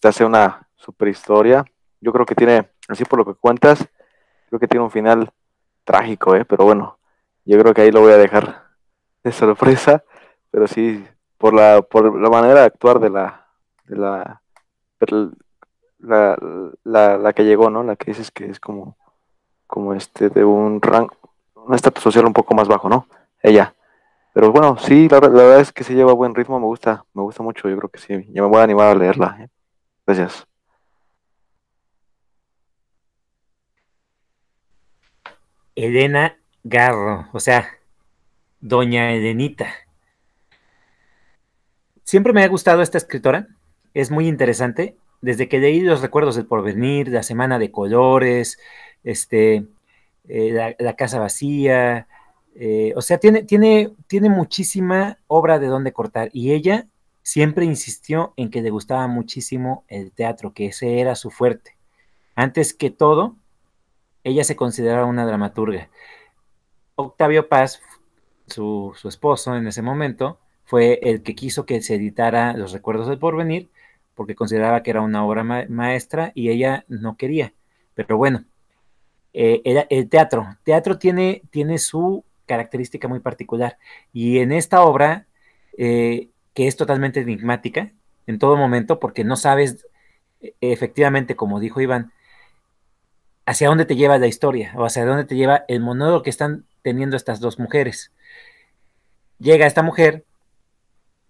te 0.00 0.08
hace 0.08 0.24
una 0.24 0.66
super 0.74 1.08
historia. 1.08 1.66
Yo 2.00 2.14
creo 2.14 2.24
que 2.24 2.34
tiene, 2.34 2.70
así 2.88 3.04
por 3.04 3.18
lo 3.18 3.26
que 3.26 3.34
cuentas, 3.34 3.86
creo 4.48 4.58
que 4.58 4.66
tiene 4.66 4.84
un 4.84 4.90
final 4.90 5.30
trágico, 5.84 6.34
¿eh? 6.34 6.46
pero 6.46 6.64
bueno, 6.64 6.98
yo 7.44 7.58
creo 7.58 7.74
que 7.74 7.82
ahí 7.82 7.90
lo 7.90 8.00
voy 8.00 8.12
a 8.12 8.16
dejar 8.16 8.64
de 9.22 9.32
sorpresa, 9.32 10.02
pero 10.50 10.66
sí, 10.66 11.06
por 11.36 11.52
la, 11.52 11.82
por 11.82 12.18
la 12.18 12.30
manera 12.30 12.60
de 12.60 12.66
actuar 12.66 13.00
de 13.00 13.10
la, 13.10 13.48
de 13.84 13.96
la, 13.98 14.40
la, 16.84 17.18
la, 17.18 17.32
que 17.34 17.44
llegó, 17.44 17.68
¿no? 17.68 17.82
La 17.82 17.96
que 17.96 18.12
dices 18.12 18.30
que 18.30 18.46
es 18.46 18.58
como, 18.58 18.96
como 19.66 19.92
este, 19.92 20.30
de 20.30 20.42
un 20.42 20.80
rango, 20.80 21.14
un 21.54 21.74
estatus 21.74 22.02
social 22.02 22.24
un 22.24 22.32
poco 22.32 22.54
más 22.54 22.66
bajo, 22.66 22.88
¿no? 22.88 23.08
Ella. 23.42 23.74
Pero 24.32 24.52
bueno, 24.52 24.76
sí, 24.78 25.08
la, 25.08 25.20
verdad 25.20 25.60
es 25.60 25.72
que 25.72 25.84
se 25.84 25.94
lleva 25.94 26.12
buen 26.12 26.34
ritmo, 26.34 26.60
me 26.60 26.66
gusta, 26.66 27.04
me 27.14 27.22
gusta 27.22 27.42
mucho, 27.42 27.68
yo 27.68 27.76
creo 27.76 27.90
que 27.90 27.98
sí, 27.98 28.14
ya 28.32 28.42
me 28.42 28.48
voy 28.48 28.58
a 28.60 28.64
animar 28.64 28.88
a 28.88 28.94
leerla. 28.94 29.36
¿eh? 29.40 29.48
Gracias. 30.06 30.46
Elena 35.74 36.36
Garro, 36.64 37.28
o 37.32 37.40
sea, 37.40 37.68
Doña 38.60 39.12
Elenita. 39.12 39.72
Siempre 42.02 42.32
me 42.32 42.42
ha 42.42 42.48
gustado 42.48 42.82
esta 42.82 42.98
escritora, 42.98 43.48
es 43.94 44.10
muy 44.10 44.28
interesante. 44.28 44.96
Desde 45.20 45.48
que 45.48 45.58
leí 45.58 45.80
los 45.80 46.00
recuerdos 46.00 46.36
del 46.36 46.46
porvenir, 46.46 47.08
la 47.08 47.22
semana 47.22 47.58
de 47.58 47.70
colores, 47.70 48.58
este, 49.04 49.66
eh, 50.28 50.74
la, 50.78 50.96
casa 50.96 51.18
vacía, 51.18 52.06
Eh, 52.60 52.92
o 52.96 53.02
sea, 53.02 53.18
tiene, 53.18 53.44
tiene, 53.44 53.92
tiene 54.08 54.28
muchísima 54.28 55.18
obra 55.28 55.60
de 55.60 55.68
donde 55.68 55.92
cortar 55.92 56.28
y 56.32 56.50
ella 56.50 56.88
siempre 57.22 57.64
insistió 57.64 58.32
en 58.36 58.50
que 58.50 58.62
le 58.62 58.70
gustaba 58.70 59.06
muchísimo 59.06 59.84
el 59.86 60.10
teatro, 60.10 60.52
que 60.52 60.66
ese 60.66 60.98
era 60.98 61.14
su 61.14 61.30
fuerte. 61.30 61.76
Antes 62.34 62.74
que 62.74 62.90
todo, 62.90 63.36
ella 64.24 64.42
se 64.42 64.56
consideraba 64.56 65.06
una 65.06 65.24
dramaturga. 65.24 65.88
Octavio 66.96 67.48
Paz, 67.48 67.80
su, 68.48 68.92
esposo 69.04 69.54
en 69.54 69.68
ese 69.68 69.82
momento, 69.82 70.40
fue 70.64 70.98
el 71.02 71.22
que 71.22 71.36
quiso 71.36 71.64
que 71.64 71.80
se 71.80 71.94
editara 71.94 72.54
Los 72.54 72.72
Recuerdos 72.72 73.06
del 73.06 73.20
Porvenir, 73.20 73.68
porque 74.16 74.34
consideraba 74.34 74.82
que 74.82 74.90
era 74.90 75.02
una 75.02 75.24
obra 75.24 75.44
maestra 75.44 76.32
y 76.34 76.48
ella 76.48 76.84
no 76.88 77.16
quería. 77.16 77.54
Pero 77.94 78.16
bueno, 78.16 78.44
eh, 79.32 79.62
el 79.90 80.08
teatro. 80.08 80.56
Teatro 80.64 80.98
tiene, 80.98 81.42
tiene 81.50 81.78
su 81.78 82.24
característica 82.48 83.06
muy 83.06 83.20
particular. 83.20 83.78
Y 84.12 84.38
en 84.38 84.50
esta 84.50 84.82
obra, 84.82 85.28
eh, 85.76 86.30
que 86.54 86.66
es 86.66 86.76
totalmente 86.76 87.20
enigmática 87.20 87.92
en 88.26 88.40
todo 88.40 88.56
momento, 88.56 88.98
porque 88.98 89.22
no 89.22 89.36
sabes 89.36 89.86
e, 90.40 90.54
efectivamente, 90.60 91.36
como 91.36 91.60
dijo 91.60 91.80
Iván, 91.80 92.12
hacia 93.46 93.68
dónde 93.68 93.86
te 93.86 93.96
lleva 93.96 94.18
la 94.18 94.26
historia 94.26 94.72
o 94.76 94.84
hacia 94.84 95.06
dónde 95.06 95.24
te 95.24 95.36
lleva 95.36 95.64
el 95.68 95.80
monólogo 95.80 96.22
que 96.22 96.30
están 96.30 96.66
teniendo 96.82 97.16
estas 97.16 97.40
dos 97.40 97.58
mujeres. 97.58 98.12
Llega 99.38 99.66
esta 99.66 99.82
mujer, 99.82 100.24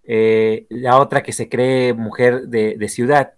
eh, 0.04 0.66
la 0.70 0.98
otra 0.98 1.22
que 1.22 1.32
se 1.32 1.48
cree 1.48 1.92
mujer 1.92 2.48
de, 2.48 2.88
ciudad 2.88 3.34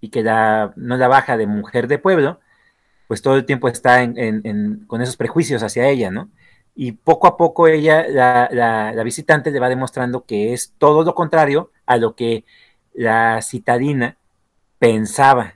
y 0.00 0.10
que 0.10 0.22
no 0.22 0.96
la 0.96 1.08
baja 1.08 1.36
de 1.36 1.46
mujer 1.46 1.88
de 1.88 1.98
pueblo, 1.98 2.40
pues 3.08 3.22
todo 3.22 3.36
el 3.36 3.46
tiempo 3.46 3.68
está 3.68 4.06
con 4.86 5.02
esos 5.02 5.16
prejuicios 5.16 5.62
hacia 5.62 5.88
ella, 5.88 6.10
¿no? 6.10 6.30
Y 6.74 6.92
poco 6.92 7.26
a 7.26 7.36
poco 7.36 7.68
ella, 7.68 8.06
la, 8.08 9.02
visitante, 9.04 9.50
le 9.50 9.60
va 9.60 9.68
demostrando 9.68 10.24
que 10.24 10.52
es 10.52 10.74
todo 10.78 11.04
lo 11.04 11.14
contrario 11.14 11.70
a 11.86 11.96
lo 11.96 12.14
que 12.14 12.44
la 12.92 13.42
citadina 13.42 14.16
pensaba 14.78 15.54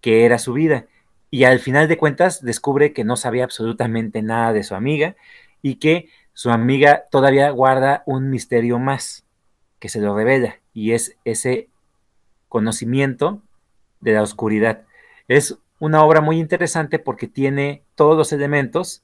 que 0.00 0.24
era 0.24 0.38
su 0.38 0.52
vida 0.52 0.86
y 1.30 1.44
al 1.44 1.60
final 1.60 1.88
de 1.88 1.96
cuentas 1.96 2.42
descubre 2.42 2.92
que 2.92 3.04
no 3.04 3.16
sabía 3.16 3.44
absolutamente 3.44 4.20
nada 4.20 4.52
de 4.52 4.62
su 4.62 4.74
amiga 4.74 5.16
y 5.62 5.76
que 5.76 6.10
su 6.34 6.50
amiga 6.50 7.04
todavía 7.10 7.48
guarda 7.50 8.02
un 8.04 8.28
misterio 8.28 8.78
más 8.78 9.24
que 9.78 9.88
se 9.88 10.00
lo 10.00 10.14
revela 10.14 10.60
y 10.74 10.92
es 10.92 11.16
ese 11.24 11.68
conocimiento 12.48 13.40
de 14.00 14.12
la 14.12 14.22
oscuridad. 14.22 14.82
Es 15.26 15.56
una 15.78 16.04
obra 16.04 16.20
muy 16.20 16.38
interesante 16.38 16.98
porque 16.98 17.28
tiene 17.28 17.82
todos 17.94 18.16
los 18.16 18.32
elementos 18.32 19.02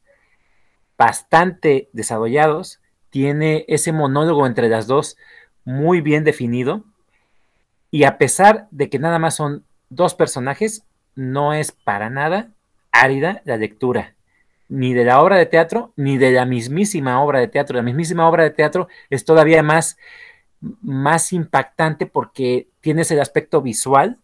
bastante 0.99 1.89
desarrollados, 1.93 2.81
tiene 3.11 3.65
ese 3.69 3.93
monólogo 3.93 4.47
entre 4.47 4.69
las 4.69 4.87
dos 4.87 5.17
muy 5.65 6.01
bien 6.01 6.25
definido 6.25 6.85
y 7.91 8.05
a 8.05 8.19
pesar 8.19 8.69
de 8.71 8.91
que 8.91 8.99
nada 8.99 9.19
más 9.19 9.37
son 9.37 9.65
dos 9.89 10.15
personajes, 10.15 10.85
no 11.15 11.55
es 11.55 11.73
para 11.73 12.11
nada 12.11 12.51
árida 12.93 13.43
la 13.45 13.57
lectura, 13.57 14.15
ni 14.69 14.93
de 14.93 15.05
la 15.05 15.23
obra 15.23 15.37
de 15.37 15.47
teatro, 15.47 15.93
ni 15.97 16.19
de 16.19 16.33
la 16.33 16.45
mismísima 16.45 17.23
obra 17.23 17.41
de 17.41 17.49
teatro. 17.49 17.77
La 17.77 17.83
mismísima 17.83 18.29
obra 18.29 18.45
de 18.45 18.51
teatro 18.51 18.89
es 19.09 19.25
todavía 19.25 19.63
más, 19.63 19.97
más 20.61 21.33
impactante 21.33 22.07
porque 22.07 22.69
tienes 22.81 23.11
el 23.11 23.21
aspecto 23.21 23.63
visual, 23.63 24.19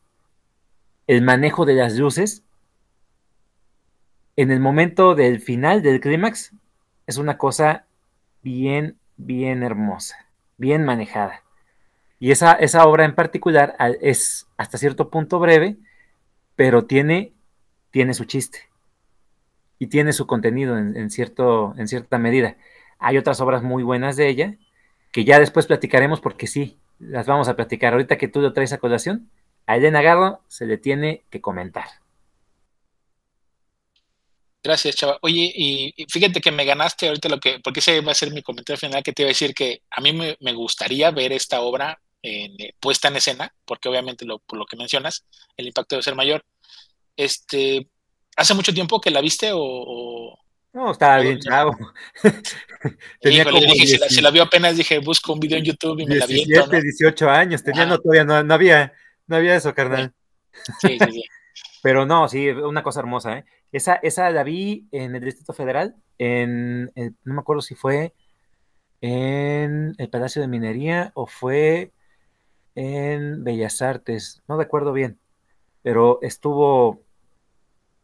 el 1.06 1.22
manejo 1.22 1.64
de 1.64 1.74
las 1.74 1.96
luces. 1.96 2.42
En 4.36 4.50
el 4.50 4.60
momento 4.60 5.14
del 5.14 5.40
final, 5.40 5.82
del 5.82 6.00
clímax, 6.00 6.52
es 7.06 7.18
una 7.18 7.38
cosa 7.38 7.86
bien, 8.42 8.98
bien 9.16 9.62
hermosa, 9.62 10.26
bien 10.56 10.84
manejada. 10.84 11.42
Y 12.18 12.30
esa, 12.30 12.52
esa 12.52 12.86
obra 12.86 13.04
en 13.04 13.14
particular 13.14 13.76
es 14.00 14.46
hasta 14.56 14.78
cierto 14.78 15.10
punto 15.10 15.38
breve, 15.38 15.76
pero 16.56 16.86
tiene, 16.86 17.32
tiene 17.90 18.14
su 18.14 18.24
chiste 18.24 18.60
y 19.78 19.88
tiene 19.88 20.12
su 20.12 20.26
contenido 20.26 20.78
en, 20.78 21.10
cierto, 21.10 21.74
en 21.76 21.88
cierta 21.88 22.18
medida. 22.18 22.56
Hay 22.98 23.18
otras 23.18 23.40
obras 23.40 23.62
muy 23.62 23.82
buenas 23.82 24.16
de 24.16 24.28
ella 24.28 24.54
que 25.12 25.24
ya 25.24 25.38
después 25.38 25.66
platicaremos 25.66 26.20
porque 26.20 26.46
sí, 26.46 26.78
las 26.98 27.26
vamos 27.26 27.48
a 27.48 27.56
platicar. 27.56 27.92
Ahorita 27.92 28.16
que 28.16 28.28
tú 28.28 28.40
lo 28.40 28.52
traes 28.52 28.72
a 28.72 28.78
colación, 28.78 29.28
a 29.66 29.76
Elena 29.76 30.02
Garro 30.02 30.40
se 30.48 30.66
le 30.66 30.78
tiene 30.78 31.22
que 31.30 31.40
comentar. 31.40 31.86
Gracias, 34.64 34.96
Chava. 34.96 35.18
Oye, 35.20 35.52
y, 35.54 35.94
fíjate 36.10 36.40
que 36.40 36.50
me 36.50 36.64
ganaste 36.64 37.06
ahorita 37.06 37.28
lo 37.28 37.38
que, 37.38 37.60
porque 37.62 37.80
ese 37.80 38.00
va 38.00 38.12
a 38.12 38.14
ser 38.14 38.32
mi 38.32 38.42
comentario 38.42 38.80
final, 38.80 39.02
que 39.02 39.12
te 39.12 39.22
iba 39.22 39.28
a 39.28 39.36
decir 39.36 39.54
que 39.54 39.82
a 39.90 40.00
mí 40.00 40.12
me 40.12 40.52
gustaría 40.54 41.10
ver 41.10 41.32
esta 41.32 41.60
obra 41.60 42.00
eh, 42.26 42.72
puesta 42.80 43.08
en 43.08 43.16
escena, 43.16 43.54
porque 43.66 43.90
obviamente 43.90 44.24
lo, 44.24 44.38
por 44.38 44.58
lo 44.58 44.64
que 44.64 44.78
mencionas, 44.78 45.26
el 45.58 45.66
impacto 45.66 45.94
debe 45.94 46.02
ser 46.02 46.14
mayor. 46.14 46.42
Este, 47.18 47.86
¿Hace 48.34 48.54
mucho 48.54 48.72
tiempo 48.72 48.98
que 48.98 49.10
la 49.10 49.20
viste 49.20 49.50
o...? 49.52 50.34
no, 50.72 50.90
estaba 50.90 51.18
bien 51.18 51.38
chavo. 51.38 51.76
tenía 53.20 53.44
como 53.44 53.60
dije, 53.60 53.98
si, 54.08 54.22
la, 54.22 54.30
vio 54.30 54.44
apenas, 54.44 54.74
dije, 54.74 55.00
busco 55.00 55.34
un 55.34 55.40
video 55.40 55.58
en 55.58 55.64
YouTube 55.64 56.00
y 56.00 56.06
me 56.06 56.16
la 56.16 56.24
vi. 56.24 56.46
17, 56.46 56.80
18 56.80 57.28
años, 57.28 57.62
tenía, 57.62 57.84
no, 57.84 57.98
todavía 57.98 58.24
no, 58.24 58.54
había, 58.54 58.94
no 59.26 59.36
había 59.36 59.56
eso, 59.56 59.74
carnal. 59.74 60.14
Sí, 60.80 60.98
sí, 60.98 61.12
sí. 61.12 61.24
Pero 61.82 62.06
no, 62.06 62.26
sí, 62.26 62.48
una 62.48 62.82
cosa 62.82 63.00
hermosa, 63.00 63.36
¿eh? 63.36 63.44
Esa, 63.74 63.94
esa 63.96 64.30
la 64.30 64.44
vi 64.44 64.86
en 64.92 65.16
el 65.16 65.24
Distrito 65.24 65.52
Federal, 65.52 65.96
en, 66.18 66.92
no 67.24 67.34
me 67.34 67.40
acuerdo 67.40 67.60
si 67.60 67.74
fue 67.74 68.14
en 69.00 69.96
el 69.98 70.08
Palacio 70.08 70.40
de 70.40 70.46
Minería 70.46 71.10
o 71.16 71.26
fue 71.26 71.90
en 72.76 73.42
Bellas 73.42 73.82
Artes, 73.82 74.44
no 74.46 74.56
recuerdo 74.56 74.92
bien, 74.92 75.18
pero 75.82 76.20
estuvo, 76.22 77.00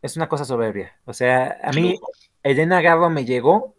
es 0.02 0.16
una 0.16 0.28
cosa 0.28 0.44
soberbia. 0.44 0.98
O 1.04 1.12
sea, 1.12 1.60
a 1.62 1.70
mí 1.70 2.00
Elena 2.42 2.80
Garro 2.80 3.08
me 3.08 3.24
llegó, 3.24 3.76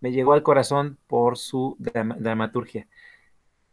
me 0.00 0.10
llegó 0.10 0.32
al 0.32 0.42
corazón 0.42 0.98
por 1.06 1.38
su 1.38 1.76
dramaturgia. 1.78 2.88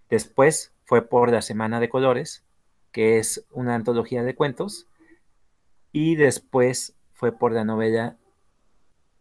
Después 0.08 0.72
fue 0.84 1.02
por 1.02 1.32
La 1.32 1.42
Semana 1.42 1.80
de 1.80 1.90
Colores, 1.90 2.44
que 2.92 3.18
es 3.18 3.44
una 3.50 3.74
antología 3.74 4.22
de 4.22 4.36
cuentos, 4.36 4.86
y 5.92 6.16
después 6.16 6.95
fue 7.16 7.32
por 7.32 7.54
la 7.54 7.64
novela 7.64 8.18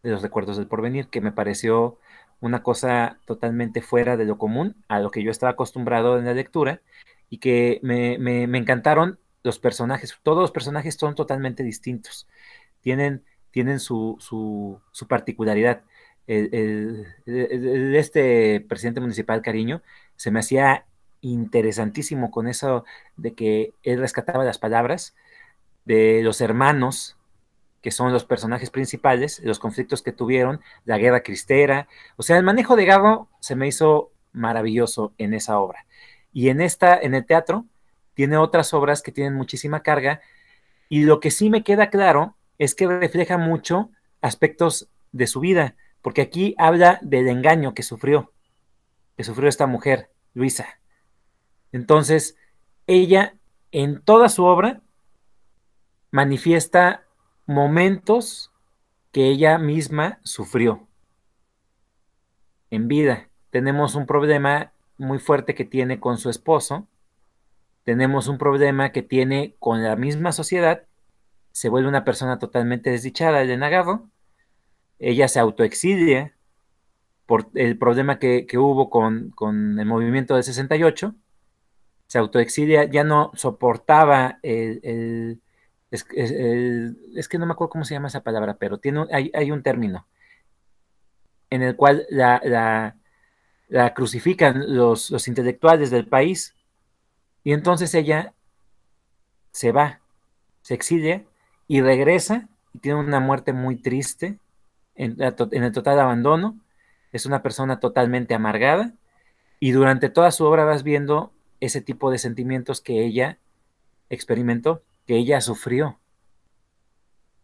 de 0.03 0.11
los 0.11 0.21
recuerdos 0.21 0.57
del 0.57 0.67
porvenir, 0.67 1.07
que 1.07 1.21
me 1.21 1.31
pareció 1.31 1.97
una 2.41 2.61
cosa 2.61 3.19
totalmente 3.25 3.81
fuera 3.81 4.17
de 4.17 4.25
lo 4.25 4.37
común, 4.37 4.75
a 4.87 4.99
lo 4.99 5.09
que 5.09 5.23
yo 5.23 5.31
estaba 5.31 5.53
acostumbrado 5.53 6.19
en 6.19 6.25
la 6.25 6.33
lectura, 6.33 6.81
y 7.29 7.39
que 7.39 7.79
me, 7.81 8.43
encantaron 8.57 9.19
los 9.43 9.59
personajes. 9.59 10.17
Todos 10.21 10.41
los 10.41 10.51
personajes 10.51 10.95
son 10.95 11.15
totalmente 11.15 11.63
distintos. 11.63 12.27
Tienen, 12.81 13.23
tienen 13.51 13.79
su, 13.79 14.17
su, 14.19 15.07
particularidad. 15.07 15.81
este 16.27 18.63
presidente 18.67 19.01
municipal, 19.01 19.41
Cariño, 19.41 19.81
se 20.15 20.31
me 20.31 20.39
hacía 20.39 20.85
interesantísimo 21.21 22.29
con 22.29 22.47
eso 22.47 22.85
de 23.17 23.33
que 23.33 23.73
él 23.83 23.99
rescataba 23.99 24.43
las 24.43 24.59
palabras 24.59 25.15
de 25.85 26.21
los 26.23 26.41
hermanos, 26.41 27.14
que 27.85 27.91
son 27.91 28.11
los 28.11 28.25
personajes 28.25 28.71
principales, 28.71 29.39
los 29.43 29.59
conflictos 29.59 30.01
que 30.01 30.11
tuvieron, 30.11 30.59
la 30.85 30.97
guerra 30.97 31.21
cristera. 31.21 31.87
O 32.15 32.23
sea, 32.23 32.35
el 32.35 32.43
manejo 32.43 32.75
de 32.75 32.83
Garro 32.83 33.29
se 33.39 33.55
me 33.55 33.67
hizo 33.67 34.09
maravilloso 34.33 35.13
en 35.19 35.35
esa 35.35 35.59
obra. 35.59 35.85
Y 36.33 36.49
en 36.49 36.61
esta, 36.61 36.97
en 36.97 37.13
el 37.13 37.27
teatro, 37.27 37.63
tiene 38.15 38.37
otras 38.37 38.73
obras 38.73 39.03
que 39.03 39.11
tienen 39.11 39.35
muchísima 39.35 39.83
carga. 39.83 40.19
Y 40.89 41.03
lo 41.03 41.19
que 41.19 41.29
sí 41.29 41.51
me 41.51 41.63
queda 41.63 41.91
claro 41.91 42.35
es 42.57 42.73
que 42.73 42.87
refleja 42.87 43.37
mucho 43.37 43.91
aspectos 44.19 44.89
de 45.11 45.27
su 45.27 45.39
vida, 45.39 45.75
porque 46.01 46.23
aquí 46.23 46.55
habla 46.57 46.97
del 47.03 47.27
engaño 47.27 47.75
que 47.75 47.83
sufrió, 47.83 48.33
que 49.15 49.23
sufrió 49.23 49.47
esta 49.47 49.67
mujer, 49.67 50.09
Luisa. 50.33 50.79
Entonces, 51.71 52.35
ella 52.87 53.35
en 53.71 54.01
toda 54.01 54.27
su 54.27 54.43
obra 54.43 54.81
manifiesta 56.09 57.04
momentos 57.45 58.51
que 59.11 59.27
ella 59.27 59.57
misma 59.57 60.19
sufrió 60.23 60.87
en 62.69 62.87
vida. 62.87 63.29
Tenemos 63.49 63.95
un 63.95 64.05
problema 64.05 64.73
muy 64.97 65.19
fuerte 65.19 65.55
que 65.55 65.65
tiene 65.65 65.99
con 65.99 66.17
su 66.17 66.29
esposo, 66.29 66.87
tenemos 67.83 68.27
un 68.27 68.37
problema 68.37 68.91
que 68.91 69.03
tiene 69.03 69.55
con 69.59 69.83
la 69.83 69.95
misma 69.95 70.31
sociedad, 70.31 70.83
se 71.51 71.69
vuelve 71.69 71.87
una 71.87 72.03
persona 72.03 72.39
totalmente 72.39 72.89
desdichada, 72.89 73.45
de 73.45 73.57
Nagarro, 73.57 74.09
ella 74.99 75.27
se 75.27 75.39
autoexilia 75.39 76.35
por 77.25 77.49
el 77.55 77.77
problema 77.77 78.19
que, 78.19 78.45
hubo 78.57 78.89
con, 78.89 79.33
el 79.79 79.85
movimiento 79.85 80.35
del 80.35 80.43
68, 80.43 81.15
se 82.07 82.17
autoexilia, 82.17 82.85
ya 82.85 83.03
no 83.03 83.31
soportaba 83.35 84.39
el, 84.43 85.41
es, 85.91 86.03
que 86.03 87.37
no 87.37 87.45
me 87.45 87.53
acuerdo 87.53 87.69
cómo 87.69 87.85
se 87.85 87.93
llama 87.93 88.07
esa 88.07 88.23
palabra, 88.23 88.55
pero 88.55 88.77
tiene, 88.77 89.05
hay, 89.11 89.31
hay 89.33 89.51
un 89.51 89.63
término. 89.63 90.07
en 91.49 91.61
el 91.61 91.75
cual 91.75 92.05
la, 92.09 92.95
crucifican 93.95 94.75
los, 94.75 95.09
los 95.11 95.27
intelectuales 95.27 95.89
del 95.91 96.07
país 96.07 96.55
y 97.43 97.53
entonces 97.53 97.93
ella 97.93 98.33
se 99.51 99.71
va, 99.71 100.01
se 100.61 100.73
exilia 100.73 101.23
y 101.67 101.81
regresa 101.81 102.49
y 102.73 102.79
tiene 102.79 102.99
una 102.99 103.19
muerte 103.19 103.53
muy 103.53 103.77
triste 103.77 104.39
en, 104.95 105.15
el 105.21 105.71
total 105.71 105.99
abandono. 105.99 106.59
Es 107.11 107.25
una 107.25 107.41
persona 107.41 107.79
totalmente 107.79 108.33
amargada 108.33 108.93
y 109.59 109.71
durante 109.71 110.09
toda 110.09 110.31
su 110.31 110.43
obra 110.43 110.65
vas 110.65 110.83
viendo 110.83 111.31
ese 111.59 111.81
tipo 111.81 112.11
de 112.11 112.17
sentimientos 112.17 112.81
que 112.81 113.05
ella 113.05 113.37
experimentó, 114.09 114.83
que 115.05 115.15
ella 115.17 115.41
sufrió 115.41 115.99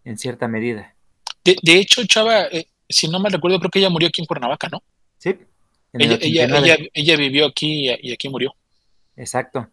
en 0.03 0.17
cierta 0.17 0.47
medida. 0.47 0.95
De, 1.43 1.77
hecho, 1.77 2.05
Chava, 2.05 2.45
eh, 2.45 2.67
si 2.87 3.07
no 3.07 3.19
me 3.19 3.29
recuerdo, 3.29 3.59
creo 3.59 3.71
que 3.71 3.79
ella 3.79 3.89
murió 3.89 4.09
aquí 4.09 4.21
en 4.21 4.27
Cuernavaca, 4.27 4.69
¿no? 4.69 4.83
Sí. 5.17 5.37
Ella, 5.93 7.15
vivió 7.17 7.47
aquí 7.47 7.89
y 8.01 8.13
aquí 8.13 8.29
murió. 8.29 8.53
Exacto. 9.15 9.67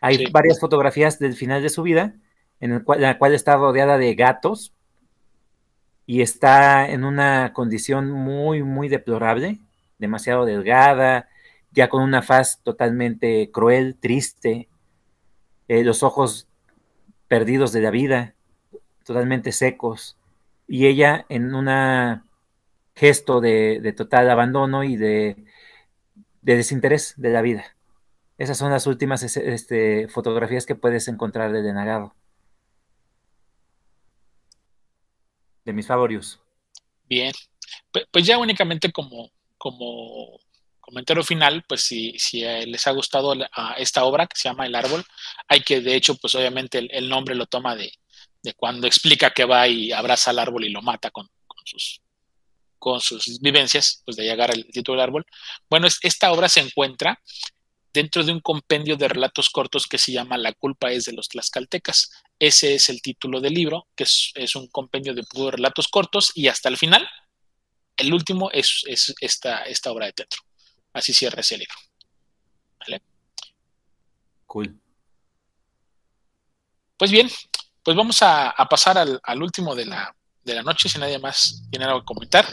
Hay 0.00 0.26
varias 0.26 0.60
fotografías 0.60 1.18
del 1.18 1.34
final 1.34 1.62
de 1.62 1.70
su 1.70 1.82
vida, 1.82 2.14
en, 2.60 2.84
la 2.98 3.18
cual 3.18 3.34
está 3.34 3.56
rodeada 3.56 3.96
de 3.96 4.14
gatos 4.14 4.72
y 6.06 6.20
está 6.20 6.90
en 6.90 7.04
una 7.04 7.52
condición 7.54 8.10
muy, 8.10 8.62
muy 8.62 8.88
deplorable, 8.88 9.58
demasiado 9.98 10.44
delgada, 10.44 11.28
ya 11.72 11.88
con 11.88 12.02
una 12.02 12.22
faz 12.22 12.60
totalmente 12.62 13.50
cruel, 13.50 13.96
triste, 13.98 14.68
eh, 15.68 15.82
los 15.82 16.02
ojos 16.02 16.46
perdidos 17.28 17.72
de 17.72 17.80
la 17.80 17.90
vida, 17.90 18.34
totalmente 19.04 19.52
secos, 19.52 20.16
y 20.66 20.86
ella 20.86 21.26
en 21.28 21.54
un 21.54 21.68
gesto 22.94 23.40
de, 23.40 23.94
total 23.96 24.30
abandono 24.30 24.84
y 24.84 24.96
de, 24.96 25.44
desinterés 26.42 27.14
de 27.16 27.30
la 27.30 27.42
vida. 27.42 27.76
Esas 28.38 28.58
son 28.58 28.70
las 28.70 28.86
últimas 28.86 29.22
este, 29.22 30.08
fotografías 30.08 30.66
que 30.66 30.74
puedes 30.74 31.06
encontrar 31.08 31.52
de 31.52 31.62
Denagado. 31.62 32.14
De 35.64 35.72
mis 35.72 35.86
favoritos. 35.86 36.40
Bien. 37.08 37.32
Pues 38.10 38.26
ya 38.26 38.38
únicamente 38.38 38.90
como, 38.90 39.30
como 39.56 40.40
comentario 40.84 41.22
final, 41.24 41.64
pues 41.66 41.82
si, 41.82 42.18
si 42.18 42.40
les 42.40 42.86
ha 42.86 42.90
gustado 42.92 43.34
esta 43.78 44.04
obra 44.04 44.26
que 44.26 44.36
se 44.36 44.48
llama 44.48 44.66
El 44.66 44.74
Árbol, 44.74 45.04
hay 45.48 45.60
que, 45.60 45.80
de 45.80 45.94
hecho, 45.94 46.14
pues 46.16 46.34
obviamente 46.34 46.86
el, 46.90 47.08
nombre 47.08 47.34
lo 47.34 47.46
toma 47.46 47.74
de, 47.74 47.92
cuando 48.56 48.86
explica 48.86 49.30
que 49.30 49.44
va 49.44 49.66
y 49.66 49.92
abraza 49.92 50.30
al 50.30 50.38
árbol 50.38 50.64
y 50.64 50.70
lo 50.70 50.82
mata 50.82 51.10
con, 51.10 51.28
sus, 51.64 52.02
con 52.78 53.00
sus 53.00 53.40
vivencias, 53.40 54.02
pues 54.04 54.16
de 54.16 54.24
llegar 54.24 54.50
al 54.50 54.66
título 54.66 54.96
del 54.96 55.08
árbol. 55.08 55.26
Bueno, 55.70 55.88
esta 56.02 56.32
obra 56.32 56.48
se 56.48 56.60
encuentra 56.60 57.18
dentro 57.94 58.24
de 58.24 58.32
un 58.32 58.40
compendio 58.40 58.96
de 58.96 59.08
relatos 59.08 59.48
cortos 59.48 59.86
que 59.86 59.98
se 59.98 60.12
llama 60.12 60.36
La 60.36 60.52
culpa 60.52 60.90
es 60.90 61.04
de 61.04 61.12
los 61.12 61.28
tlaxcaltecas. 61.28 62.10
Ese 62.38 62.74
es 62.74 62.88
el 62.88 63.00
título 63.00 63.40
del 63.40 63.54
libro, 63.54 63.86
que 63.96 64.04
es, 64.04 64.56
un 64.56 64.66
compendio 64.68 65.14
de 65.14 65.22
puros 65.22 65.54
relatos 65.54 65.88
cortos 65.88 66.32
y 66.34 66.48
hasta 66.48 66.68
el 66.68 66.76
final, 66.76 67.08
el 67.96 68.12
último 68.12 68.50
es, 68.50 68.84
esta, 69.20 69.62
esta 69.62 69.92
obra 69.92 70.06
de 70.06 70.12
teatro. 70.12 70.42
Así 70.94 71.12
cierra 71.12 71.40
ese 71.40 71.58
libro. 71.58 71.74
¿Vale? 72.80 73.02
Cool. 74.46 74.80
Pues 76.96 77.10
bien, 77.10 77.28
pues 77.82 77.96
vamos 77.96 78.22
a, 78.22 78.54
pasar 78.70 78.96
al, 78.96 79.42
último 79.42 79.74
de 79.74 79.84
la, 79.84 80.16
de 80.42 80.54
la, 80.54 80.62
noche, 80.62 80.88
si 80.88 80.98
nadie 80.98 81.18
más 81.18 81.64
tiene 81.70 81.84
algo 81.84 82.00
que 82.00 82.06
comentar. 82.06 82.46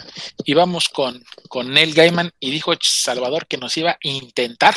Y 0.43 0.53
vamos 0.53 0.89
con, 0.89 1.23
con 1.47 1.71
Neil 1.71 1.93
Gaiman 1.93 2.31
y 2.39 2.51
dijo 2.51 2.73
Salvador 2.81 3.47
que 3.47 3.57
nos 3.57 3.77
iba 3.77 3.91
a 3.91 3.97
intentar, 4.01 4.75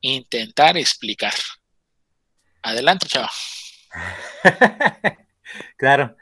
intentar 0.00 0.78
explicar. 0.78 1.34
Adelante, 2.62 3.08
chava. 3.08 3.30
claro. 5.76 6.16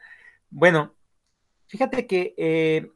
Bueno, 0.48 0.96
fíjate 1.68 2.06
que 2.06 2.34
eh, 2.38 2.90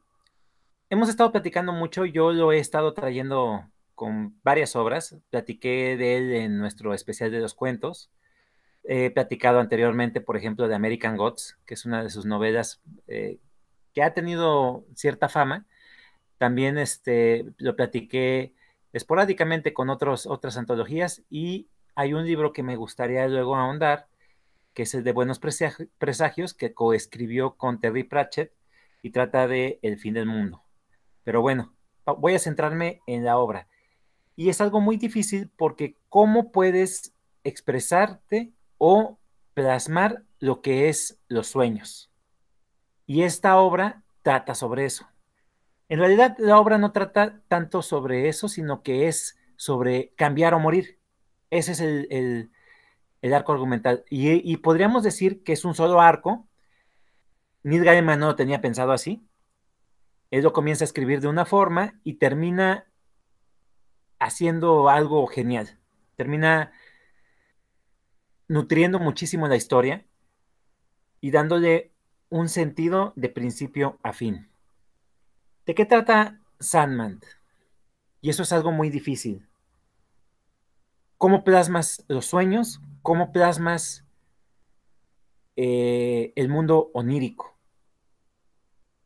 hemos 0.91 1.09
estado 1.09 1.33
platicando 1.33 1.73
mucho, 1.73 2.05
yo 2.05 2.33
lo 2.33 2.53
he 2.53 2.59
estado 2.59 2.93
trayendo 2.93 3.65
con 3.95 4.39
varias 4.43 4.77
obras, 4.77 5.17
platiqué 5.31 5.97
de 5.97 6.17
él 6.17 6.33
en 6.35 6.59
nuestro 6.59 6.93
especial 6.95 7.31
de 7.31 7.41
los 7.41 7.55
cuentos, 7.55 8.11
he 8.85 9.11
platicado 9.11 9.61
anteriormente, 9.61 10.21
por 10.21 10.37
ejemplo, 10.37 10.67
de 10.67 10.75
American 10.75 11.17
Gods, 11.17 11.59
que 11.65 11.75
es 11.75 11.85
una 11.85 12.03
de 12.03 12.11
sus 12.11 12.27
novelas 12.27 12.81
eh, 13.07 13.39
que 13.95 14.03
ha 14.03 14.15
tenido 14.15 14.85
cierta 14.95 15.29
fama, 15.29 15.67
también 16.39 16.77
este, 16.77 17.47
lo 17.59 17.77
platiqué 17.77 18.55
esporádicamente 18.93 19.73
con 19.73 19.91
otros, 19.91 20.27
otras 20.27 20.57
antologías 20.57 21.23
y 21.31 21.69
hay 21.95 22.15
un 22.15 22.25
libro 22.25 22.53
que 22.53 22.63
me 22.63 22.77
gustaría 22.77 23.29
luego 23.29 23.55
ahondar, 23.57 24.09
que 24.75 24.83
es 24.83 24.95
el 24.95 25.05
de 25.05 25.13
Buenos 25.13 25.39
Presagios, 25.39 26.55
que 26.55 26.73
coescribió 26.73 27.57
con 27.57 27.79
Terry 27.79 28.05
Pratchett 28.05 28.53
y 29.03 29.11
trata 29.11 29.47
de 29.47 29.79
El 29.83 29.99
fin 29.99 30.15
del 30.15 30.27
mundo. 30.27 30.65
Pero 31.25 31.43
bueno, 31.43 31.75
voy 32.05 32.35
a 32.35 32.39
centrarme 32.39 33.03
en 33.07 33.25
la 33.25 33.39
obra. 33.39 33.69
Y 34.37 34.49
es 34.49 34.61
algo 34.61 34.81
muy 34.81 34.97
difícil 34.97 35.51
porque 35.57 35.97
¿cómo 36.09 36.51
puedes 36.51 37.15
expresarte 37.45 38.53
o 38.79 39.19
plasmar 39.55 40.25
lo 40.39 40.63
que 40.63 40.89
es 40.89 41.21
los 41.29 41.49
sueños? 41.49 42.11
Y 43.07 43.23
esta 43.23 43.59
obra 43.59 44.05
trata 44.23 44.55
sobre 44.55 44.85
eso. 44.85 45.07
En 45.89 45.99
realidad 45.99 46.37
la 46.39 46.59
obra 46.59 46.79
no 46.79 46.93
trata 46.93 47.43
tanto 47.49 47.83
sobre 47.83 48.29
eso, 48.29 48.49
sino 48.49 48.83
que 48.83 49.09
es 49.09 49.37
sobre 49.57 50.15
cambiar 50.15 50.55
o 50.55 50.61
morir. 50.61 51.01
Ese 51.51 51.73
es 51.73 51.81
el, 51.81 52.53
arco 53.35 53.53
argumental. 53.53 54.05
Y, 54.09 54.57
podríamos 54.59 55.03
decir 55.03 55.43
que 55.43 55.53
es 55.53 55.65
un 55.65 55.75
solo 55.75 56.01
arco. 56.01 56.47
Neil 57.65 57.85
Gaiman 57.85 58.21
no 58.21 58.29
lo 58.29 58.37
tenía 58.37 58.61
pensado 58.61 58.93
así, 58.93 59.29
él 60.31 60.43
lo 60.43 60.53
comienza 60.53 60.85
a 60.85 60.87
escribir 60.87 61.21
de 61.21 61.29
una 61.29 61.45
forma 61.45 62.01
y 62.05 62.15
termina 62.15 62.87
haciendo 64.19 64.89
algo 64.89 65.27
genial. 65.27 65.79
Termina 66.17 66.73
nutriendo 68.47 68.99
muchísimo 68.99 69.49
la 69.49 69.57
historia 69.57 70.07
y 71.21 71.31
dándole 71.31 71.93
un 72.29 72.49
sentido 72.49 73.13
de 73.17 73.29
principio 73.29 73.99
a 74.03 74.13
fin. 74.13 74.49
¿De 75.67 75.75
qué 75.75 75.85
trata 75.85 76.41
Sandman? 76.61 77.21
Y 78.21 78.31
eso 78.31 78.43
es 78.43 78.53
algo 78.53 78.71
muy 78.71 78.91
difícil. 78.91 79.49
¿Cómo 81.17 81.45
plasmas 81.45 82.05
los 82.09 82.27
sueños? 82.27 82.81
¿Cómo 83.03 83.33
plasmas 83.33 84.05
eh, 85.57 86.33
el 86.37 86.49
mundo 86.49 86.91
onírico? 86.95 87.60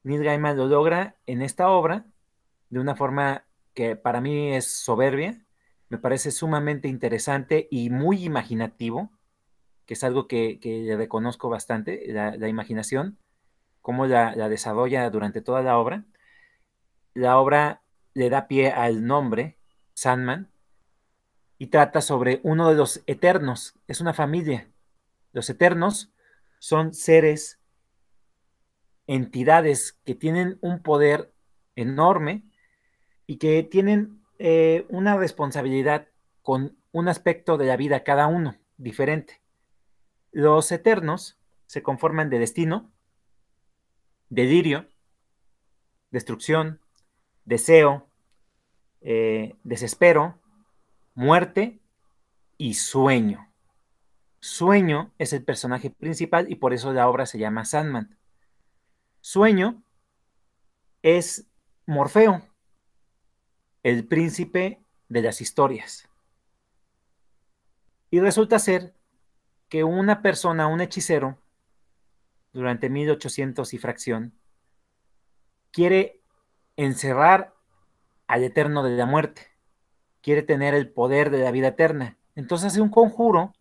Neil 0.04 0.22
Gaiman 0.22 0.56
lo 0.56 0.66
logra 0.66 1.16
en 1.26 1.42
esta 1.42 1.68
obra 1.70 2.04
de 2.70 2.78
una 2.78 2.94
forma 2.94 3.44
que 3.74 3.96
para 3.96 4.20
mí 4.20 4.54
es 4.54 4.66
soberbia, 4.66 5.44
me 5.88 5.98
parece 5.98 6.30
sumamente 6.30 6.88
interesante 6.88 7.68
y 7.70 7.90
muy 7.90 8.22
imaginativo, 8.24 9.10
que 9.86 9.94
es 9.94 10.04
algo 10.04 10.28
que, 10.28 10.58
le 10.62 10.96
reconozco 10.96 11.48
bastante, 11.48 12.04
la, 12.08 12.48
imaginación, 12.48 13.18
cómo 13.80 14.06
la, 14.06 14.34
la, 14.36 14.48
desarrolla 14.48 15.08
durante 15.10 15.40
toda 15.40 15.62
la 15.62 15.78
obra. 15.78 16.04
La 17.14 17.38
obra 17.38 17.82
le 18.12 18.30
da 18.30 18.46
pie 18.46 18.70
al 18.70 19.06
nombre, 19.06 19.56
Sandman, 19.94 20.48
y 21.58 21.68
trata 21.68 22.00
sobre 22.00 22.40
uno 22.42 22.68
de 22.68 22.74
los 22.74 23.02
eternos, 23.06 23.74
es 23.86 24.00
una 24.00 24.12
familia. 24.12 24.68
Los 25.32 25.48
eternos 25.50 26.12
son 26.58 26.92
seres 26.94 27.58
entidades 29.06 29.98
que 30.04 30.14
tienen 30.14 30.58
un 30.60 30.82
poder 30.82 31.32
enorme 31.76 32.42
y 33.26 33.36
que 33.36 33.62
tienen 33.62 34.22
eh, 34.38 34.86
una 34.88 35.16
responsabilidad 35.16 36.08
con 36.42 36.76
un 36.92 37.08
aspecto 37.08 37.56
de 37.56 37.66
la 37.66 37.76
vida 37.76 38.04
cada 38.04 38.26
uno 38.26 38.56
diferente. 38.76 39.40
Los 40.32 40.70
eternos 40.72 41.38
se 41.66 41.82
conforman 41.82 42.30
de 42.30 42.38
destino, 42.38 42.90
delirio, 44.28 44.86
destrucción, 46.10 46.80
deseo, 47.44 48.08
eh, 49.00 49.56
desespero, 49.64 50.38
muerte 51.14 51.80
y 52.56 52.74
sueño. 52.74 53.48
Sueño 54.40 55.12
es 55.18 55.32
el 55.32 55.42
personaje 55.42 55.90
principal 55.90 56.50
y 56.50 56.56
por 56.56 56.74
eso 56.74 56.92
la 56.92 57.08
obra 57.08 57.26
se 57.26 57.38
llama 57.38 57.64
Sandman. 57.64 58.16
Sueño 59.26 59.82
es 61.00 61.48
Morfeo, 61.86 62.42
el 63.82 64.06
príncipe 64.06 64.84
de 65.08 65.22
las 65.22 65.40
historias. 65.40 66.10
Y 68.10 68.20
resulta 68.20 68.58
ser 68.58 68.94
que 69.70 69.82
una 69.82 70.20
persona, 70.20 70.66
un 70.66 70.82
hechicero, 70.82 71.38
durante 72.52 72.90
1800 72.90 73.72
y 73.72 73.78
fracción, 73.78 74.38
quiere 75.70 76.20
encerrar 76.76 77.54
al 78.26 78.44
eterno 78.44 78.82
de 78.82 78.94
la 78.94 79.06
muerte, 79.06 79.56
quiere 80.20 80.42
tener 80.42 80.74
el 80.74 80.92
poder 80.92 81.30
de 81.30 81.38
la 81.38 81.50
vida 81.50 81.68
eterna. 81.68 82.18
Entonces 82.34 82.72
hace 82.72 82.82
un 82.82 82.90
conjuro 82.90 83.54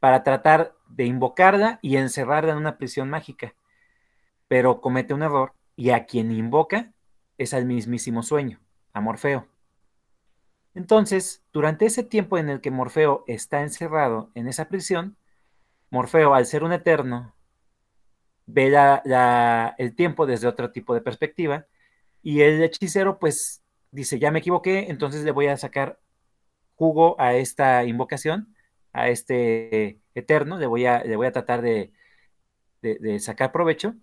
para 0.00 0.22
tratar 0.22 0.76
de 0.86 1.06
invocarla 1.06 1.78
y 1.80 1.96
encerrarla 1.96 2.52
en 2.52 2.58
una 2.58 2.76
prisión 2.76 3.08
mágica. 3.08 3.54
Pero 4.48 4.80
comete 4.80 5.14
un 5.14 5.22
error 5.22 5.54
y 5.76 5.90
a 5.90 6.06
quien 6.06 6.32
invoca 6.32 6.92
es 7.38 7.54
al 7.54 7.66
mismísimo 7.66 8.22
sueño, 8.22 8.60
a 8.92 9.00
Morfeo. 9.00 9.46
Entonces, 10.74 11.42
durante 11.52 11.86
ese 11.86 12.02
tiempo 12.02 12.38
en 12.38 12.48
el 12.48 12.60
que 12.60 12.70
Morfeo 12.70 13.24
está 13.26 13.62
encerrado 13.62 14.30
en 14.34 14.48
esa 14.48 14.68
prisión, 14.68 15.16
Morfeo, 15.90 16.34
al 16.34 16.46
ser 16.46 16.64
un 16.64 16.72
eterno, 16.72 17.34
ve 18.46 18.72
el 19.78 19.94
tiempo 19.94 20.26
desde 20.26 20.48
otro 20.48 20.72
tipo 20.72 20.94
de 20.94 21.00
perspectiva 21.00 21.66
y 22.22 22.40
el 22.40 22.62
hechicero 22.62 23.18
pues 23.18 23.62
dice, 23.90 24.18
ya 24.18 24.30
me 24.30 24.40
equivoqué, 24.40 24.90
entonces 24.90 25.24
le 25.24 25.30
voy 25.32 25.46
a 25.48 25.56
sacar 25.56 26.00
jugo 26.74 27.20
a 27.20 27.34
esta 27.34 27.84
invocación, 27.84 28.54
a 28.92 29.08
este 29.08 30.00
eterno, 30.14 30.58
le 30.58 30.66
voy 30.66 30.86
a, 30.86 31.02
tratar 31.32 31.62
de 31.62 31.92
sacar 33.20 33.52
provecho 33.52 33.94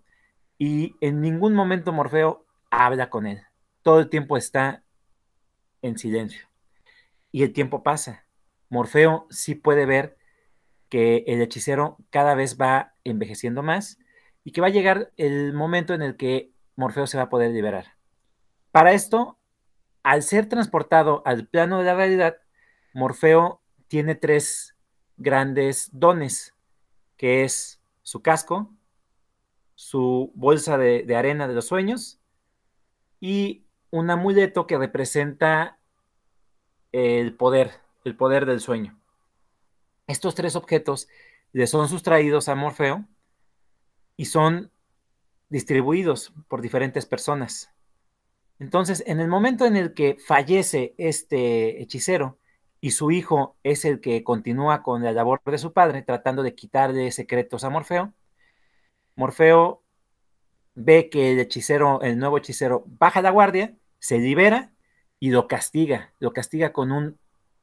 y 0.58 0.96
en 1.00 1.20
ningún 1.20 1.54
momento 1.54 1.92
Morfeo 1.92 2.46
habla 2.70 3.10
con 3.10 3.26
él. 3.26 3.42
Todo 3.82 4.00
el 4.00 4.08
tiempo 4.08 4.36
está 4.36 4.82
en 5.82 5.98
silencio. 5.98 6.48
Y 7.30 7.42
el 7.42 7.52
tiempo 7.52 7.82
pasa. 7.82 8.24
Morfeo 8.68 9.26
sí 9.30 9.54
puede 9.54 9.86
ver 9.86 10.16
que 10.88 11.24
el 11.26 11.40
hechicero 11.42 11.98
cada 12.10 12.34
vez 12.34 12.56
va 12.60 12.94
envejeciendo 13.04 13.62
más 13.62 13.98
y 14.44 14.52
que 14.52 14.60
va 14.60 14.68
a 14.68 14.70
llegar 14.70 15.12
el 15.16 15.52
momento 15.52 15.94
en 15.94 16.02
el 16.02 16.16
que 16.16 16.52
Morfeo 16.76 17.06
se 17.06 17.16
va 17.16 17.24
a 17.24 17.28
poder 17.28 17.50
liberar. 17.50 17.96
Para 18.70 18.92
esto, 18.92 19.38
al 20.02 20.22
ser 20.22 20.48
transportado 20.48 21.22
al 21.24 21.48
plano 21.48 21.78
de 21.78 21.84
la 21.84 21.94
realidad, 21.94 22.36
Morfeo 22.94 23.60
tiene 23.88 24.14
tres 24.14 24.76
grandes 25.16 25.90
dones, 25.92 26.54
que 27.16 27.44
es 27.44 27.80
su 28.02 28.22
casco, 28.22 28.75
su 29.76 30.32
bolsa 30.34 30.78
de, 30.78 31.14
arena 31.14 31.46
de 31.46 31.54
los 31.54 31.66
sueños 31.66 32.18
y 33.20 33.64
un 33.90 34.10
amuleto 34.10 34.66
que 34.66 34.78
representa 34.78 35.78
el 36.90 37.36
poder, 37.36 37.72
el 38.04 38.16
poder 38.16 38.46
del 38.46 38.60
sueño. 38.60 38.98
Estos 40.08 40.34
tres 40.34 40.56
objetos 40.56 41.08
le 41.52 41.66
son 41.66 41.88
sustraídos 41.88 42.48
a 42.48 42.54
Morfeo 42.54 43.04
y 44.16 44.24
son 44.24 44.72
distribuidos 45.50 46.32
por 46.48 46.62
diferentes 46.62 47.04
personas. 47.04 47.70
Entonces, 48.58 49.04
en 49.06 49.20
el 49.20 49.28
momento 49.28 49.66
en 49.66 49.76
el 49.76 49.92
que 49.92 50.16
fallece 50.26 50.94
este 50.96 51.82
hechicero 51.82 52.38
y 52.80 52.92
su 52.92 53.10
hijo 53.10 53.56
es 53.62 53.84
el 53.84 54.00
que 54.00 54.24
continúa 54.24 54.82
con 54.82 55.02
la 55.02 55.12
labor 55.12 55.42
de 55.44 55.58
su 55.58 55.74
padre, 55.74 56.02
tratando 56.02 56.42
de 56.42 56.54
quitarle 56.54 57.12
secretos 57.12 57.62
a 57.64 57.70
Morfeo, 57.70 58.14
Morfeo 59.16 59.82
ve 60.74 61.08
que 61.10 61.32
el 61.32 61.40
hechicero, 61.40 62.02
el 62.02 62.18
nuevo 62.18 62.38
hechicero, 62.38 62.84
baja 62.86 63.22
la 63.22 63.30
guardia, 63.30 63.74
se 63.98 64.18
libera 64.18 64.72
y 65.18 65.30
lo 65.30 65.48
castiga, 65.48 66.12
lo 66.18 66.32
castiga 66.32 66.72
con 66.72 66.92
un 66.92 67.18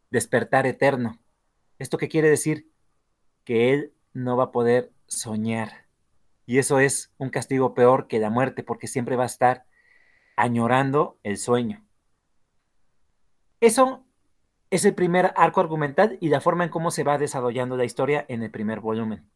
despertar 0.10 0.66
eterno. 0.66 1.20
¿Esto 1.80 1.98
qué 1.98 2.10
quiere 2.10 2.30
decir? 2.30 2.68
Que 3.46 3.72
él 3.72 3.94
no 4.14 4.36
va 4.36 4.46
a 4.46 4.52
poder 4.52 4.92
soñar. 5.08 5.86
Y 6.46 6.58
eso 6.58 6.80
es 6.80 7.14
un 7.18 7.30
castigo 7.30 7.74
peor 7.74 8.08
que 8.08 8.20
la 8.20 8.30
muerte, 8.30 8.64
porque 8.64 8.88
siempre 8.88 9.16
va 9.16 9.24
a 9.24 9.28
estar 9.28 9.66
añorando 10.36 11.18
el 11.24 11.38
sueño. 11.38 11.86
Eso 13.62 14.04
es 14.72 14.86
el 14.86 14.96
primer 14.96 15.34
arco 15.36 15.62
argumental 15.62 16.18
y 16.20 16.30
la 16.30 16.42
forma 16.42 16.64
en 16.64 16.72
cómo 16.72 16.90
se 16.90 17.04
va 17.04 17.20
desarrollando 17.20 17.78
la 17.78 17.86
historia 17.86 18.26
en 18.28 18.42
el 18.42 18.52
primer 18.52 18.80
volumen. 18.80 19.30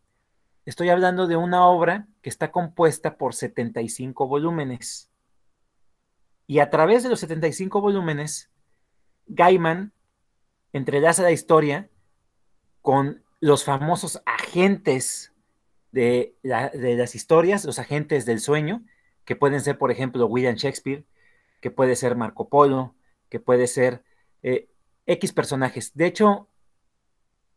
Estoy 0.67 0.89
hablando 0.89 1.27
de 1.27 1.37
una 1.37 1.65
obra 1.65 2.09
que 2.21 2.29
está 2.29 2.51
compuesta 2.51 3.17
por 3.17 3.33
75 3.33 4.27
volúmenes. 4.27 5.09
Y 6.45 6.59
a 6.59 6.69
través 6.69 7.03
de 7.03 7.09
los 7.09 7.21
75 7.21 7.79
volúmenes, 7.79 8.51
Gaiman 9.27 9.93
entrelaza 10.73 11.23
la 11.23 11.31
historia 11.31 11.89
con 12.81 13.23
los 13.39 13.63
famosos 13.63 14.21
agentes 14.25 15.31
de, 15.93 16.35
las 16.43 17.15
historias, 17.15 17.63
los 17.63 17.79
agentes 17.79 18.25
del 18.25 18.41
sueño, 18.41 18.83
que 19.23 19.37
pueden 19.37 19.61
ser, 19.61 19.77
por 19.77 19.89
ejemplo, 19.89 20.25
William 20.25 20.55
Shakespeare, 20.55 21.05
que 21.61 21.71
puede 21.71 21.95
ser 21.95 22.17
Marco 22.17 22.49
Polo, 22.49 22.93
que 23.29 23.39
puede 23.39 23.67
ser 23.67 24.03
eh, 24.43 24.67
X 25.05 25.31
personajes. 25.31 25.95
De 25.95 26.07
hecho, 26.07 26.49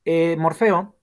eh, 0.05 0.37
Morfeo 0.37 0.95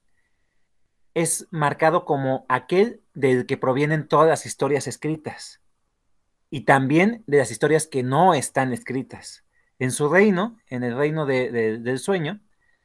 es 1.18 1.48
marcado 1.50 2.06
como 2.06 2.46
aquel 2.48 3.02
del 3.16 3.48
que 3.48 3.58
provienen 3.58 4.08
todas 4.08 4.30
las 4.30 4.46
historias 4.46 4.86
escritas 4.86 5.62
y 6.52 6.62
también 6.62 7.24
de 7.26 7.40
las 7.40 7.50
historias 7.50 7.88
que 7.88 8.04
no 8.04 8.36
están 8.36 8.72
escritas. 8.72 9.44
En 9.80 9.90
su 9.90 10.10
reino, 10.10 10.60
en 10.70 10.84
el 10.84 10.96
reino 10.96 11.26
del 11.26 11.98
sueño, 11.98 12.40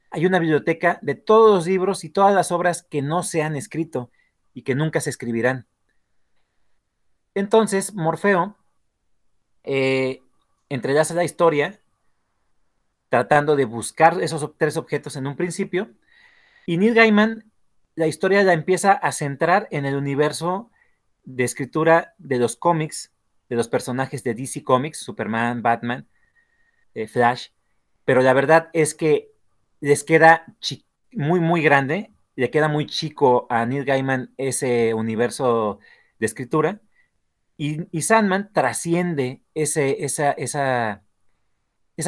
hay 0.09 0.25
una 0.25 0.39
biblioteca 0.39 0.97
de 1.03 1.13
todos 1.13 1.53
los 1.53 1.67
libros 1.67 2.03
y 2.03 2.09
todas 2.09 2.33
las 2.33 2.51
obras 2.51 2.81
que 2.81 3.03
no 3.03 3.21
se 3.21 3.43
han 3.43 3.55
escrito 3.55 4.09
y 4.55 4.63
que 4.63 4.73
nunca 4.73 4.99
se 4.99 5.11
escribirán. 5.11 5.67
Entonces, 7.35 7.93
Morfeo 7.93 8.57
eh, 9.63 10.23
entrelaza 10.69 11.13
la 11.13 11.23
historia 11.23 11.79
tratando 13.09 13.55
de 13.55 13.65
buscar 13.65 14.19
esos 14.23 14.57
tres 14.57 14.75
objetos 14.75 15.17
en 15.17 15.27
un 15.27 15.35
principio, 15.35 15.91
y 16.65 16.77
Neil 16.77 16.95
Gaiman 16.95 17.52
la 17.95 18.07
historia 18.07 18.43
la 18.43 18.53
empieza 18.53 18.93
a 18.93 19.11
centrar 19.11 19.67
en 19.71 19.85
el 19.85 19.95
universo 19.95 20.71
de 21.23 21.43
escritura 21.43 22.15
de 22.17 22.37
los 22.37 22.55
cómics, 22.55 23.11
de 23.49 23.55
los 23.55 23.67
personajes 23.67 24.23
de 24.23 24.33
DC 24.33 24.63
Comics, 24.63 24.99
Superman, 24.99 25.61
Batman, 25.61 26.07
eh, 26.95 27.07
Flash, 27.07 27.49
pero 28.05 28.21
la 28.21 28.33
verdad 28.33 28.69
es 28.73 28.93
que 28.93 29.31
les 29.79 30.03
queda 30.03 30.45
muy, 31.11 31.39
muy 31.39 31.61
grande, 31.61 32.11
le 32.35 32.49
queda 32.49 32.67
muy 32.67 32.87
chico 32.87 33.45
a 33.49 33.65
Neil 33.65 33.85
Gaiman 33.85 34.33
ese 34.37 34.93
universo 34.93 35.79
de 36.19 36.25
escritura, 36.25 36.81
y, 37.55 38.01
Sandman 38.01 38.51
trasciende 38.51 39.43
esa 39.53 41.03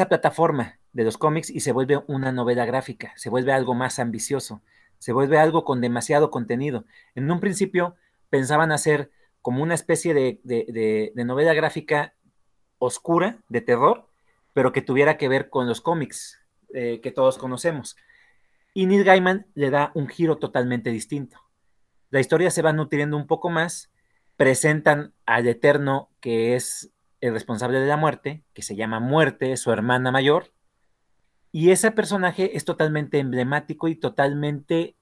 plataforma 0.08 0.80
de 0.92 1.04
los 1.04 1.16
cómics 1.16 1.50
y 1.50 1.60
se 1.60 1.72
vuelve 1.72 2.02
una 2.08 2.32
novela 2.32 2.66
gráfica, 2.66 3.12
se 3.16 3.30
vuelve 3.30 3.52
algo 3.52 3.74
más 3.74 4.00
ambicioso 4.00 4.62
se 4.98 5.12
vuelve 5.12 5.38
algo 5.38 5.64
con 5.64 5.80
demasiado 5.80 6.30
contenido. 6.30 6.84
En 7.14 7.30
un 7.30 7.40
principio 7.40 7.96
pensaban 8.30 8.72
hacer 8.72 9.10
como 9.42 9.62
una 9.62 9.74
especie 9.74 10.14
de, 10.14 11.12
novela 11.14 11.54
gráfica 11.54 12.14
oscura, 12.78 13.38
de 13.48 13.60
terror, 13.60 14.08
pero 14.52 14.72
que 14.72 14.82
tuviera 14.82 15.16
que 15.16 15.28
ver 15.28 15.50
con 15.50 15.68
los 15.68 15.80
cómics 15.80 16.40
eh, 16.74 17.00
que 17.02 17.12
todos 17.12 17.38
conocemos. 17.38 17.96
Y 18.74 18.86
Neil 18.86 19.04
Gaiman 19.04 19.46
le 19.54 19.70
da 19.70 19.92
un 19.94 20.08
giro 20.08 20.38
totalmente 20.38 20.90
distinto. 20.90 21.40
La 22.10 22.20
historia 22.20 22.50
se 22.50 22.62
va 22.62 22.72
nutriendo 22.72 23.16
un 23.16 23.26
poco 23.26 23.50
más, 23.50 23.92
presentan 24.36 25.14
al 25.24 25.46
Eterno, 25.46 26.10
que 26.20 26.56
es 26.56 26.90
el 27.20 27.32
responsable 27.32 27.80
de 27.80 27.86
la 27.86 27.96
muerte, 27.96 28.42
que 28.52 28.62
se 28.62 28.76
llama 28.76 29.00
Muerte, 29.00 29.56
su 29.56 29.72
hermana 29.72 30.10
mayor, 30.10 30.52
y 31.56 31.70
ese 31.70 31.90
personaje 31.90 32.54
es 32.54 32.66
totalmente 32.66 33.18
emblemático 33.18 33.88
y 33.88 33.94
totalmente 33.96 34.94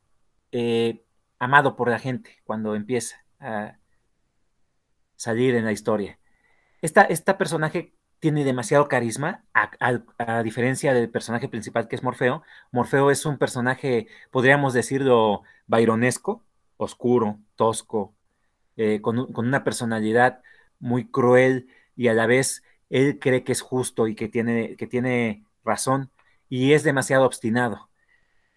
eh, 0.53 1.03
amado 1.41 1.75
por 1.75 1.91
la 1.91 1.99
gente 1.99 2.31
cuando 2.45 2.77
empieza 2.77 3.25
a 3.41 3.79
salir 5.17 5.57
en 5.57 5.65
la 5.65 5.73
historia. 5.73 6.21
Esta, 6.81 7.03
esta 7.03 7.39
personaje 7.39 7.93
tiene 8.21 8.45
demasiado 8.45 8.87
carisma, 8.87 9.45
a, 9.53 10.43
diferencia 10.45 10.95
del 10.95 11.11
personaje 11.11 11.49
principal 11.49 11.89
que 11.89 11.97
es 11.97 12.05
Morfeo. 12.05 12.45
Morfeo 12.71 13.11
es 13.11 13.27
un 13.27 13.37
personaje, 13.37 14.07
podríamos 14.31 14.75
decirlo, 14.75 15.43
byronesco, 15.67 16.45
oscuro, 16.77 17.41
tosco, 17.57 18.15
eh, 18.77 19.01
con, 19.01 19.33
con, 19.33 19.49
una 19.49 19.65
personalidad 19.65 20.41
muy 20.79 21.11
cruel 21.11 21.67
y 21.97 22.07
a 22.07 22.15
la 22.15 22.27
vez 22.29 22.63
él 22.91 23.19
cree 23.19 23.43
que 23.43 23.51
es 23.51 23.61
justo 23.61 24.07
y 24.07 24.15
que 24.15 24.29
tiene, 24.29 24.77
que 24.77 24.87
tiene 24.87 25.45
razón 25.65 26.13
y 26.49 26.73
es 26.73 26.83
demasiado 26.83 27.27
obstinado. 27.27 27.89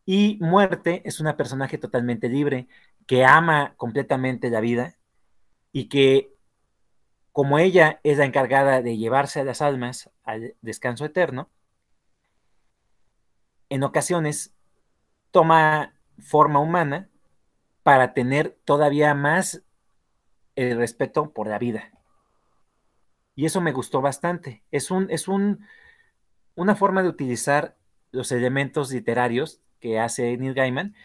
Y 0.06 0.38
Muerte 0.42 1.02
es 1.06 1.20
una 1.20 1.38
personaje 1.38 1.78
totalmente 1.78 2.30
libre, 2.30 2.68
que 3.06 3.26
ama 3.26 3.74
completamente 3.78 4.50
la 4.50 4.60
vida 4.62 4.98
y 5.72 5.90
que 5.90 6.34
como 7.32 7.60
ella 7.60 8.00
es 8.04 8.18
la 8.18 8.26
encargada 8.26 8.82
de 8.82 8.98
llevarse 8.98 9.40
a 9.40 9.44
las 9.44 9.62
almas 9.62 10.10
al 10.24 10.56
descanso 10.62 11.06
eterno, 11.06 11.50
en 13.70 13.84
ocasiones 13.84 14.56
toma 15.32 15.94
forma 16.20 16.60
humana 16.60 17.10
para 17.84 18.14
tener 18.14 18.58
todavía 18.66 19.14
más 19.14 19.62
el 20.56 20.78
respeto 20.78 21.32
por 21.32 21.48
la 21.48 21.60
vida. 21.60 21.92
Y 23.36 23.46
eso 23.46 23.62
me 23.62 23.72
gustó 23.72 24.02
bastante. 24.02 24.64
Es, 24.72 24.90
un, 24.90 25.12
es 25.12 25.28
un, 25.28 25.64
una 26.58 26.76
forma 26.76 27.04
de 27.04 27.10
utilizar 27.10 27.78
los 28.12 28.32
elementos 28.32 28.92
literarios 28.92 29.62
que 29.80 30.00
hace 30.00 30.36
Neil 30.38 30.56
Gaiman 30.56 30.96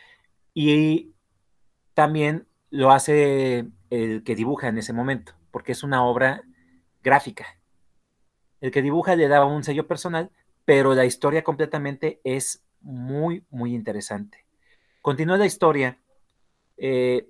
y 0.54 1.12
también 1.94 2.48
lo 2.70 2.90
hace 2.90 3.68
el 3.90 4.24
que 4.24 4.34
dibuja 4.34 4.68
en 4.68 4.78
ese 4.78 4.94
momento, 4.94 5.34
porque 5.50 5.72
es 5.72 5.82
una 5.82 6.04
obra 6.04 6.42
gráfica. 7.02 7.58
El 8.62 8.70
que 8.70 8.80
dibuja 8.80 9.14
le 9.14 9.28
da 9.28 9.44
un 9.44 9.62
sello 9.62 9.86
personal, 9.86 10.30
pero 10.64 10.94
la 10.94 11.04
historia 11.04 11.44
completamente 11.44 12.20
es 12.24 12.64
muy, 12.80 13.44
muy 13.50 13.74
interesante. 13.74 14.46
Continúa 15.02 15.36
la 15.36 15.46
historia, 15.46 15.98
eh, 16.78 17.28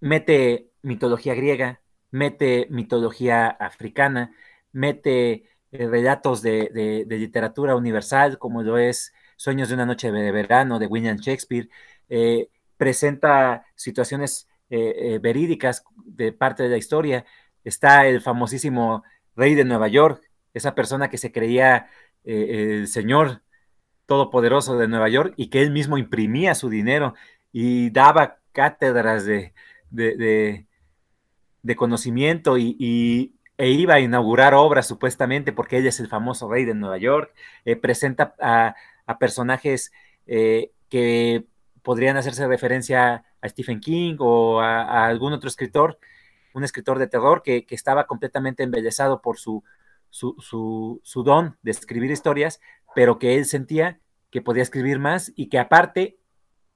mete 0.00 0.70
mitología 0.82 1.34
griega, 1.34 1.80
mete 2.12 2.68
mitología 2.70 3.48
africana, 3.48 4.32
mete 4.70 5.48
eh, 5.72 5.86
relatos 5.86 6.42
de, 6.42 7.04
literatura 7.08 7.76
universal, 7.76 8.38
como 8.38 8.62
lo 8.62 8.78
es 8.78 9.12
Sueños 9.36 9.68
de 9.68 9.74
una 9.74 9.84
noche 9.86 10.10
de 10.10 10.32
verano 10.32 10.78
de 10.78 10.86
William 10.86 11.18
Shakespeare, 11.18 11.68
eh, 12.08 12.48
presenta 12.76 13.66
situaciones 13.74 14.48
verídicas 14.68 15.84
de 16.04 16.32
parte 16.32 16.64
de 16.64 16.70
la 16.70 16.76
historia. 16.76 17.24
Está 17.64 18.06
el 18.06 18.20
famosísimo 18.20 19.04
rey 19.36 19.54
de 19.54 19.64
Nueva 19.64 19.88
York, 19.88 20.28
esa 20.54 20.74
persona 20.74 21.08
que 21.08 21.18
se 21.18 21.30
creía 21.30 21.88
el 22.24 22.88
señor 22.88 23.42
todopoderoso 24.06 24.78
de 24.78 24.88
Nueva 24.88 25.08
York 25.08 25.34
y 25.36 25.48
que 25.48 25.62
él 25.62 25.70
mismo 25.70 25.98
imprimía 25.98 26.54
su 26.54 26.70
dinero 26.70 27.14
y 27.52 27.90
daba 27.90 28.38
cátedras 28.52 29.24
de, 29.26 29.52
de, 29.90 31.76
conocimiento 31.76 32.56
y, 32.58 33.35
e 33.58 33.70
iba 33.70 33.94
a 33.94 34.00
inaugurar 34.00 34.54
obras 34.54 34.86
supuestamente 34.86 35.52
porque 35.52 35.78
él 35.78 35.86
es 35.86 36.00
el 36.00 36.08
famoso 36.08 36.48
rey 36.48 36.64
de 36.64 36.74
Nueva 36.74 36.98
York, 36.98 37.34
eh, 37.64 37.76
presenta 37.76 38.34
a, 38.40 38.74
personajes 39.18 39.92
eh, 40.26 40.72
que 40.88 41.44
podrían 41.82 42.16
hacerse 42.16 42.46
referencia 42.46 43.24
a 43.40 43.48
Stephen 43.48 43.80
King 43.80 44.16
o 44.18 44.60
a, 44.60 45.06
algún 45.06 45.32
otro 45.32 45.48
escritor, 45.48 45.98
un 46.54 46.64
escritor 46.64 46.98
de 46.98 47.06
terror 47.06 47.42
que, 47.42 47.64
estaba 47.70 48.06
completamente 48.06 48.62
embelesado 48.62 49.22
por 49.22 49.38
su, 49.38 49.62
su, 50.10 50.34
su, 51.02 51.22
don 51.22 51.56
de 51.62 51.70
escribir 51.70 52.10
historias, 52.10 52.60
pero 52.94 53.18
que 53.18 53.36
él 53.36 53.44
sentía 53.44 54.00
que 54.30 54.42
podía 54.42 54.62
escribir 54.62 54.98
más 54.98 55.32
y 55.36 55.48
que 55.48 55.58
aparte 55.58 56.18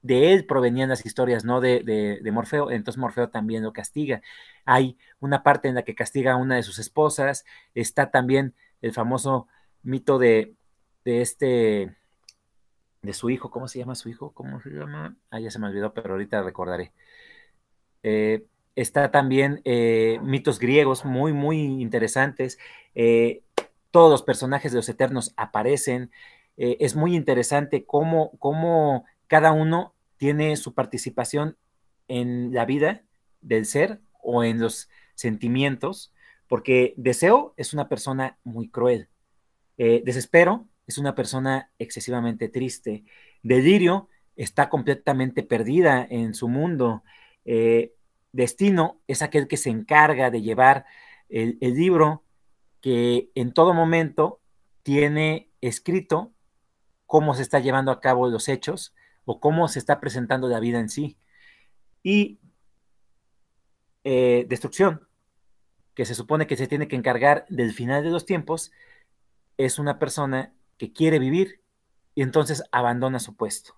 de 0.01 0.33
él 0.33 0.45
provenían 0.45 0.89
las 0.89 1.05
historias, 1.05 1.45
no 1.45 1.61
de, 1.61 2.19
Morfeo, 2.31 2.71
entonces 2.71 2.99
Morfeo 2.99 3.29
también 3.29 3.63
lo 3.63 3.73
castiga. 3.73 4.21
Hay 4.65 4.97
una 5.19 5.43
parte 5.43 5.67
en 5.67 5.75
la 5.75 5.83
que 5.83 5.95
castiga 5.95 6.33
a 6.33 6.37
una 6.37 6.55
de 6.55 6.63
sus 6.63 6.79
esposas, 6.79 7.45
está 7.75 8.09
también 8.11 8.55
el 8.81 8.93
famoso 8.93 9.47
mito 9.83 10.17
de, 10.17 10.55
este, 11.05 11.95
de 13.01 13.13
su 13.13 13.29
hijo, 13.29 13.51
¿cómo 13.51 13.67
se 13.67 13.79
llama 13.79 13.95
su 13.95 14.09
hijo? 14.09 14.31
¿Cómo 14.33 14.59
se 14.61 14.69
llama? 14.69 15.15
Ah, 15.29 15.39
ya 15.39 15.51
se 15.51 15.59
me 15.59 15.67
olvidó, 15.67 15.93
pero 15.93 16.13
ahorita 16.13 16.41
recordaré. 16.41 16.93
Eh, 18.03 18.45
está 18.75 19.11
también 19.11 19.61
eh, 19.65 20.19
mitos 20.23 20.59
griegos 20.59 21.05
muy, 21.05 21.33
muy 21.33 21.59
interesantes. 21.81 22.57
Eh, 22.95 23.43
todos 23.91 24.09
los 24.09 24.23
personajes 24.23 24.71
de 24.71 24.77
los 24.77 24.89
Eternos 24.89 25.33
aparecen. 25.37 26.11
es 26.57 26.95
muy 26.95 27.15
interesante 27.15 27.85
cómo, 27.85 28.31
cómo 28.37 29.05
cada 29.31 29.53
uno 29.53 29.95
tiene 30.17 30.57
su 30.57 30.73
participación 30.73 31.55
en 32.09 32.53
la 32.53 32.65
vida 32.65 33.03
del 33.39 33.65
ser 33.65 34.01
o 34.21 34.43
en 34.43 34.59
los 34.59 34.89
sentimientos, 35.15 36.11
porque 36.49 36.93
deseo 36.97 37.53
es 37.55 37.73
una 37.73 37.87
persona 37.87 38.37
muy 38.43 38.67
cruel, 38.67 39.07
eh, 39.77 40.01
desespero 40.03 40.67
es 40.85 40.97
una 40.97 41.15
persona 41.15 41.71
excesivamente 41.79 42.49
triste, 42.49 43.05
delirio 43.41 44.09
está 44.35 44.67
completamente 44.67 45.43
perdida 45.43 46.05
en 46.09 46.33
su 46.33 46.49
mundo, 46.49 47.01
eh, 47.45 47.93
destino 48.33 48.99
es 49.07 49.21
aquel 49.21 49.47
que 49.47 49.55
se 49.55 49.69
encarga 49.69 50.29
de 50.29 50.41
llevar 50.41 50.83
el 51.29 51.57
libro 51.61 52.25
que 52.81 53.31
en 53.35 53.53
todo 53.53 53.73
momento 53.73 54.41
tiene 54.83 55.49
escrito 55.61 56.33
cómo 57.05 57.33
se 57.33 57.43
está 57.43 57.59
llevando 57.59 57.93
a 57.93 58.01
cabo 58.01 58.27
los 58.27 58.49
hechos, 58.49 58.93
o 59.25 59.39
cómo 59.39 59.67
se 59.67 59.79
está 59.79 59.99
presentando 59.99 60.47
la 60.47 60.59
vida 60.59 60.79
en 60.79 60.89
sí. 60.89 61.17
Y 62.03 62.39
eh, 64.03 64.45
destrucción, 64.49 65.07
que 65.93 66.05
se 66.05 66.15
supone 66.15 66.47
que 66.47 66.57
se 66.57 66.67
tiene 66.67 66.87
que 66.87 66.95
encargar 66.95 67.45
del 67.49 67.73
final 67.73 68.03
de 68.03 68.09
los 68.09 68.25
tiempos, 68.25 68.71
es 69.57 69.79
una 69.79 69.99
persona 69.99 70.53
que 70.77 70.91
quiere 70.91 71.19
vivir 71.19 71.61
y 72.15 72.23
entonces 72.23 72.63
abandona 72.71 73.19
su 73.19 73.35
puesto. 73.35 73.75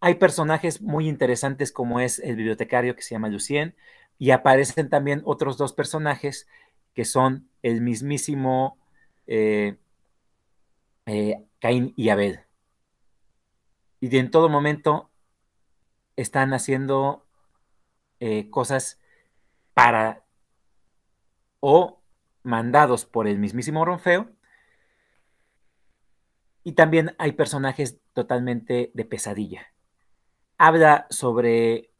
Hay 0.00 0.16
personajes 0.16 0.82
muy 0.82 1.08
interesantes 1.08 1.72
como 1.72 1.98
es 1.98 2.18
el 2.18 2.36
bibliotecario 2.36 2.94
que 2.94 3.02
se 3.02 3.14
llama 3.14 3.28
Lucien 3.28 3.74
y 4.18 4.30
aparecen 4.30 4.90
también 4.90 5.22
otros 5.24 5.56
dos 5.56 5.72
personajes 5.72 6.46
que 6.94 7.04
son 7.04 7.48
el 7.62 7.80
mismísimo 7.80 8.78
eh, 9.26 9.76
eh, 11.06 11.42
Caín 11.58 11.94
y 11.96 12.10
Abel 12.10 12.43
y 14.10 14.18
en 14.18 14.30
todo 14.30 14.50
momento 14.50 15.10
están 16.14 16.52
haciendo 16.52 17.24
eh, 18.20 18.50
cosas 18.50 19.00
para 19.72 20.24
o 21.60 22.02
mandados 22.42 23.06
por 23.06 23.26
el 23.26 23.38
mismísimo 23.38 23.82
Ronfeo. 23.82 24.28
Y 26.64 26.72
también 26.72 27.14
hay 27.16 27.32
personajes 27.32 27.98
totalmente 28.12 28.90
de 28.92 29.04
pesadilla. 29.06 29.72
Habla 30.58 31.06
sobre 31.08 31.90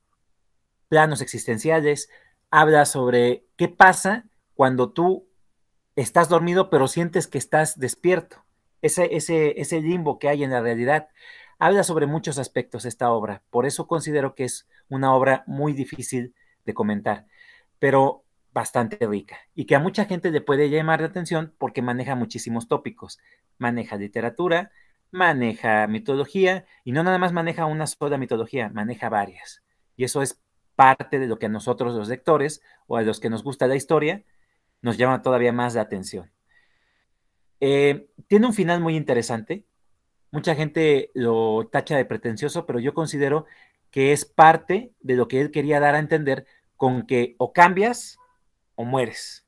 planos 0.89 1.23
existenciales, 1.23 2.11
habla 2.51 2.85
sobre 2.85 3.47
qué 3.57 3.69
pasa 3.69 4.27
cuando 4.53 4.93
tú 4.93 5.27
estás 5.97 6.29
dormido 6.29 6.69
pero 6.69 6.87
sientes 6.87 7.29
que 7.29 7.39
estás 7.39 7.79
despierto. 7.79 8.45
Ese, 8.83 9.17
ese, 9.17 9.59
ese 9.59 9.81
limbo 9.81 10.19
que 10.19 10.29
hay 10.29 10.45
en 10.45 10.51
la 10.51 10.61
realidad 10.61 11.09
habla 11.59 11.85
sobre 11.85 12.07
muchos 12.07 12.39
aspectos 12.39 12.85
esta 12.85 13.11
obra, 13.11 13.43
por 13.51 13.67
eso 13.67 13.87
considero 13.87 14.35
que 14.35 14.45
es 14.45 14.69
una 14.89 15.15
obra 15.15 15.45
muy 15.47 15.73
difícil 15.73 16.35
de 16.65 16.75
comentar, 16.75 17.27
pero 17.79 18.25
bastante 18.53 19.05
rica 19.07 19.37
y 19.55 19.67
que 19.67 19.75
a 19.75 19.81
mucha 19.81 20.05
gente 20.05 20.31
le 20.31 20.41
puede 20.41 20.71
llamar 20.71 21.01
la 21.01 21.09
atención 21.09 21.53
porque 21.59 21.83
maneja 21.83 22.15
muchísimos 22.15 22.69
tópicos, 22.69 23.19
maneja 23.59 23.97
literatura, 23.97 24.71
maneja 25.11 25.87
mitología 25.89 26.65
y 26.85 26.93
no 26.93 27.03
nada 27.03 27.19
más 27.19 27.33
maneja 27.33 27.67
una 27.67 27.87
sola 27.87 28.17
mitología, 28.17 28.69
maneja 28.71 29.09
varias. 29.09 29.63
Y 29.97 30.05
eso 30.05 30.23
es 30.23 30.41
parte 30.77 31.19
de 31.19 31.27
lo 31.27 31.39
que 31.39 31.47
a 31.47 31.49
nosotros 31.51 31.95
los 31.95 32.09
lectores 32.09 32.63
o 32.87 32.97
a 32.97 33.03
los 33.03 33.21
que 33.21 33.31
nos 33.31 33.43
gusta 33.43 33.67
la 33.67 33.77
historia 33.77 34.25
nos 34.83 34.99
llama 34.99 35.23
todavía 35.23 35.53
más 35.53 35.75
la 35.75 35.83
atención. 35.83 36.31
Eh, 37.61 38.09
tiene 38.29 38.47
un 38.47 38.55
final 38.55 38.81
muy 38.81 38.97
interesante, 38.97 39.65
Mucha 40.35 40.57
gente 40.57 41.13
lo 41.15 41.69
tacha 41.71 41.97
de 41.97 42.05
pretencioso, 42.05 42.67
pero 42.67 42.81
yo 42.81 42.93
considero 42.93 43.47
que 43.93 44.11
es 44.11 44.25
parte 44.25 44.93
de 44.99 45.15
lo 45.15 45.29
que 45.29 45.41
él 45.41 45.53
quería 45.53 45.79
dar 45.79 45.95
a 45.95 46.01
entender 46.01 46.45
con 46.77 47.07
que 47.07 47.37
o 47.39 47.53
cambias 47.53 48.19
o 48.75 48.85
mueres. 48.85 49.47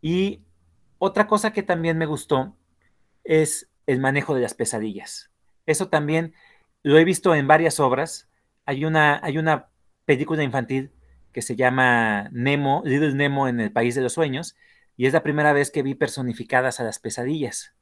Y 0.00 0.40
otra 0.96 1.26
cosa 1.26 1.52
que 1.52 1.62
también 1.62 1.98
me 1.98 2.06
gustó 2.06 2.56
es 3.22 3.68
el 3.86 4.00
manejo 4.00 4.34
de 4.34 4.40
las 4.40 4.54
pesadillas. 4.54 5.30
Eso 5.66 5.90
también 5.90 6.32
lo 6.82 6.96
he 6.96 7.04
visto 7.04 7.34
en 7.34 7.46
varias 7.46 7.78
obras. 7.78 8.26
Hay 8.64 8.86
una, 8.86 9.20
hay 9.22 9.36
una 9.36 9.68
película 10.06 10.42
infantil 10.42 10.92
que 11.34 11.42
se 11.42 11.56
llama 11.56 12.30
Nemo, 12.32 12.80
Little 12.86 13.12
Nemo 13.12 13.48
en 13.48 13.60
el 13.60 13.70
País 13.70 13.94
de 13.94 14.00
los 14.00 14.14
Sueños, 14.14 14.56
y 14.96 15.04
es 15.04 15.12
la 15.12 15.22
primera 15.22 15.52
vez 15.52 15.70
que 15.70 15.82
vi 15.82 15.94
personificadas 15.94 16.80
a 16.80 16.84
las 16.84 16.98
pesadillas 17.00 17.74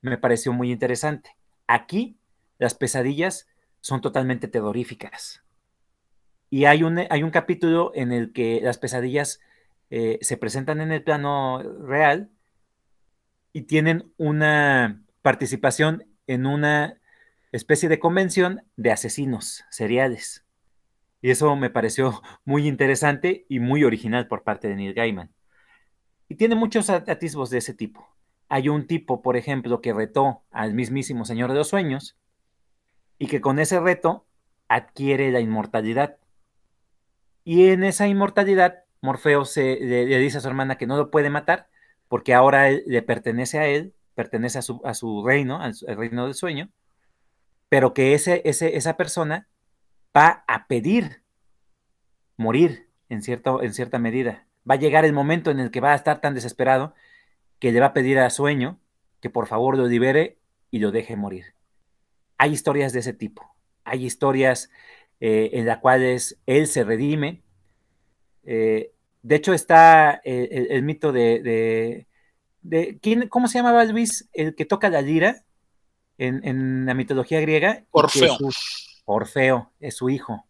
me 0.00 0.18
pareció 0.18 0.52
muy 0.52 0.70
interesante. 0.70 1.36
Aquí 1.66 2.18
las 2.58 2.74
pesadillas 2.74 3.48
son 3.80 4.00
totalmente 4.00 4.48
terroríficas. 4.48 5.42
Y 6.50 6.64
hay 6.64 6.82
un, 6.82 6.98
hay 7.10 7.22
un 7.22 7.30
capítulo 7.30 7.92
en 7.94 8.12
el 8.12 8.32
que 8.32 8.60
las 8.62 8.78
pesadillas 8.78 9.40
eh, 9.90 10.18
se 10.22 10.36
presentan 10.36 10.80
en 10.80 10.92
el 10.92 11.02
plano 11.02 11.62
real 11.62 12.30
y 13.52 13.62
tienen 13.62 14.12
una 14.16 15.02
participación 15.22 16.04
en 16.26 16.46
una 16.46 17.00
especie 17.52 17.88
de 17.88 17.98
convención 17.98 18.62
de 18.76 18.92
asesinos 18.92 19.64
seriales. 19.70 20.44
Y 21.20 21.30
eso 21.30 21.54
me 21.56 21.70
pareció 21.70 22.22
muy 22.44 22.66
interesante 22.66 23.46
y 23.48 23.60
muy 23.60 23.84
original 23.84 24.28
por 24.28 24.42
parte 24.42 24.68
de 24.68 24.76
Neil 24.76 24.94
Gaiman. 24.94 25.30
Y 26.28 26.34
tiene 26.34 26.54
muchos 26.54 26.90
atisbos 26.90 27.50
de 27.50 27.58
ese 27.58 27.72
tipo 27.72 28.17
hay 28.48 28.68
un 28.68 28.86
tipo, 28.86 29.22
por 29.22 29.36
ejemplo, 29.36 29.80
que 29.80 29.92
retó 29.92 30.42
al 30.50 30.74
mismísimo 30.74 31.24
Señor 31.24 31.50
de 31.50 31.58
los 31.58 31.68
Sueños 31.68 32.16
y 33.18 33.26
que 33.26 33.40
con 33.40 33.58
ese 33.58 33.80
reto 33.80 34.26
adquiere 34.68 35.30
la 35.30 35.40
inmortalidad. 35.40 36.16
Y 37.44 37.68
en 37.68 37.84
esa 37.84 38.06
inmortalidad 38.08 38.84
Morfeo 39.00 39.44
se, 39.44 39.78
le, 39.80 40.06
dice 40.18 40.38
a 40.38 40.40
su 40.40 40.48
hermana 40.48 40.76
que 40.76 40.86
no 40.86 40.96
lo 40.96 41.10
puede 41.10 41.30
matar 41.30 41.68
porque 42.08 42.34
ahora 42.34 42.70
le 42.70 43.02
pertenece 43.02 43.58
a 43.58 43.66
él, 43.66 43.94
pertenece 44.14 44.58
a 44.58 44.62
su, 44.62 44.80
a 44.84 44.94
su 44.94 45.24
reino, 45.24 45.60
al, 45.60 45.74
reino 45.96 46.24
del 46.24 46.34
sueño, 46.34 46.70
pero 47.68 47.92
que 47.92 48.14
ese, 48.14 48.40
ese, 48.44 48.76
esa 48.76 48.96
persona 48.96 49.46
va 50.16 50.44
a 50.48 50.66
pedir 50.66 51.22
morir 52.36 52.88
en, 53.10 53.20
en 53.26 53.74
cierta 53.74 53.98
medida. 53.98 54.46
Va 54.68 54.74
a 54.74 54.78
llegar 54.78 55.04
el 55.04 55.12
momento 55.12 55.50
en 55.50 55.60
el 55.60 55.70
que 55.70 55.80
va 55.80 55.92
a 55.92 55.96
estar 55.96 56.20
tan 56.20 56.34
desesperado 56.34 56.94
que 57.58 57.72
le 57.72 57.80
va 57.80 57.86
a 57.86 57.92
pedir 57.92 58.18
a 58.18 58.30
sueño 58.30 58.80
que 59.20 59.30
por 59.30 59.46
favor 59.46 59.76
lo 59.76 59.86
libere 59.86 60.38
y 60.70 60.78
lo 60.78 60.90
deje 60.90 61.16
morir. 61.16 61.54
Hay 62.36 62.52
historias 62.52 62.92
de 62.92 63.00
ese 63.00 63.12
tipo. 63.12 63.54
Hay 63.84 64.04
historias 64.04 64.70
eh, 65.20 65.50
en 65.54 65.66
las 65.66 65.78
cuales 65.78 66.38
él 66.46 66.66
se 66.66 66.84
redime. 66.84 67.42
Eh, 68.44 68.92
de 69.22 69.34
hecho, 69.34 69.52
está 69.52 70.20
el, 70.24 70.82
mito 70.84 71.10
de, 71.10 72.06
de, 72.62 72.98
¿quién, 73.00 73.28
¿Cómo 73.28 73.48
se 73.48 73.58
llamaba 73.58 73.84
Luis? 73.84 74.28
El 74.32 74.54
que 74.54 74.64
toca 74.64 74.88
la 74.88 75.02
lira 75.02 75.44
en, 76.18 76.86
la 76.86 76.94
mitología 76.94 77.40
griega. 77.40 77.84
Orfeo. 77.90 78.36
Orfeo 79.04 79.72
es 79.80 79.96
su 79.96 80.10
hijo. 80.10 80.46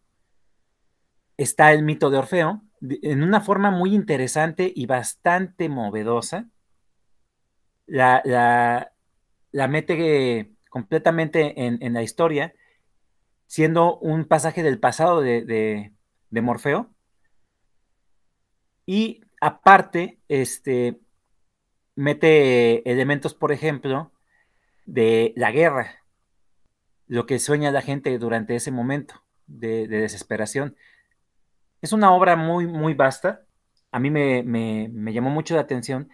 Está 1.36 1.72
el 1.72 1.82
mito 1.82 2.10
de 2.10 2.18
Orfeo 2.18 2.62
en 2.80 3.22
una 3.22 3.40
forma 3.40 3.70
muy 3.70 3.94
interesante 3.94 4.72
y 4.74 4.86
bastante 4.86 5.68
movedosa. 5.68 6.48
La, 7.88 8.22
la, 8.24 9.68
mete 9.68 10.52
completamente 10.70 11.66
en, 11.66 11.92
la 11.92 12.02
historia, 12.02 12.54
siendo 13.46 13.98
un 13.98 14.24
pasaje 14.26 14.62
del 14.62 14.78
pasado 14.78 15.20
de, 15.20 15.92
de 16.30 16.42
Morfeo. 16.42 16.94
Y 18.86 19.22
aparte, 19.40 20.20
este, 20.28 21.00
mete 21.98 22.88
elementos, 22.88 23.34
por 23.34 23.50
ejemplo, 23.50 24.12
de 24.86 25.32
la 25.36 25.50
guerra, 25.50 26.04
lo 27.08 27.26
que 27.26 27.40
sueña 27.40 27.72
la 27.72 27.82
gente 27.82 28.16
durante 28.18 28.54
ese 28.54 28.70
momento 28.70 29.22
de, 29.46 29.88
desesperación. 29.88 30.76
Es 31.82 31.92
una 31.92 32.12
obra 32.12 32.36
muy, 32.36 32.66
muy 32.66 32.94
vasta. 32.94 33.42
A 33.90 33.98
mí 33.98 34.10
me, 34.10 34.42
me, 34.44 35.12
llamó 35.12 35.30
mucho 35.30 35.56
la 35.56 35.62
atención. 35.62 36.08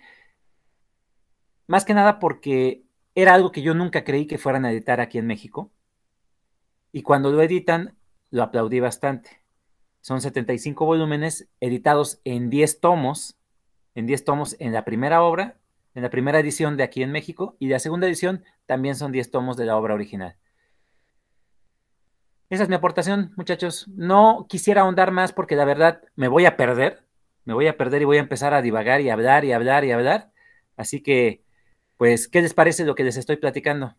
Más 1.67 1.85
que 1.85 1.95
nada 1.95 2.19
porque 2.19 2.83
era 3.15 3.35
algo 3.35 3.53
que 3.53 3.63
yo 3.63 3.75
nunca 3.75 4.05
creí 4.05 4.27
que 4.27 4.39
fueran 4.39 4.65
a 4.65 4.73
editar 4.73 5.01
aquí 5.01 5.19
en 5.19 5.27
México. 5.27 5.71
Y 6.93 7.03
cuando 7.03 7.31
lo 7.31 7.43
editan, 7.43 7.97
lo 8.31 8.43
aplaudí 8.43 8.81
bastante. 8.81 9.43
Son 10.01 10.21
75 10.21 10.85
volúmenes 10.85 11.49
editados 11.61 12.21
en 12.25 12.51
10 12.51 12.81
tomos, 12.81 13.39
en 13.95 14.07
10 14.07 14.25
tomos 14.25 14.57
en 14.59 14.73
la 14.73 14.85
primera 14.85 15.23
obra, 15.23 15.57
en 15.95 16.03
la 16.03 16.11
primera 16.11 16.41
edición 16.41 16.77
de 16.77 16.83
aquí 16.83 17.03
en 17.03 17.13
México, 17.13 17.57
y 17.59 17.69
la 17.69 17.79
segunda 17.79 18.07
edición 18.07 18.45
también 18.67 18.97
son 18.97 19.13
10 19.13 19.31
tomos 19.31 19.57
de 19.57 19.67
la 19.67 19.77
obra 19.77 19.95
original. 19.95 20.37
Esa 22.51 22.65
es 22.65 22.69
mi 22.69 22.75
aportación, 22.75 23.33
muchachos. 23.37 23.89
No 23.89 24.47
quisiera 24.49 24.83
ahondar 24.83 25.11
más 25.11 25.33
porque 25.33 25.57
la 25.57 25.65
verdad 25.65 26.03
me 26.15 26.29
voy 26.29 26.47
a 26.47 26.57
perder, 26.57 27.05
me 27.45 27.55
voy 27.55 27.67
a 27.67 27.77
perder 27.77 28.03
y 28.03 28.05
voy 28.05 28.19
a 28.19 28.21
empezar 28.21 28.55
a 28.55 28.63
divagar 28.63 29.01
y 29.01 29.11
hablar 29.11 29.45
y 29.45 29.53
hablar 29.53 29.85
y 29.85 29.93
hablar. 29.93 30.33
Así 30.77 31.03
que, 31.03 31.44
pues, 32.05 32.29
¿qué 32.29 32.43
les 32.43 32.53
parece 32.53 32.85
lo 32.85 32.95
que 32.95 33.03
les 33.03 33.17
estoy 33.17 33.37
platicando? 33.37 33.95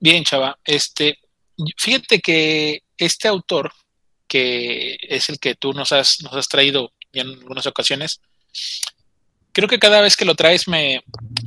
Bien, 0.00 0.24
chava. 0.24 0.58
Este, 0.64 1.20
fíjate 1.76 2.18
que 2.18 2.82
este 2.96 3.28
autor, 3.28 3.70
que 4.26 4.96
es 5.00 5.28
el 5.28 5.38
que 5.38 5.54
tú 5.54 5.72
nos 5.72 5.92
has, 5.92 6.20
nos 6.24 6.32
has 6.32 6.48
traído 6.48 6.92
en 7.12 7.28
algunas 7.28 7.66
ocasiones, 7.66 8.20
creo 9.52 9.68
que 9.68 9.78
cada 9.78 10.00
vez 10.00 10.16
que 10.16 10.24
lo 10.24 10.34
traes 10.34 10.66
me, 10.66 11.04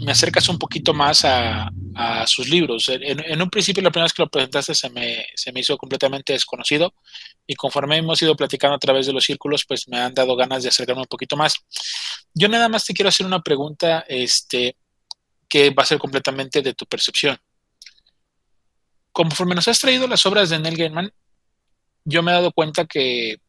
acercas 0.07 0.47
un 0.47 0.57
poquito 0.57 0.93
más 0.93 1.25
a, 1.25 1.69
sus 2.27 2.47
libros. 2.47 2.89
En, 2.89 3.41
un 3.41 3.49
principio, 3.49 3.83
la 3.83 3.91
primera 3.91 4.05
vez 4.05 4.13
que 4.13 4.21
lo 4.21 4.29
presentaste 4.29 4.73
se 4.73 4.89
me, 4.89 5.25
se 5.35 5.51
me 5.51 5.59
hizo 5.59 5.77
completamente 5.77 6.31
desconocido 6.31 6.93
y 7.45 7.55
conforme 7.55 7.97
hemos 7.97 8.21
ido 8.21 8.35
platicando 8.37 8.75
a 8.75 8.79
través 8.79 9.05
de 9.05 9.13
los 9.13 9.25
círculos, 9.25 9.65
pues 9.65 9.87
me 9.89 9.99
han 9.99 10.13
dado 10.13 10.35
ganas 10.37 10.63
de 10.63 10.69
acercarme 10.69 11.01
un 11.01 11.07
poquito 11.07 11.35
más. 11.35 11.55
Yo 12.33 12.47
nada 12.47 12.69
más 12.69 12.85
te 12.85 12.93
quiero 12.93 13.09
hacer 13.09 13.25
una 13.25 13.41
pregunta 13.41 14.05
este, 14.07 14.77
que 15.49 15.69
va 15.71 15.83
a 15.83 15.85
ser 15.85 15.99
completamente 15.99 16.61
de 16.61 16.73
tu 16.73 16.85
percepción. 16.85 17.37
Conforme 19.11 19.55
nos 19.55 19.67
has 19.67 19.79
traído 19.79 20.07
las 20.07 20.25
obras 20.25 20.49
de 20.49 20.59
Neil 20.59 20.77
Gaiman, 20.77 21.13
yo 22.05 22.23
me 22.23 22.31
he 22.31 22.35
dado 22.35 22.51
cuenta 22.53 22.85
que, 22.85 23.41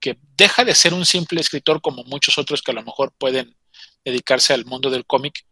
que 0.00 0.18
deja 0.36 0.64
de 0.64 0.74
ser 0.74 0.94
un 0.94 1.04
simple 1.04 1.40
escritor 1.40 1.80
como 1.80 2.04
muchos 2.04 2.38
otros 2.38 2.62
que 2.62 2.70
a 2.70 2.74
lo 2.74 2.82
mejor 2.82 3.12
pueden 3.18 3.56
dedicarse 4.04 4.52
al 4.52 4.64
mundo 4.64 4.90
del 4.90 5.06
cómic 5.06 5.44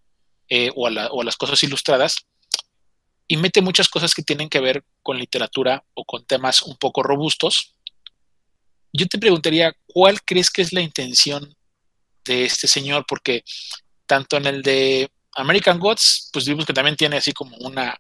eh, 0.49 0.71
o, 0.75 0.87
a 0.87 0.91
las 1.25 1.37
cosas 1.37 1.63
ilustradas 1.63 2.27
y 3.29 3.37
mete 3.37 3.61
muchas 3.61 3.89
cosas 3.89 4.13
que 4.13 4.23
tienen 4.23 4.49
que 4.49 4.59
ver 4.59 4.85
con 5.03 5.19
literatura 5.19 5.85
o 5.95 6.05
con 6.05 6.25
temas 6.27 6.63
un 6.63 6.77
poco 6.77 7.03
robustos. 7.05 7.77
Yo 8.93 9.07
te 9.07 9.19
preguntaría, 9.19 9.73
¿cuál 9.87 10.21
crees 10.23 10.51
que 10.51 10.63
es 10.63 10.73
la 10.73 10.81
intención 10.81 11.57
de 12.31 12.45
este 12.45 12.69
señor? 12.69 13.05
Porque 13.09 13.43
tanto 14.07 14.37
en 14.37 14.47
el 14.47 14.63
de 14.63 15.11
American 15.35 15.79
Gods, 15.79 16.31
pues 16.33 16.47
vimos 16.47 16.65
que 16.65 16.73
también 16.73 16.97
tiene 16.97 17.17
así 17.17 17.33
como 17.33 17.57
una, 17.59 17.97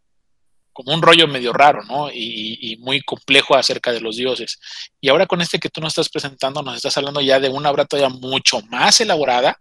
como 0.73 0.95
un 0.95 1.03
rollo 1.03 1.27
medio 1.27 1.53
raro, 1.53 1.83
¿no? 1.85 2.11
Y, 2.13 2.77
muy 2.81 3.01
complejo 3.03 3.55
acerca 3.55 3.93
de 3.93 4.01
los 4.01 4.17
dioses. 4.17 4.59
Y 5.01 5.09
ahora 5.09 5.27
con 5.27 5.41
este 5.43 5.59
que 5.59 5.69
tú 5.69 5.81
nos 5.81 5.93
estás 5.93 6.09
presentando, 6.09 6.63
nos 6.63 6.77
estás 6.77 6.97
hablando 6.97 7.21
ya 7.21 7.39
de 7.39 7.49
una 7.49 7.71
obra 7.71 7.85
todavía 7.85 8.09
mucho 8.09 8.61
más 8.71 9.01
elaborada, 9.01 9.59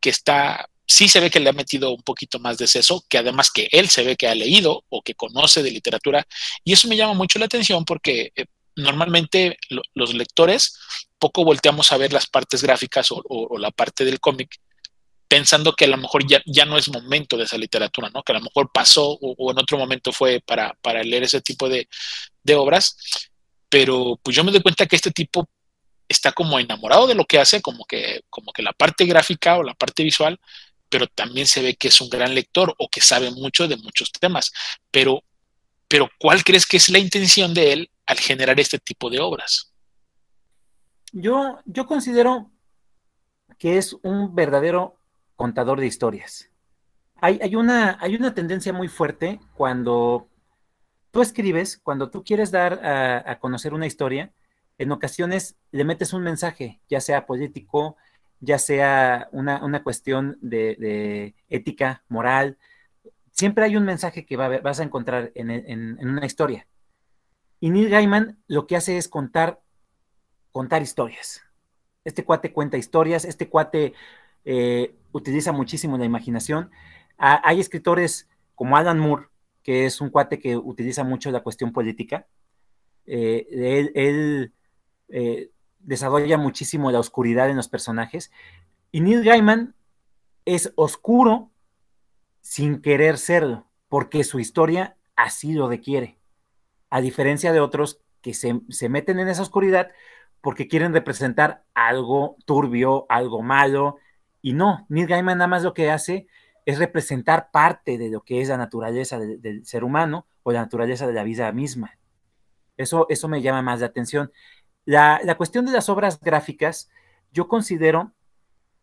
que 0.00 0.10
está, 0.10 0.68
sí 0.86 1.08
se 1.08 1.20
ve 1.20 1.30
que 1.30 1.40
le 1.40 1.50
ha 1.50 1.52
metido 1.52 1.90
un 1.92 2.02
poquito 2.02 2.40
más 2.40 2.58
de 2.58 2.66
seso, 2.66 3.04
que 3.08 3.18
además 3.18 3.50
que 3.52 3.68
él 3.70 3.88
se 3.88 4.02
ve 4.02 4.16
que 4.16 4.26
ha 4.28 4.34
leído 4.34 4.84
o 4.88 5.02
que 5.02 5.14
conoce 5.14 5.62
de 5.62 5.70
literatura. 5.70 6.26
Y 6.64 6.72
eso 6.72 6.88
me 6.88 6.96
llama 6.96 7.14
mucho 7.14 7.38
la 7.38 7.46
atención 7.46 7.84
porque 7.84 8.32
normalmente 8.76 9.58
los 9.94 10.14
lectores 10.14 10.78
poco 11.18 11.44
volteamos 11.44 11.92
a 11.92 11.96
ver 11.96 12.12
las 12.12 12.26
partes 12.26 12.62
gráficas 12.62 13.08
o 13.10 13.58
la 13.58 13.70
parte 13.70 14.04
del 14.04 14.20
cómic 14.20 14.60
pensando 15.28 15.74
que 15.74 15.86
a 15.86 15.88
lo 15.88 15.96
mejor 15.96 16.26
ya, 16.26 16.42
ya 16.46 16.64
no 16.64 16.78
es 16.78 16.88
momento 16.88 17.36
de 17.36 17.44
esa 17.44 17.58
literatura, 17.58 18.10
¿no? 18.10 18.22
Que 18.22 18.32
a 18.32 18.36
lo 18.36 18.42
mejor 18.42 18.70
pasó 18.72 19.18
o, 19.20 19.50
en 19.50 19.58
otro 19.58 19.78
momento 19.78 20.12
fue 20.12 20.40
para, 20.40 20.74
para 20.80 21.02
leer 21.02 21.24
ese 21.24 21.40
tipo 21.40 21.68
de, 21.68 21.88
de, 22.42 22.54
obras, 22.54 22.96
pero 23.68 24.18
pues 24.22 24.36
yo 24.36 24.44
me 24.44 24.52
doy 24.52 24.62
cuenta 24.62 24.86
que 24.86 24.96
este 24.96 25.10
tipo 25.10 25.48
está 26.08 26.32
como 26.32 26.58
enamorado 26.58 27.06
de 27.06 27.14
lo 27.14 27.24
que 27.24 27.38
hace, 27.40 27.60
como 27.60 27.84
que, 27.84 28.22
como 28.30 28.52
que 28.52 28.62
la 28.62 28.72
parte 28.72 29.04
gráfica 29.04 29.56
o 29.56 29.62
la 29.62 29.74
parte 29.74 30.04
visual, 30.04 30.38
pero 30.88 31.08
también 31.08 31.46
se 31.46 31.62
ve 31.62 31.74
que 31.74 31.88
es 31.88 32.00
un 32.00 32.08
gran 32.08 32.34
lector 32.34 32.74
o 32.78 32.88
que 32.88 33.00
sabe 33.00 33.30
mucho 33.32 33.66
de 33.66 33.76
muchos 33.76 34.12
temas. 34.12 34.52
Pero, 34.92 35.24
pero 35.88 36.08
¿cuál 36.18 36.44
crees 36.44 36.66
que 36.66 36.76
es 36.76 36.88
la 36.88 37.00
intención 37.00 37.52
de 37.54 37.72
él 37.72 37.90
al 38.06 38.18
generar 38.18 38.58
este 38.60 38.78
tipo 38.78 39.10
de 39.10 39.20
obras? 39.20 39.72
Yo, 41.12 41.58
yo 41.64 41.86
considero 41.86 42.50
que 43.58 43.78
es 43.78 43.96
un 44.02 44.34
verdadero 44.34 44.96
contador 45.34 45.80
de 45.80 45.86
historias. 45.86 46.50
Hay, 47.20 47.38
hay, 47.42 47.56
una, 47.56 47.98
hay 48.00 48.14
una 48.14 48.34
tendencia 48.34 48.72
muy 48.72 48.88
fuerte 48.88 49.40
cuando 49.54 50.28
tú 51.10 51.22
escribes, 51.22 51.78
cuando 51.78 52.10
tú 52.10 52.22
quieres 52.22 52.50
dar 52.50 52.84
a, 52.84 53.38
conocer 53.38 53.72
una 53.72 53.86
historia, 53.86 54.32
en 54.76 54.92
ocasiones 54.92 55.56
le 55.70 55.84
metes 55.84 56.12
un 56.12 56.22
mensaje, 56.22 56.80
ya 56.90 57.00
sea 57.00 57.24
político, 57.24 57.96
ya 58.40 58.58
sea 58.58 59.28
una, 59.32 59.82
cuestión 59.82 60.36
de, 60.42 61.34
ética, 61.48 62.04
moral. 62.08 62.58
Siempre 63.30 63.64
hay 63.64 63.76
un 63.76 63.84
mensaje 63.84 64.26
que 64.26 64.36
vas 64.36 64.80
a 64.80 64.82
encontrar 64.82 65.32
en, 65.34 65.50
en, 65.50 66.06
una 66.06 66.26
historia. 66.26 66.66
Y 67.60 67.70
Neil 67.70 67.88
Gaiman 67.88 68.38
lo 68.46 68.66
que 68.66 68.76
hace 68.76 68.98
es 68.98 69.08
contar, 69.08 69.60
contar 70.52 70.82
historias. 70.82 71.42
Este 72.04 72.24
cuate 72.24 72.52
cuenta 72.52 72.76
historias, 72.76 73.24
este 73.24 73.48
cuate 73.48 73.94
eh, 74.44 74.94
utiliza 75.12 75.52
muchísimo 75.52 75.98
la 75.98 76.04
imaginación. 76.04 76.70
hay 77.18 77.60
escritores 77.60 78.28
como 78.54 78.76
Alan 78.76 78.98
Moore, 78.98 79.26
que 79.62 79.86
es 79.86 80.00
un 80.00 80.10
cuate 80.10 80.38
que 80.38 80.56
utiliza 80.56 81.02
mucho 81.02 81.30
la 81.30 81.42
cuestión 81.42 81.72
política. 81.72 82.26
Eh, 83.06 83.92
él, 83.94 84.52
eh, 85.08 85.50
desarrolla 85.80 86.36
muchísimo 86.36 86.90
la 86.90 87.00
oscuridad 87.00 87.50
en 87.50 87.56
los 87.56 87.68
personajes. 87.68 88.30
Y 88.92 89.00
Neil 89.00 89.24
Gaiman 89.24 89.74
es 90.44 90.72
oscuro 90.76 91.50
sin 92.40 92.80
querer 92.80 93.18
serlo, 93.18 93.66
porque 93.88 94.22
su 94.22 94.38
historia 94.38 94.96
así 95.16 95.52
lo 95.52 95.68
requiere. 95.68 96.15
A 96.96 97.02
diferencia 97.02 97.52
de 97.52 97.60
otros 97.60 98.00
que 98.22 98.32
se, 98.32 98.62
se 98.70 98.88
meten 98.88 99.18
en 99.18 99.28
esa 99.28 99.42
oscuridad 99.42 99.90
porque 100.40 100.66
quieren 100.66 100.94
representar 100.94 101.62
algo 101.74 102.38
turbio, 102.46 103.04
algo 103.10 103.42
malo, 103.42 103.98
y 104.40 104.54
no, 104.54 104.86
Neil 104.88 105.06
Gaiman 105.06 105.36
nada 105.36 105.46
más 105.46 105.62
lo 105.62 105.74
que 105.74 105.90
hace 105.90 106.26
es 106.64 106.78
representar 106.78 107.50
parte 107.50 107.98
de 107.98 108.08
lo 108.08 108.22
que 108.22 108.40
es 108.40 108.48
la 108.48 108.56
naturaleza 108.56 109.18
del, 109.18 109.66
ser 109.66 109.84
humano 109.84 110.26
o 110.42 110.52
la 110.52 110.60
naturaleza 110.60 111.06
de 111.06 111.12
la 111.12 111.22
vida 111.22 111.52
misma. 111.52 111.98
Eso, 112.78 113.04
eso 113.10 113.28
me 113.28 113.42
llama 113.42 113.60
más 113.60 113.80
la 113.80 113.86
atención. 113.86 114.32
La, 114.86 115.20
la 115.22 115.36
cuestión 115.36 115.66
de 115.66 115.72
las 115.72 115.90
obras 115.90 116.18
gráficas, 116.18 116.88
yo 117.30 117.46
considero 117.46 118.14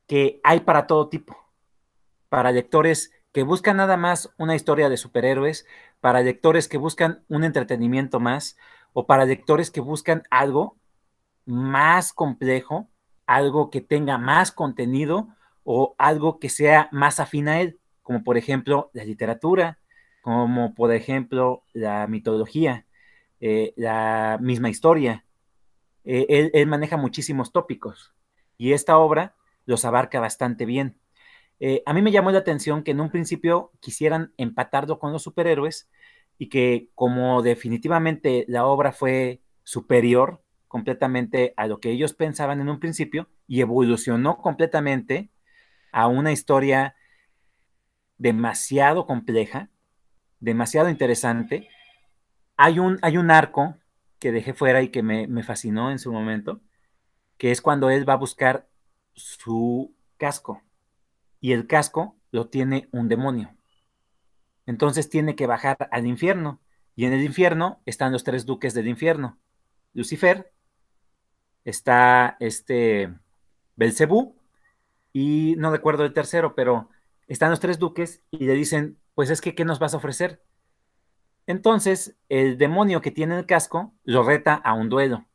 que 0.05 0.39
hay 0.43 0.59
para 0.59 0.85
todo 0.85 1.09
tipo, 1.09 1.35
para 2.29 2.51
lectores 2.51 3.11
que 3.33 3.43
buscan 3.43 3.77
nada 3.77 3.97
más 3.97 4.31
una 4.37 4.55
historia 4.55 4.89
de 4.89 4.97
superhéroes, 4.97 5.65
para 5.99 6.21
lectores 6.21 6.67
que 6.67 6.77
buscan 6.77 7.23
un 7.27 7.43
entretenimiento 7.43 8.19
más, 8.19 8.57
o 8.93 9.07
para 9.07 9.25
lectores 9.25 9.71
que 9.71 9.81
buscan 9.81 10.23
algo 10.29 10.77
más 11.45 12.13
complejo, 12.13 12.89
algo 13.25 13.69
que 13.69 13.81
tenga 13.81 14.17
más 14.17 14.51
contenido 14.51 15.29
o 15.63 15.95
algo 15.97 16.39
que 16.39 16.49
sea 16.49 16.89
más 16.91 17.19
afín 17.19 17.47
a 17.47 17.59
él, 17.59 17.79
como 18.03 18.23
por 18.23 18.37
ejemplo 18.37 18.91
la 18.93 19.03
literatura, 19.03 19.79
como 20.21 20.75
por 20.75 20.93
ejemplo 20.93 21.63
la 21.73 22.05
mitología, 22.07 22.85
eh, 23.39 23.73
la 23.75 24.37
misma 24.41 24.69
historia. 24.69 25.25
Eh, 26.05 26.25
él, 26.29 26.51
él, 26.53 26.67
maneja 26.67 26.97
muchísimos 26.97 27.51
tópicos 27.51 28.13
y 28.57 28.73
esta 28.73 28.97
obra 28.97 29.35
los 29.65 29.85
abarca 29.85 30.19
bastante 30.19 30.65
bien. 30.65 30.97
Eh, 31.65 31.81
a 31.85 31.93
mí 31.93 32.01
me 32.01 32.11
llamó 32.11 32.29
la 32.29 32.39
atención 32.39 32.83
que 32.83 32.91
en 32.91 32.99
un 32.99 33.09
principio 33.09 33.71
quisieran 33.79 34.33
empatarlo 34.35 34.99
con 34.99 35.13
los 35.13 35.23
superhéroes 35.23 35.89
y 36.37 36.49
que 36.49 36.89
como 36.93 37.41
definitivamente 37.41 38.43
la 38.49 38.65
obra 38.65 38.91
fue 38.91 39.41
superior 39.63 40.43
completamente 40.67 41.53
a 41.55 41.67
lo 41.67 41.79
que 41.79 41.91
ellos 41.91 42.13
pensaban 42.15 42.59
en 42.59 42.67
un 42.67 42.81
principio 42.81 43.29
y 43.47 43.61
evolucionó 43.61 44.39
completamente 44.39 45.31
a 45.93 46.07
una 46.07 46.33
historia 46.33 46.97
demasiado 48.17 49.05
compleja, 49.05 49.69
demasiado 50.41 50.89
interesante. 50.89 51.69
Hay 52.57 52.77
un, 52.77 52.99
hay 53.01 53.15
un 53.15 53.31
arco 53.31 53.77
que 54.19 54.33
dejé 54.33 54.53
fuera 54.53 54.81
y 54.81 54.89
que 54.89 55.01
me, 55.01 55.27
me 55.27 55.43
fascinó 55.43 55.91
en 55.91 55.99
su 55.99 56.11
momento, 56.11 56.59
que 57.37 57.51
es 57.51 57.61
cuando 57.61 57.89
él 57.89 58.07
va 58.07 58.15
a 58.15 58.17
buscar 58.17 58.67
su 59.13 59.95
casco 60.17 60.61
y 61.43 61.51
el 61.51 61.67
casco 61.67 62.15
lo 62.31 62.47
tiene 62.47 62.87
un 62.93 63.09
demonio. 63.09 63.53
Entonces 64.65 65.09
tiene 65.09 65.35
que 65.35 65.45
bajar 65.45 65.89
al 65.91 66.07
infierno 66.07 66.61
y 66.95 67.03
en 67.03 67.11
el 67.11 67.21
infierno 67.21 67.81
están 67.85 68.13
los 68.13 68.23
tres 68.23 68.45
duques 68.45 68.73
del 68.73 68.87
infierno. 68.87 69.37
Lucifer, 69.93 70.53
está 71.65 72.37
este 72.39 73.13
Belcebú 73.75 74.37
y 75.11 75.55
no 75.57 75.69
recuerdo 75.69 76.05
el 76.05 76.13
tercero, 76.13 76.55
pero 76.55 76.89
están 77.27 77.49
los 77.49 77.59
tres 77.59 77.77
duques 77.77 78.23
y 78.31 78.45
le 78.45 78.53
dicen, 78.53 78.97
pues 79.13 79.29
es 79.29 79.41
que, 79.41 79.53
¿qué 79.53 79.65
nos 79.65 79.79
vas 79.79 79.93
a 79.93 79.97
ofrecer? 79.97 80.41
Entonces, 81.45 82.15
el 82.29 82.57
demonio 82.57 83.01
que 83.01 83.11
tiene 83.11 83.37
el 83.37 83.45
casco 83.45 83.93
lo 84.05 84.23
reta 84.23 84.53
a 84.53 84.75
un 84.75 84.87
duelo. 84.87 85.25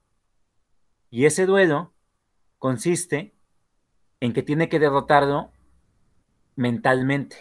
Y 1.11 1.27
ese 1.27 1.45
duelo 1.45 1.93
consiste 2.57 3.35
en 4.21 4.33
que 4.33 4.43
tiene 4.43 4.71
que 4.71 4.79
derrotarlo 4.79 5.53
mentalmente. 6.59 7.37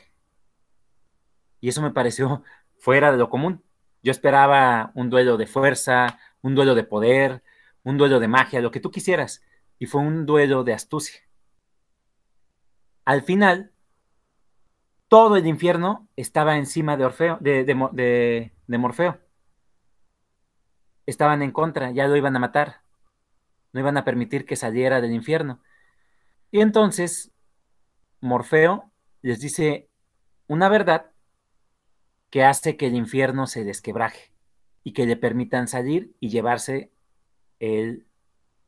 Y 1.60 1.70
eso 1.70 1.82
me 1.82 1.92
pareció 1.92 2.44
fuera 2.78 3.12
de 3.12 3.18
lo 3.18 3.30
común. 3.30 3.64
Yo 4.04 4.12
esperaba 4.12 4.92
un 4.94 5.10
duelo 5.10 5.38
de 5.38 5.48
fuerza, 5.48 6.20
un 6.42 6.56
duelo 6.56 6.76
de 6.76 6.84
poder, 6.84 7.44
un 7.84 7.98
duelo 7.98 8.20
de 8.20 8.28
magia, 8.28 8.62
lo 8.62 8.72
que 8.72 8.80
tú 8.80 8.92
quisieras. 8.92 9.44
Y 9.80 9.88
fue 9.88 10.02
un 10.02 10.26
duelo 10.26 10.64
de 10.64 10.74
astucia. 10.74 11.22
Al 13.06 13.24
final, 13.24 13.72
todo 15.08 15.36
el 15.36 15.48
infierno 15.48 16.08
estaba 16.16 16.58
encima 16.58 16.96
de 16.96 17.06
Orfeo, 17.06 17.38
de, 17.42 17.64
de, 17.66 18.54
de 18.68 18.78
Morfeo. 18.78 19.20
Estaban 21.06 21.42
en 21.42 21.52
contra, 21.52 21.92
ya 21.92 22.08
lo 22.08 22.16
iban 22.16 22.36
a 22.36 22.40
matar. 22.40 22.82
No 23.74 23.80
iban 23.80 23.98
a 23.98 24.06
permitir 24.06 24.46
que 24.46 24.56
saliera 24.56 25.02
del 25.02 25.14
infierno. 25.14 25.60
Y 26.52 26.62
entonces 26.62 27.32
Morfeo 28.22 28.92
les 29.28 29.42
dice 29.42 29.90
una 30.48 30.70
verdad 30.70 31.12
que 32.30 32.46
hace 32.46 32.78
que 32.78 32.88
el 32.88 32.96
infierno 32.96 33.46
se 33.46 33.66
desquebraje 33.66 34.32
y 34.86 34.94
que 34.94 35.06
le 35.06 35.18
permitan 35.18 35.68
salir 35.68 36.16
y 36.22 36.30
llevarse 36.30 36.94
el 37.60 38.08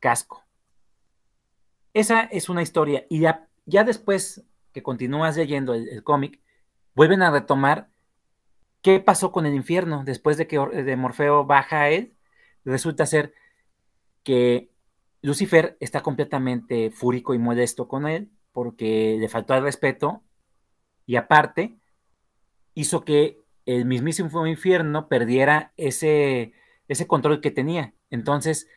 casco. 0.01 0.43
Esa 1.93 2.23
es 2.23 2.49
una 2.49 2.61
historia. 2.61 3.05
Y 3.09 3.21
ya, 3.21 3.47
ya 3.67 3.85
después 3.85 4.43
que 4.73 4.83
continúas 4.83 5.37
leyendo 5.37 5.73
el, 5.73 6.03
cómic, 6.03 6.41
vuelven 6.93 7.21
a 7.21 7.31
retomar 7.31 7.89
qué 8.81 8.99
pasó 8.99 9.31
con 9.31 9.45
el 9.45 9.53
infierno 9.53 10.03
después 10.03 10.35
de 10.35 10.47
que 10.47 10.59
de 10.59 10.95
Morfeo 10.97 11.45
baja 11.45 11.83
a 11.83 11.89
él. 11.89 12.17
Resulta 12.65 13.05
ser 13.05 13.33
que 14.23 14.69
Lucifer 15.21 15.77
está 15.79 16.01
completamente 16.01 16.91
fúrico 16.91 17.33
y 17.33 17.37
molesto 17.37 17.87
con 17.87 18.07
él 18.07 18.29
porque 18.51 19.15
le 19.17 19.29
faltó 19.29 19.53
el 19.53 19.63
respeto 19.63 20.21
y 21.09 21.15
aparte 21.15 21.75
hizo 22.75 23.03
que 23.03 23.41
el 23.65 23.85
mismísimo 23.85 24.45
infierno 24.45 25.07
perdiera 25.07 25.73
ese, 25.75 26.53
ese 26.87 27.07
control 27.07 27.41
que 27.41 27.49
tenía. 27.49 27.95
Entonces, 28.11 28.67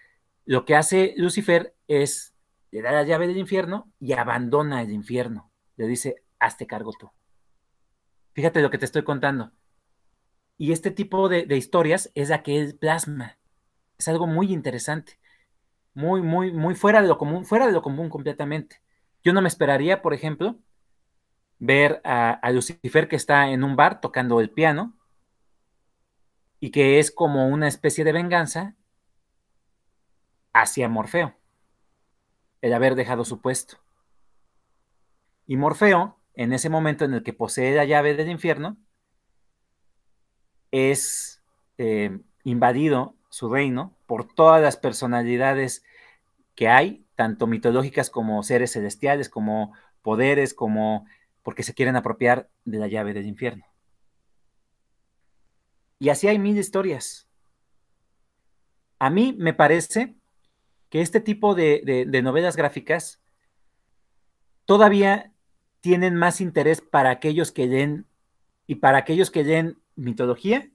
lo 0.46 0.64
que 0.64 0.74
hace 0.74 1.12
Lucifer 1.18 1.76
es, 1.88 2.34
le 2.70 2.80
da 2.80 2.90
la 2.90 3.02
llave 3.02 3.26
del 3.26 3.36
infierno 3.36 3.92
y 4.00 4.14
abandona 4.14 4.80
el 4.80 4.92
infierno. 4.92 5.52
Le 5.76 5.86
dice, 5.86 6.22
hazte 6.38 6.66
cargo 6.66 6.92
tú. 6.98 7.10
Fíjate 8.32 8.62
lo 8.62 8.70
que 8.70 8.78
te 8.78 8.86
estoy 8.86 9.04
contando. 9.04 9.52
Y 10.56 10.72
este 10.72 10.90
tipo 10.90 11.28
de, 11.28 11.44
de 11.44 11.58
historias 11.58 12.10
es 12.14 12.30
la 12.30 12.42
que 12.42 12.58
él 12.58 12.78
plasma. 12.78 13.36
Es 13.98 14.08
algo 14.08 14.26
muy 14.26 14.54
interesante. 14.54 15.18
Muy, 15.92 16.22
muy, 16.22 16.50
muy 16.50 16.76
fuera 16.76 17.02
de 17.02 17.08
lo 17.08 17.18
común, 17.18 17.44
fuera 17.44 17.66
de 17.66 17.72
lo 17.72 17.82
común 17.82 18.08
completamente. 18.08 18.80
Yo 19.22 19.34
no 19.34 19.42
me 19.42 19.48
esperaría, 19.48 20.00
por 20.00 20.14
ejemplo, 20.14 20.58
ver 21.64 22.00
a, 22.02 22.50
Lucifer 22.50 23.06
que 23.06 23.14
está 23.14 23.50
en 23.50 23.62
un 23.62 23.76
bar 23.76 24.00
tocando 24.00 24.40
el 24.40 24.50
piano 24.50 24.98
y 26.58 26.72
que 26.72 26.98
es 26.98 27.12
como 27.12 27.46
una 27.46 27.68
especie 27.68 28.02
de 28.02 28.10
venganza 28.10 28.74
hacia 30.52 30.88
Morfeo, 30.88 31.36
el 32.62 32.74
haber 32.74 32.96
dejado 32.96 33.24
su 33.24 33.40
puesto. 33.40 33.76
Y 35.46 35.56
Morfeo, 35.56 36.18
en 36.34 36.52
ese 36.52 36.68
momento 36.68 37.04
en 37.04 37.14
el 37.14 37.22
que 37.22 37.32
posee 37.32 37.76
la 37.76 37.84
llave 37.84 38.14
del 38.14 38.28
infierno, 38.28 38.76
es 40.72 41.44
eh, 41.78 42.18
invadido 42.42 43.14
su 43.28 43.48
reino 43.48 43.96
por 44.06 44.34
todas 44.34 44.60
las 44.60 44.76
personalidades 44.76 45.84
que 46.56 46.66
hay, 46.66 47.06
tanto 47.14 47.46
mitológicas 47.46 48.10
como 48.10 48.42
seres 48.42 48.72
celestiales, 48.72 49.28
como 49.28 49.74
poderes, 50.02 50.54
como 50.54 51.06
porque 51.42 51.62
se 51.62 51.74
quieren 51.74 51.96
apropiar 51.96 52.50
de 52.64 52.78
la 52.78 52.88
llave 52.88 53.14
del 53.14 53.26
infierno. 53.26 53.66
Y 55.98 56.08
así 56.08 56.26
hay 56.26 56.38
mil 56.38 56.58
historias. 56.58 57.28
A 58.98 59.10
mí 59.10 59.34
me 59.38 59.54
parece 59.54 60.16
que 60.88 61.00
este 61.00 61.20
tipo 61.20 61.54
de, 61.54 62.04
de, 62.08 62.22
novelas 62.22 62.56
gráficas 62.56 63.20
todavía 64.64 65.32
tienen 65.80 66.14
más 66.16 66.40
interés 66.40 66.80
para 66.80 67.10
aquellos 67.10 67.50
que 67.50 67.66
leen 67.66 68.06
y 68.66 68.76
para 68.76 68.98
aquellos 68.98 69.30
que 69.30 69.42
leen 69.42 69.80
mitología, 69.96 70.70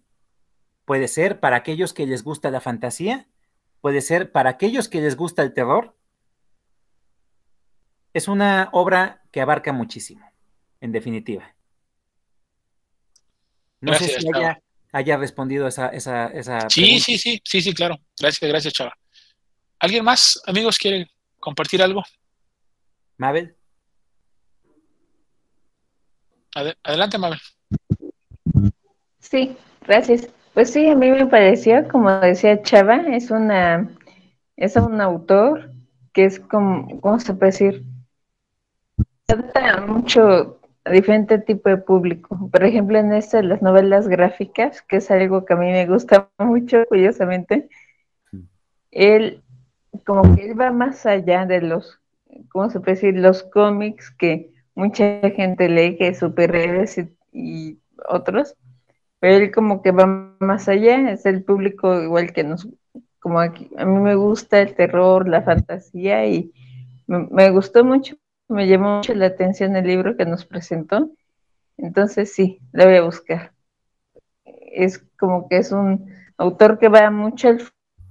puede 0.86 1.07
ser 1.07 1.39
para 1.39 1.57
aquellos 1.57 1.93
que 1.93 2.05
les 2.05 2.24
gusta 2.24 2.49
la 2.49 2.61
fantasía, 2.61 3.28
puede 3.82 4.01
ser 4.01 4.32
para 4.32 4.49
aquellos 4.51 4.89
que 4.89 5.01
les 5.01 5.15
gusta 5.15 5.43
el 5.43 5.53
terror. 5.53 5.95
Es 8.13 8.28
una 8.28 8.70
obra 8.72 9.24
que 9.32 9.41
abarca 9.41 9.74
muchísimo, 9.74 10.26
en 10.82 10.91
definitiva. 10.91 11.53
No 13.82 13.91
gracias, 13.91 14.13
sé 14.13 14.21
si 14.21 14.28
haya, 14.34 14.59
haya, 14.91 15.17
respondido 15.17 15.67
esa, 15.67 15.89
esa, 15.89 16.28
esa 16.28 16.69
Sí, 16.69 16.82
pregunta. 16.82 17.03
sí, 17.05 17.17
sí, 17.17 17.41
sí, 17.43 17.61
sí, 17.61 17.73
claro. 17.73 17.97
Gracias, 18.19 18.49
gracias, 18.49 18.73
Chava. 18.73 18.97
¿Alguien 19.80 20.03
más, 20.03 20.41
amigos, 20.47 20.78
quiere 20.78 21.07
compartir 21.39 21.82
algo? 21.82 22.03
Mabel. 23.17 23.55
Ad 26.55 26.73
adelante, 26.84 27.17
Mabel. 27.17 27.39
Sí, 29.19 29.55
gracias. 29.86 30.30
Pues 30.53 30.71
sí, 30.71 30.88
a 30.89 30.95
mí 30.95 31.11
me 31.11 31.28
pareció, 31.28 31.88
como 31.89 32.09
decía 32.19 32.61
Chava, 32.63 32.95
es 33.15 33.30
una 33.30 33.88
es 34.55 34.75
un 34.75 34.99
autor 34.99 35.71
que 36.13 36.25
es 36.25 36.39
como, 36.39 36.99
¿cómo 36.99 37.19
se 37.19 37.34
puede 37.36 37.51
decir? 37.51 37.86
Trata 39.28 39.82
mucho 39.82 40.57
diferente 40.89 41.39
tipo 41.39 41.69
de 41.69 41.77
público. 41.77 42.49
Por 42.51 42.63
ejemplo, 42.63 42.97
en 42.97 43.13
este, 43.13 43.43
las 43.43 43.61
novelas 43.61 44.07
gráficas, 44.07 44.81
que 44.81 44.97
es 44.97 45.11
algo 45.11 45.45
que 45.45 45.53
a 45.53 45.57
mí 45.57 45.67
me 45.67 45.85
gusta 45.85 46.29
mucho, 46.39 46.85
curiosamente, 46.88 47.69
él 48.91 49.43
como 50.05 50.35
que 50.35 50.51
él 50.51 50.59
va 50.59 50.71
más 50.71 51.05
allá 51.05 51.45
de 51.45 51.61
los, 51.61 51.99
¿cómo 52.49 52.69
se 52.69 52.79
puede 52.79 52.93
decir? 52.93 53.15
Los 53.17 53.43
cómics 53.43 54.11
que 54.11 54.51
mucha 54.75 55.21
gente 55.35 55.69
lee, 55.69 55.97
que 55.97 56.13
superhéroes 56.13 56.97
y, 56.97 57.09
y 57.33 57.79
otros, 58.07 58.55
pero 59.19 59.35
él 59.38 59.51
como 59.51 59.81
que 59.81 59.91
va 59.91 60.35
más 60.39 60.67
allá, 60.67 61.11
es 61.11 61.25
el 61.25 61.43
público 61.43 62.01
igual 62.01 62.31
que 62.33 62.43
nos, 62.43 62.67
como 63.19 63.39
aquí, 63.39 63.69
a 63.77 63.85
mí 63.85 63.99
me 63.99 64.15
gusta 64.15 64.61
el 64.61 64.75
terror, 64.75 65.27
la 65.27 65.41
fantasía 65.41 66.25
y 66.27 66.53
me, 67.07 67.49
gustó 67.51 67.83
mucho, 67.83 68.15
me 68.48 68.68
llamó 68.68 68.98
mucho 68.98 69.14
la 69.14 69.28
atención 69.28 69.76
el 69.76 69.86
libro 69.86 70.16
que 70.16 70.26
nos 70.26 70.45
presentó. 70.45 71.10
Entonces 71.78 72.34
sí, 72.34 72.60
lo 72.72 72.86
voy 72.86 72.95
a 72.95 73.04
buscar. 73.04 73.54
Es 74.45 75.00
como 75.20 75.48
que 75.48 75.58
es 75.58 75.72
un 75.72 76.12
autor 76.38 76.80
que 76.80 76.89
va 76.89 77.10
mucho 77.12 77.50
al 77.50 77.62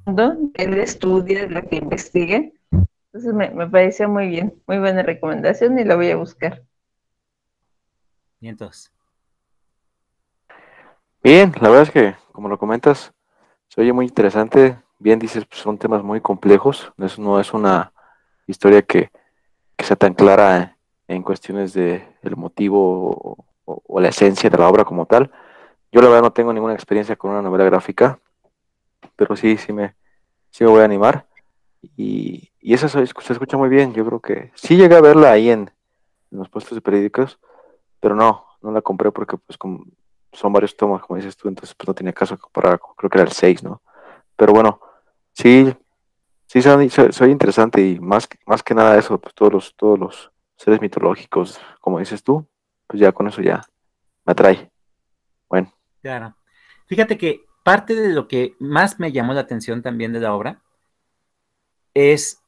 fondo, 0.05 0.37
él 0.55 0.78
estudia 0.78 1.47
lo 1.47 1.62
que 1.62 1.76
investiga. 1.76 2.43
Entonces 2.70 3.34
me, 3.34 3.51
me 3.51 3.68
pareció 3.68 4.09
muy 4.09 4.28
bien, 4.28 4.55
muy 4.66 4.78
buena 4.78 5.03
recomendación 5.03 5.78
y 5.78 5.84
lo 5.84 5.97
voy 5.97 6.11
a 6.11 6.16
buscar. 6.16 6.62
Y 8.41 8.49
entonces. 8.49 8.93
Bien, 11.22 11.53
la 11.61 11.68
verdad 11.68 11.82
es 11.82 11.91
que, 11.91 12.14
como 12.30 12.49
lo 12.49 12.59
comentas, 12.59 13.12
se 13.68 13.80
oye 13.80 13.93
muy 13.93 14.07
interesante. 14.07 14.78
Bien 14.99 15.18
dices, 15.18 15.45
pues, 15.45 15.61
son 15.61 15.78
temas 15.78 16.03
muy 16.03 16.20
complejos. 16.20 16.93
no 16.97 17.41
es 17.41 17.53
una 17.53 17.93
historia 18.47 18.82
que, 18.82 19.11
sea 19.84 19.96
tan 19.96 20.14
clara 20.14 20.76
en 21.08 21.22
cuestiones 21.22 21.72
de 21.72 22.06
el 22.22 22.36
motivo 22.36 23.44
o, 23.64 24.00
la 24.00 24.08
esencia 24.08 24.50
de 24.50 24.58
la 24.58 24.68
obra 24.68 24.84
como 24.84 25.06
tal. 25.06 25.30
Yo 25.90 26.00
la 26.00 26.08
verdad 26.08 26.22
no 26.22 26.32
tengo 26.32 26.52
ninguna 26.52 26.74
experiencia 26.74 27.16
con 27.16 27.30
una 27.30 27.42
novela 27.42 27.64
gráfica, 27.64 28.18
pero 29.16 29.36
sí, 29.36 29.56
sí 29.56 29.72
me, 29.72 29.94
sí 30.50 30.64
me 30.64 30.70
voy 30.70 30.82
a 30.82 30.84
animar. 30.84 31.26
Y, 31.96 32.50
y 32.60 32.74
eso 32.74 32.88
se, 32.88 33.02
escucha 33.02 33.56
muy 33.56 33.68
bien. 33.68 33.94
Yo 33.94 34.04
creo 34.04 34.20
que 34.20 34.52
sí 34.54 34.76
llegué 34.76 34.96
a 34.96 35.00
verla 35.00 35.32
ahí 35.32 35.50
en, 35.50 35.70
en 36.30 36.38
los 36.38 36.48
puestos 36.48 36.74
de 36.74 36.82
periódicos, 36.82 37.38
pero 38.00 38.14
no, 38.14 38.44
no 38.62 38.72
la 38.72 38.82
compré 38.82 39.10
porque 39.10 39.36
pues 39.38 39.58
son 40.32 40.52
varios 40.52 40.76
tomos, 40.76 41.00
como 41.02 41.16
dices 41.16 41.36
tú, 41.36 41.48
entonces 41.48 41.74
pues 41.74 41.88
no 41.88 41.94
tenía 41.94 42.12
caso 42.12 42.38
para, 42.52 42.78
creo 42.78 43.10
que 43.10 43.18
era 43.18 43.24
el 43.24 43.32
6, 43.32 43.62
¿no? 43.62 43.80
Pero 44.36 44.52
bueno, 44.52 44.80
sí, 45.32 45.74
sí 46.62 46.90
soy, 46.90 47.12
soy, 47.12 47.30
interesante 47.30 47.86
y 47.86 48.00
más, 48.00 48.28
más 48.46 48.62
que 48.62 48.74
nada 48.74 48.98
eso, 48.98 49.20
pues 49.20 49.34
todos 49.34 49.52
los, 49.52 49.76
todos 49.76 49.98
los 49.98 50.32
seres 50.57 50.80
mitológicos, 50.80 51.61
como 51.80 51.98
dices 51.98 52.22
tú, 52.22 52.46
pues 52.86 53.00
ya 53.00 53.12
con 53.12 53.28
eso 53.28 53.42
ya 53.42 53.62
me 54.24 54.32
atrae. 54.32 54.70
Bueno. 55.48 55.72
Claro. 56.00 56.34
Fíjate 56.86 57.18
que 57.18 57.44
parte 57.62 57.94
de 57.94 58.09
lo 58.12 58.26
que 58.26 58.54
más 58.59 58.98
me 58.98 59.12
llamó 59.12 59.34
la 59.34 59.40
atención 59.40 59.82
también 59.82 60.12
de 60.12 60.20
la 60.20 60.34
obra 60.34 60.62
es 61.92 62.40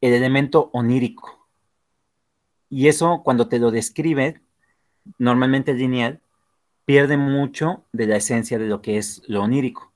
el 0.00 0.12
elemento 0.12 0.70
onírico. 0.72 1.46
Y 2.68 2.88
eso 2.88 3.22
cuando 3.22 3.48
te 3.48 3.58
lo 3.58 3.70
describe, 3.70 4.40
normalmente 5.18 5.74
lineal, 5.74 6.20
pierde 6.84 7.16
mucho 7.16 7.84
de 7.92 8.06
la 8.06 8.16
esencia 8.16 8.58
de 8.58 8.66
lo 8.66 8.82
que 8.82 8.98
es 8.98 9.22
lo 9.28 9.42
onírico. 9.42 9.92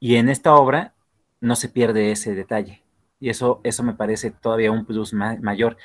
Y 0.00 0.16
en 0.16 0.28
esta 0.28 0.54
obra 0.54 0.94
no 1.42 1.56
se 1.56 1.68
pierde 1.68 2.12
ese 2.12 2.34
detalle. 2.34 2.82
Y 3.20 3.28
eso, 3.28 3.60
eso 3.64 3.82
me 3.82 3.94
parece 3.94 4.30
todavía 4.30 4.70
un 4.70 4.86
plus 4.86 5.12
mayor, 5.12 5.76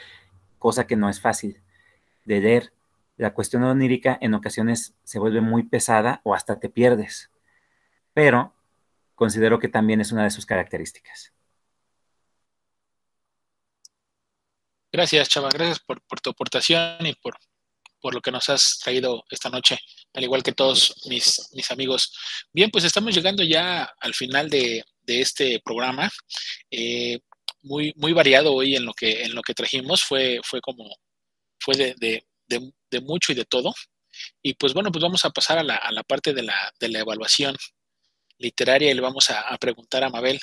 cosa 0.59 0.87
que 0.87 0.95
no 0.95 1.09
es 1.09 1.19
fácil 1.19 1.61
de 2.25 2.39
leer. 2.39 2.73
La 3.17 3.33
cuestión 3.33 3.63
onírica 3.63 4.17
en 4.21 4.35
ocasiones 4.35 4.93
se 5.03 5.19
vuelve 5.19 5.41
muy 5.41 5.63
pesada 5.63 6.21
o 6.23 6.35
hasta 6.35 6.59
te 6.59 6.69
pierdes. 6.69 7.31
Pero 8.13 8.53
considero 9.15 9.59
que 9.59 9.67
también 9.67 9.99
es 9.99 10.11
una 10.11 10.23
de 10.23 10.29
sus 10.29 10.45
características. 10.45 11.33
Gracias, 14.91 15.27
Chava. 15.29 15.49
Gracias 15.49 15.79
por, 15.79 16.01
por 16.03 16.21
tu 16.21 16.29
aportación 16.29 17.05
y 17.05 17.13
por, 17.15 17.35
por 17.99 18.13
lo 18.13 18.21
que 18.21 18.31
nos 18.31 18.47
has 18.49 18.79
traído 18.79 19.23
esta 19.29 19.49
noche, 19.49 19.79
al 20.13 20.23
igual 20.23 20.43
que 20.43 20.53
todos 20.53 21.03
mis, 21.09 21.49
mis 21.53 21.71
amigos. 21.71 22.15
Bien, 22.53 22.69
pues 22.69 22.83
estamos 22.83 23.13
llegando 23.13 23.43
ya 23.43 23.83
al 23.99 24.13
final 24.13 24.49
de, 24.49 24.83
este 25.07 25.61
programa. 25.63 26.09
Eh, 26.71 27.19
muy, 27.63 27.93
muy 27.97 28.13
variado 28.13 28.53
hoy 28.53 28.75
en 28.75 28.85
lo 28.85 28.93
que, 28.93 29.23
en 29.23 29.35
lo 29.35 29.41
que 29.41 29.53
trajimos. 29.53 30.03
Fue, 30.03 30.39
fue 30.43 30.61
como, 30.61 30.85
fue 31.59 31.75
de, 31.75 32.23
mucho 33.01 33.31
y 33.31 33.35
de 33.35 33.45
todo. 33.45 33.73
Y 34.41 34.53
pues 34.55 34.73
bueno, 34.73 34.91
pues 34.91 35.03
vamos 35.03 35.25
a 35.25 35.29
pasar 35.29 35.59
a 35.59 35.63
la, 35.63 35.75
a 35.75 35.91
la 35.91 36.03
parte 36.03 36.33
de 36.33 36.43
la, 36.43 36.73
de 36.79 36.89
la, 36.89 36.99
evaluación 36.99 37.55
literaria 38.39 38.91
y 38.91 38.93
le 38.93 39.01
vamos 39.01 39.29
a, 39.29 39.41
a 39.41 39.57
preguntar 39.57 40.03
a 40.03 40.09
Mabel 40.09 40.39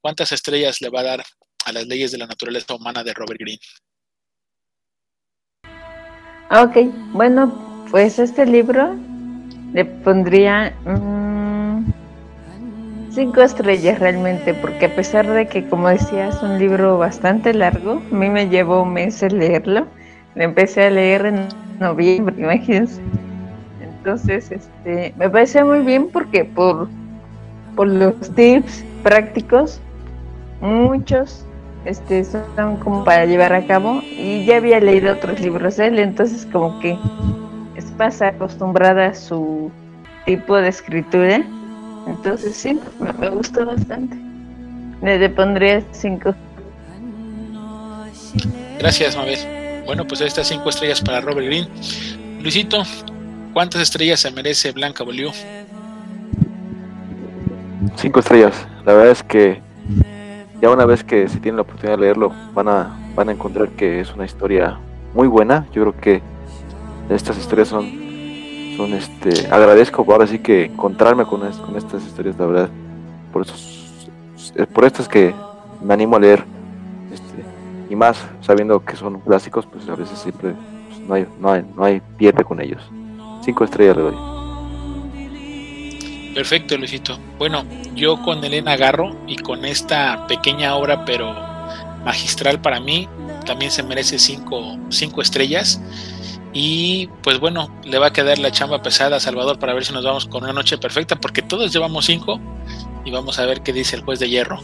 cuántas 0.00 0.32
estrellas 0.32 0.80
le 0.80 0.90
va 0.90 1.00
a 1.00 1.04
dar 1.04 1.24
a 1.64 1.72
las 1.72 1.86
leyes 1.86 2.12
de 2.12 2.18
la 2.18 2.26
naturaleza 2.26 2.74
humana 2.74 3.02
de 3.02 3.14
Robert 3.14 3.40
Greene. 3.40 3.60
Ok, 6.50 6.76
bueno, 7.12 7.86
pues 7.90 8.20
este 8.20 8.46
libro 8.46 8.94
le 9.72 9.84
pondría 9.84 10.70
mm, 10.84 11.25
cinco 13.16 13.40
estrellas 13.40 13.98
realmente, 13.98 14.52
porque 14.52 14.84
a 14.86 14.94
pesar 14.94 15.26
de 15.26 15.46
que, 15.46 15.66
como 15.66 15.88
decía, 15.88 16.28
es 16.28 16.42
un 16.42 16.58
libro 16.58 16.98
bastante 16.98 17.54
largo, 17.54 18.02
a 18.12 18.14
mí 18.14 18.28
me 18.28 18.50
llevó 18.50 18.84
meses 18.84 19.32
leerlo. 19.32 19.86
Lo 20.34 20.42
empecé 20.42 20.84
a 20.84 20.90
leer 20.90 21.24
en 21.24 21.48
noviembre, 21.80 22.34
imagínense. 22.38 23.00
Entonces, 23.80 24.52
este, 24.52 25.14
me 25.16 25.30
parece 25.30 25.64
muy 25.64 25.80
bien 25.80 26.08
porque 26.12 26.44
por, 26.44 26.88
por 27.74 27.88
los 27.88 28.20
tips 28.34 28.84
prácticos, 29.02 29.80
muchos 30.60 31.46
este, 31.86 32.22
son 32.22 32.76
como 32.76 33.02
para 33.02 33.24
llevar 33.24 33.54
a 33.54 33.66
cabo 33.66 34.02
y 34.04 34.44
ya 34.44 34.58
había 34.58 34.78
leído 34.78 35.14
otros 35.14 35.40
libros 35.40 35.78
de 35.78 35.86
él, 35.86 35.98
entonces 36.00 36.46
como 36.52 36.78
que 36.80 36.98
es 37.76 37.90
más 37.96 38.20
acostumbrada 38.20 39.06
a 39.06 39.14
su 39.14 39.70
tipo 40.26 40.56
de 40.56 40.68
escritura, 40.68 41.42
entonces 42.06 42.56
sí, 42.56 42.78
me, 43.18 43.28
gustó 43.30 43.66
bastante. 43.66 44.16
Le 45.02 45.28
pondría 45.30 45.82
cinco. 45.92 46.34
Gracias, 48.78 49.16
Mabel. 49.16 49.38
Bueno, 49.86 50.06
pues 50.06 50.20
estas 50.20 50.48
cinco 50.48 50.68
estrellas 50.68 51.00
para 51.00 51.20
Robert 51.20 51.46
Green. 51.46 51.68
Luisito, 52.40 52.82
¿cuántas 53.52 53.82
estrellas 53.82 54.20
se 54.20 54.30
merece 54.30 54.72
Blanca 54.72 55.04
Boliú? 55.04 55.30
Cinco 57.96 58.20
estrellas. 58.20 58.66
La 58.84 58.92
verdad 58.92 59.10
es 59.10 59.22
que 59.22 59.62
ya 60.60 60.70
una 60.70 60.86
vez 60.86 61.04
que 61.04 61.28
se 61.28 61.38
tiene 61.38 61.56
la 61.56 61.62
oportunidad 61.62 61.96
de 61.98 62.02
leerlo, 62.02 62.32
van 62.54 62.68
a, 62.68 62.96
van 63.14 63.28
a 63.28 63.32
encontrar 63.32 63.68
que 63.70 64.00
es 64.00 64.12
una 64.14 64.24
historia 64.24 64.78
muy 65.14 65.28
buena. 65.28 65.66
Yo 65.72 65.82
creo 65.82 65.96
que 65.96 66.22
estas 67.10 67.38
historias 67.38 67.68
son, 67.68 68.05
son 68.76 68.92
este, 68.94 69.48
agradezco 69.48 70.04
ahora 70.08 70.26
sí 70.26 70.38
que 70.38 70.66
encontrarme 70.66 71.24
con, 71.24 71.40
con 71.40 71.76
estas 71.76 72.04
historias, 72.04 72.36
la 72.38 72.46
verdad. 72.46 72.68
Por 73.32 73.42
eso, 73.42 73.54
por 74.72 74.84
estas 74.84 75.08
que 75.08 75.34
me 75.82 75.94
animo 75.94 76.16
a 76.16 76.20
leer. 76.20 76.44
Este, 77.12 77.44
y 77.90 77.96
más 77.96 78.18
sabiendo 78.40 78.84
que 78.84 78.96
son 78.96 79.20
clásicos, 79.20 79.66
pues 79.66 79.88
a 79.88 79.94
veces 79.94 80.18
siempre 80.18 80.54
pues, 80.88 81.00
no, 81.00 81.14
hay, 81.14 81.26
no, 81.40 81.50
hay, 81.52 81.64
no 81.76 81.84
hay 81.84 82.02
pierde 82.16 82.44
con 82.44 82.60
ellos. 82.60 82.82
Cinco 83.42 83.64
estrellas 83.64 83.96
le 83.96 84.02
doy. 84.02 84.16
Perfecto, 86.34 86.76
Luisito. 86.76 87.18
Bueno, 87.38 87.64
yo 87.94 88.20
con 88.22 88.44
Elena 88.44 88.76
Garro 88.76 89.16
y 89.26 89.36
con 89.36 89.64
esta 89.64 90.26
pequeña 90.26 90.74
obra, 90.76 91.06
pero 91.06 91.34
magistral 92.04 92.60
para 92.60 92.78
mí, 92.78 93.08
también 93.46 93.70
se 93.70 93.82
merece 93.82 94.18
cinco, 94.18 94.76
cinco 94.90 95.22
estrellas. 95.22 95.80
Y 96.58 97.10
pues 97.22 97.38
bueno, 97.38 97.68
le 97.84 97.98
va 97.98 98.06
a 98.06 98.12
quedar 98.14 98.38
la 98.38 98.50
chamba 98.50 98.80
pesada 98.80 99.16
a 99.16 99.20
Salvador 99.20 99.58
para 99.58 99.74
ver 99.74 99.84
si 99.84 99.92
nos 99.92 100.02
vamos 100.02 100.24
con 100.24 100.42
una 100.42 100.54
noche 100.54 100.78
perfecta, 100.78 101.16
porque 101.16 101.42
todos 101.42 101.70
llevamos 101.70 102.06
cinco 102.06 102.40
y 103.04 103.10
vamos 103.10 103.38
a 103.38 103.44
ver 103.44 103.60
qué 103.60 103.74
dice 103.74 103.96
el 103.96 104.02
juez 104.02 104.20
de 104.20 104.30
hierro 104.30 104.60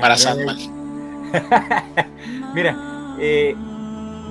para 0.00 0.16
Sandman. 0.16 0.56
Mira, 2.54 2.76
eh, 3.18 3.56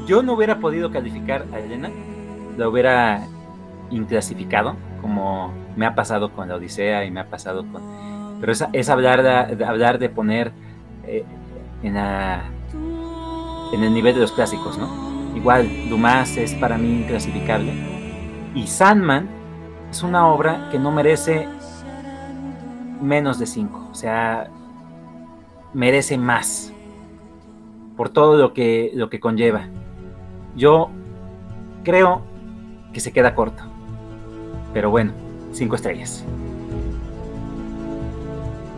yo 0.07 0.23
no 0.23 0.35
hubiera 0.35 0.59
podido 0.59 0.89
calificar 0.89 1.45
a 1.51 1.59
Elena, 1.59 1.91
la 2.57 2.69
hubiera 2.69 3.27
inclasificado 3.91 4.77
como 5.01 5.53
me 5.75 5.85
ha 5.85 5.95
pasado 5.95 6.31
con 6.31 6.47
la 6.47 6.55
Odisea 6.55 7.03
y 7.03 7.11
me 7.11 7.19
ha 7.19 7.25
pasado 7.25 7.65
con... 7.69 7.81
Pero 8.39 8.53
es, 8.53 8.63
es 8.71 8.87
hablar, 8.87 9.21
de, 9.21 9.65
hablar 9.65 9.99
de 9.99 10.07
poner 10.07 10.53
eh, 11.07 11.25
en, 11.83 11.97
en 11.97 13.83
el 13.83 13.93
nivel 13.93 14.15
de 14.15 14.21
los 14.21 14.31
clásicos, 14.31 14.77
¿no? 14.77 15.12
Igual, 15.35 15.69
Dumas 15.89 16.37
es 16.37 16.53
para 16.55 16.77
mí 16.77 17.01
inclasificable. 17.01 17.73
Y 18.55 18.67
Sandman 18.67 19.29
es 19.89 20.03
una 20.03 20.27
obra 20.27 20.69
que 20.71 20.79
no 20.79 20.91
merece 20.91 21.47
menos 23.01 23.39
de 23.39 23.45
cinco, 23.45 23.87
o 23.91 23.95
sea, 23.95 24.49
merece 25.73 26.17
más 26.17 26.73
por 27.97 28.09
todo 28.09 28.37
lo 28.37 28.53
que, 28.53 28.91
lo 28.93 29.09
que 29.09 29.19
conlleva. 29.19 29.67
Yo 30.55 30.89
creo 31.83 32.21
que 32.93 32.99
se 32.99 33.11
queda 33.11 33.35
corto. 33.35 33.63
Pero 34.73 34.89
bueno, 34.89 35.11
cinco 35.51 35.75
estrellas. 35.75 36.23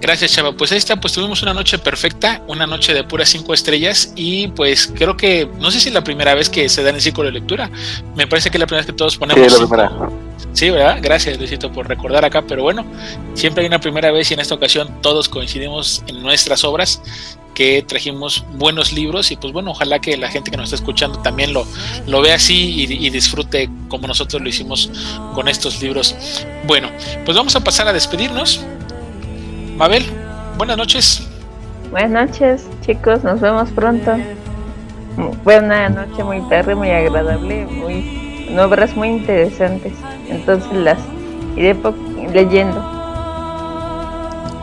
Gracias, 0.01 0.33
Chava. 0.33 0.51
Pues 0.51 0.71
ahí 0.71 0.77
está, 0.77 0.99
pues 0.99 1.13
tuvimos 1.13 1.41
una 1.41 1.53
noche 1.53 1.77
perfecta, 1.77 2.41
una 2.47 2.67
noche 2.67 2.93
de 2.93 3.03
puras 3.03 3.29
cinco 3.29 3.53
estrellas 3.53 4.13
y 4.15 4.47
pues 4.49 4.91
creo 4.93 5.15
que, 5.17 5.49
no 5.59 5.71
sé 5.71 5.79
si 5.79 5.89
es 5.89 5.95
la 5.95 6.03
primera 6.03 6.35
vez 6.35 6.49
que 6.49 6.67
se 6.69 6.83
da 6.83 6.89
en 6.89 6.95
el 6.95 7.01
ciclo 7.01 7.23
de 7.23 7.31
lectura, 7.31 7.69
me 8.15 8.27
parece 8.27 8.49
que 8.49 8.57
es 8.57 8.59
la 8.59 8.67
primera 8.67 8.81
vez 8.81 8.87
que 8.87 8.97
todos 8.97 9.17
ponemos 9.17 9.41
Sí, 10.53 10.69
¿verdad? 10.69 10.99
Gracias, 11.01 11.37
Luisito, 11.37 11.71
por 11.71 11.87
recordar 11.87 12.23
acá. 12.23 12.41
Pero 12.41 12.63
bueno, 12.63 12.85
siempre 13.33 13.61
hay 13.61 13.67
una 13.67 13.79
primera 13.79 14.11
vez 14.11 14.31
y 14.31 14.35
en 14.35 14.39
esta 14.39 14.55
ocasión 14.55 15.01
todos 15.01 15.27
coincidimos 15.27 16.03
en 16.07 16.21
nuestras 16.21 16.63
obras 16.63 17.01
que 17.53 17.81
trajimos 17.81 18.45
buenos 18.53 18.93
libros 18.93 19.31
y 19.31 19.37
pues 19.37 19.53
bueno, 19.53 19.71
ojalá 19.71 19.99
que 19.99 20.17
la 20.17 20.29
gente 20.29 20.51
que 20.51 20.57
nos 20.57 20.65
está 20.65 20.75
escuchando 20.75 21.19
también 21.19 21.53
lo, 21.53 21.65
lo 22.05 22.21
vea 22.21 22.35
así 22.35 22.83
y, 22.83 23.09
disfrute 23.09 23.69
como 23.87 24.07
nosotros 24.07 24.41
lo 24.41 24.49
hicimos 24.49 24.91
con 25.33 25.47
estos 25.47 25.81
libros. 25.81 26.15
Bueno, 26.67 26.91
pues 27.23 27.35
vamos 27.35 27.55
a 27.55 27.61
pasar 27.61 27.87
a 27.87 27.93
despedirnos. 27.93 28.61
Mabel, 29.75 30.05
buenas 30.57 30.77
noches. 30.77 31.27
Buenas 31.91 32.29
noches, 32.29 32.67
chicos, 32.81 33.23
nos 33.23 33.41
vemos 33.41 33.69
pronto. 33.71 34.15
Fue 35.43 35.59
una 35.59 35.89
noche 35.89 36.23
muy 36.23 36.41
tarde, 36.47 36.75
muy 36.75 36.89
agradable, 36.91 37.65
muy 37.65 38.47
obras 38.57 38.95
muy 38.95 39.09
interesantes. 39.09 39.91
Entonces 40.29 40.71
las 40.71 40.97
iré 41.57 41.75
leyendo. 42.33 42.81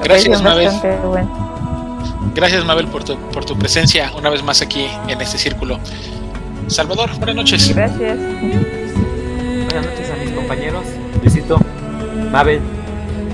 Gracias, 0.03 0.43
Mabel. 0.43 0.71
Gracias, 2.35 2.65
Mabel, 2.65 2.87
por 2.89 3.05
tu, 3.05 3.17
por 3.33 3.45
tu 3.45 3.59
presencia 3.59 4.11
una 4.17 4.31
vez 4.31 4.43
más 4.43 4.63
aquí 4.63 4.87
en 5.09 5.21
este 5.21 5.37
círculo. 5.37 5.79
Salvador, 6.69 7.11
buenas 7.19 7.37
noches. 7.37 7.75
Gracias. 7.75 8.17
Buenas 8.17 9.87
noches 9.87 10.11
a 10.11 10.17
mis 10.25 10.31
compañeros, 10.33 10.85
Luisito, 11.23 11.59
Mabel, 12.31 12.61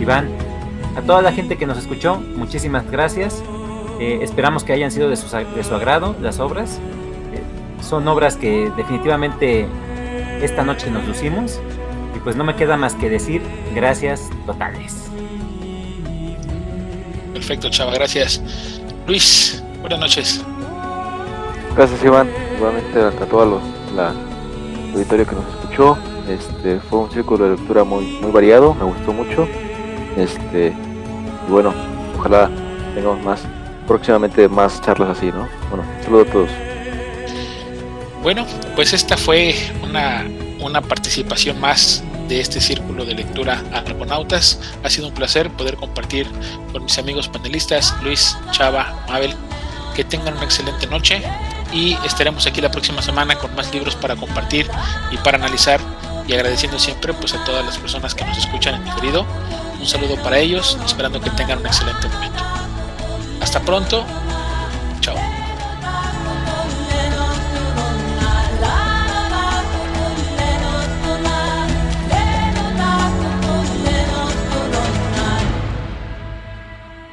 Iván, 0.00 0.28
a 0.98 1.02
toda 1.02 1.22
la 1.22 1.32
gente 1.32 1.56
que 1.56 1.64
nos 1.64 1.78
escuchó, 1.78 2.16
muchísimas 2.16 2.90
gracias. 2.90 3.42
Eh, 4.00 4.18
esperamos 4.22 4.64
que 4.64 4.72
hayan 4.72 4.90
sido 4.90 5.08
de 5.08 5.16
su, 5.16 5.28
de 5.34 5.64
su 5.64 5.74
agrado 5.74 6.16
las 6.20 6.40
obras. 6.40 6.80
Eh, 7.32 7.40
son 7.82 8.06
obras 8.08 8.36
que 8.36 8.70
definitivamente 8.76 9.68
esta 10.42 10.64
noche 10.64 10.90
nos 10.90 11.06
lucimos. 11.06 11.60
Y 12.16 12.18
pues 12.18 12.34
no 12.34 12.42
me 12.42 12.56
queda 12.56 12.76
más 12.76 12.94
que 12.94 13.08
decir 13.08 13.42
gracias 13.74 14.28
totales. 14.44 15.08
Perfecto, 17.32 17.70
chava, 17.70 17.92
gracias. 17.94 18.42
Luis, 19.06 19.62
buenas 19.80 20.00
noches. 20.00 20.44
Gracias, 21.76 22.04
Iván. 22.04 22.28
Igualmente 22.56 23.00
a 23.00 23.10
todos 23.12 23.48
los 23.48 23.94
la 23.94 24.12
auditorio 24.94 25.26
que 25.26 25.36
nos 25.36 25.46
escuchó. 25.48 25.96
Este 26.28 26.80
fue 26.80 26.98
un 27.00 27.10
círculo 27.12 27.44
de 27.44 27.56
lectura 27.56 27.84
muy 27.84 28.04
muy 28.20 28.32
variado, 28.32 28.74
me 28.74 28.84
gustó 28.84 29.12
mucho. 29.12 29.46
Este 30.16 30.74
y 31.48 31.50
bueno, 31.50 31.74
ojalá 32.18 32.50
tengamos 32.94 33.24
más 33.24 33.40
próximamente 33.86 34.48
más 34.48 34.80
charlas 34.82 35.16
así, 35.16 35.26
¿no? 35.26 35.48
Bueno, 35.70 35.84
saludos 36.04 36.28
a 36.28 36.32
todos. 36.32 36.50
Bueno, 38.22 38.46
pues 38.76 38.92
esta 38.92 39.16
fue 39.16 39.54
una, 39.82 40.26
una 40.60 40.82
participación 40.82 41.58
más 41.60 42.04
de 42.28 42.40
este 42.40 42.60
círculo 42.60 43.04
de 43.04 43.14
lectura 43.14 43.62
Argonautas. 43.72 44.60
Ha 44.84 44.90
sido 44.90 45.08
un 45.08 45.14
placer 45.14 45.50
poder 45.50 45.76
compartir 45.76 46.26
con 46.72 46.84
mis 46.84 46.98
amigos 46.98 47.28
panelistas, 47.28 47.94
Luis, 48.02 48.36
Chava, 48.50 49.04
Mabel. 49.08 49.34
Que 49.94 50.04
tengan 50.04 50.34
una 50.34 50.44
excelente 50.44 50.86
noche 50.86 51.22
y 51.72 51.96
estaremos 52.04 52.46
aquí 52.46 52.60
la 52.60 52.70
próxima 52.70 53.02
semana 53.02 53.34
con 53.34 53.52
más 53.56 53.72
libros 53.72 53.96
para 53.96 54.14
compartir 54.14 54.70
y 55.10 55.16
para 55.16 55.38
analizar 55.38 55.80
y 56.28 56.34
agradeciendo 56.34 56.78
siempre 56.78 57.12
pues 57.14 57.34
a 57.34 57.42
todas 57.44 57.64
las 57.64 57.78
personas 57.78 58.14
que 58.14 58.24
nos 58.24 58.38
escuchan 58.38 58.76
en 58.76 58.84
diferido. 58.84 59.26
Un 59.80 59.86
saludo 59.86 60.16
para 60.22 60.38
ellos, 60.38 60.76
esperando 60.84 61.20
que 61.20 61.30
tengan 61.30 61.58
un 61.58 61.66
excelente 61.66 62.08
momento. 62.08 62.42
Hasta 63.40 63.60
pronto. 63.60 64.04
Chao. 65.00 65.37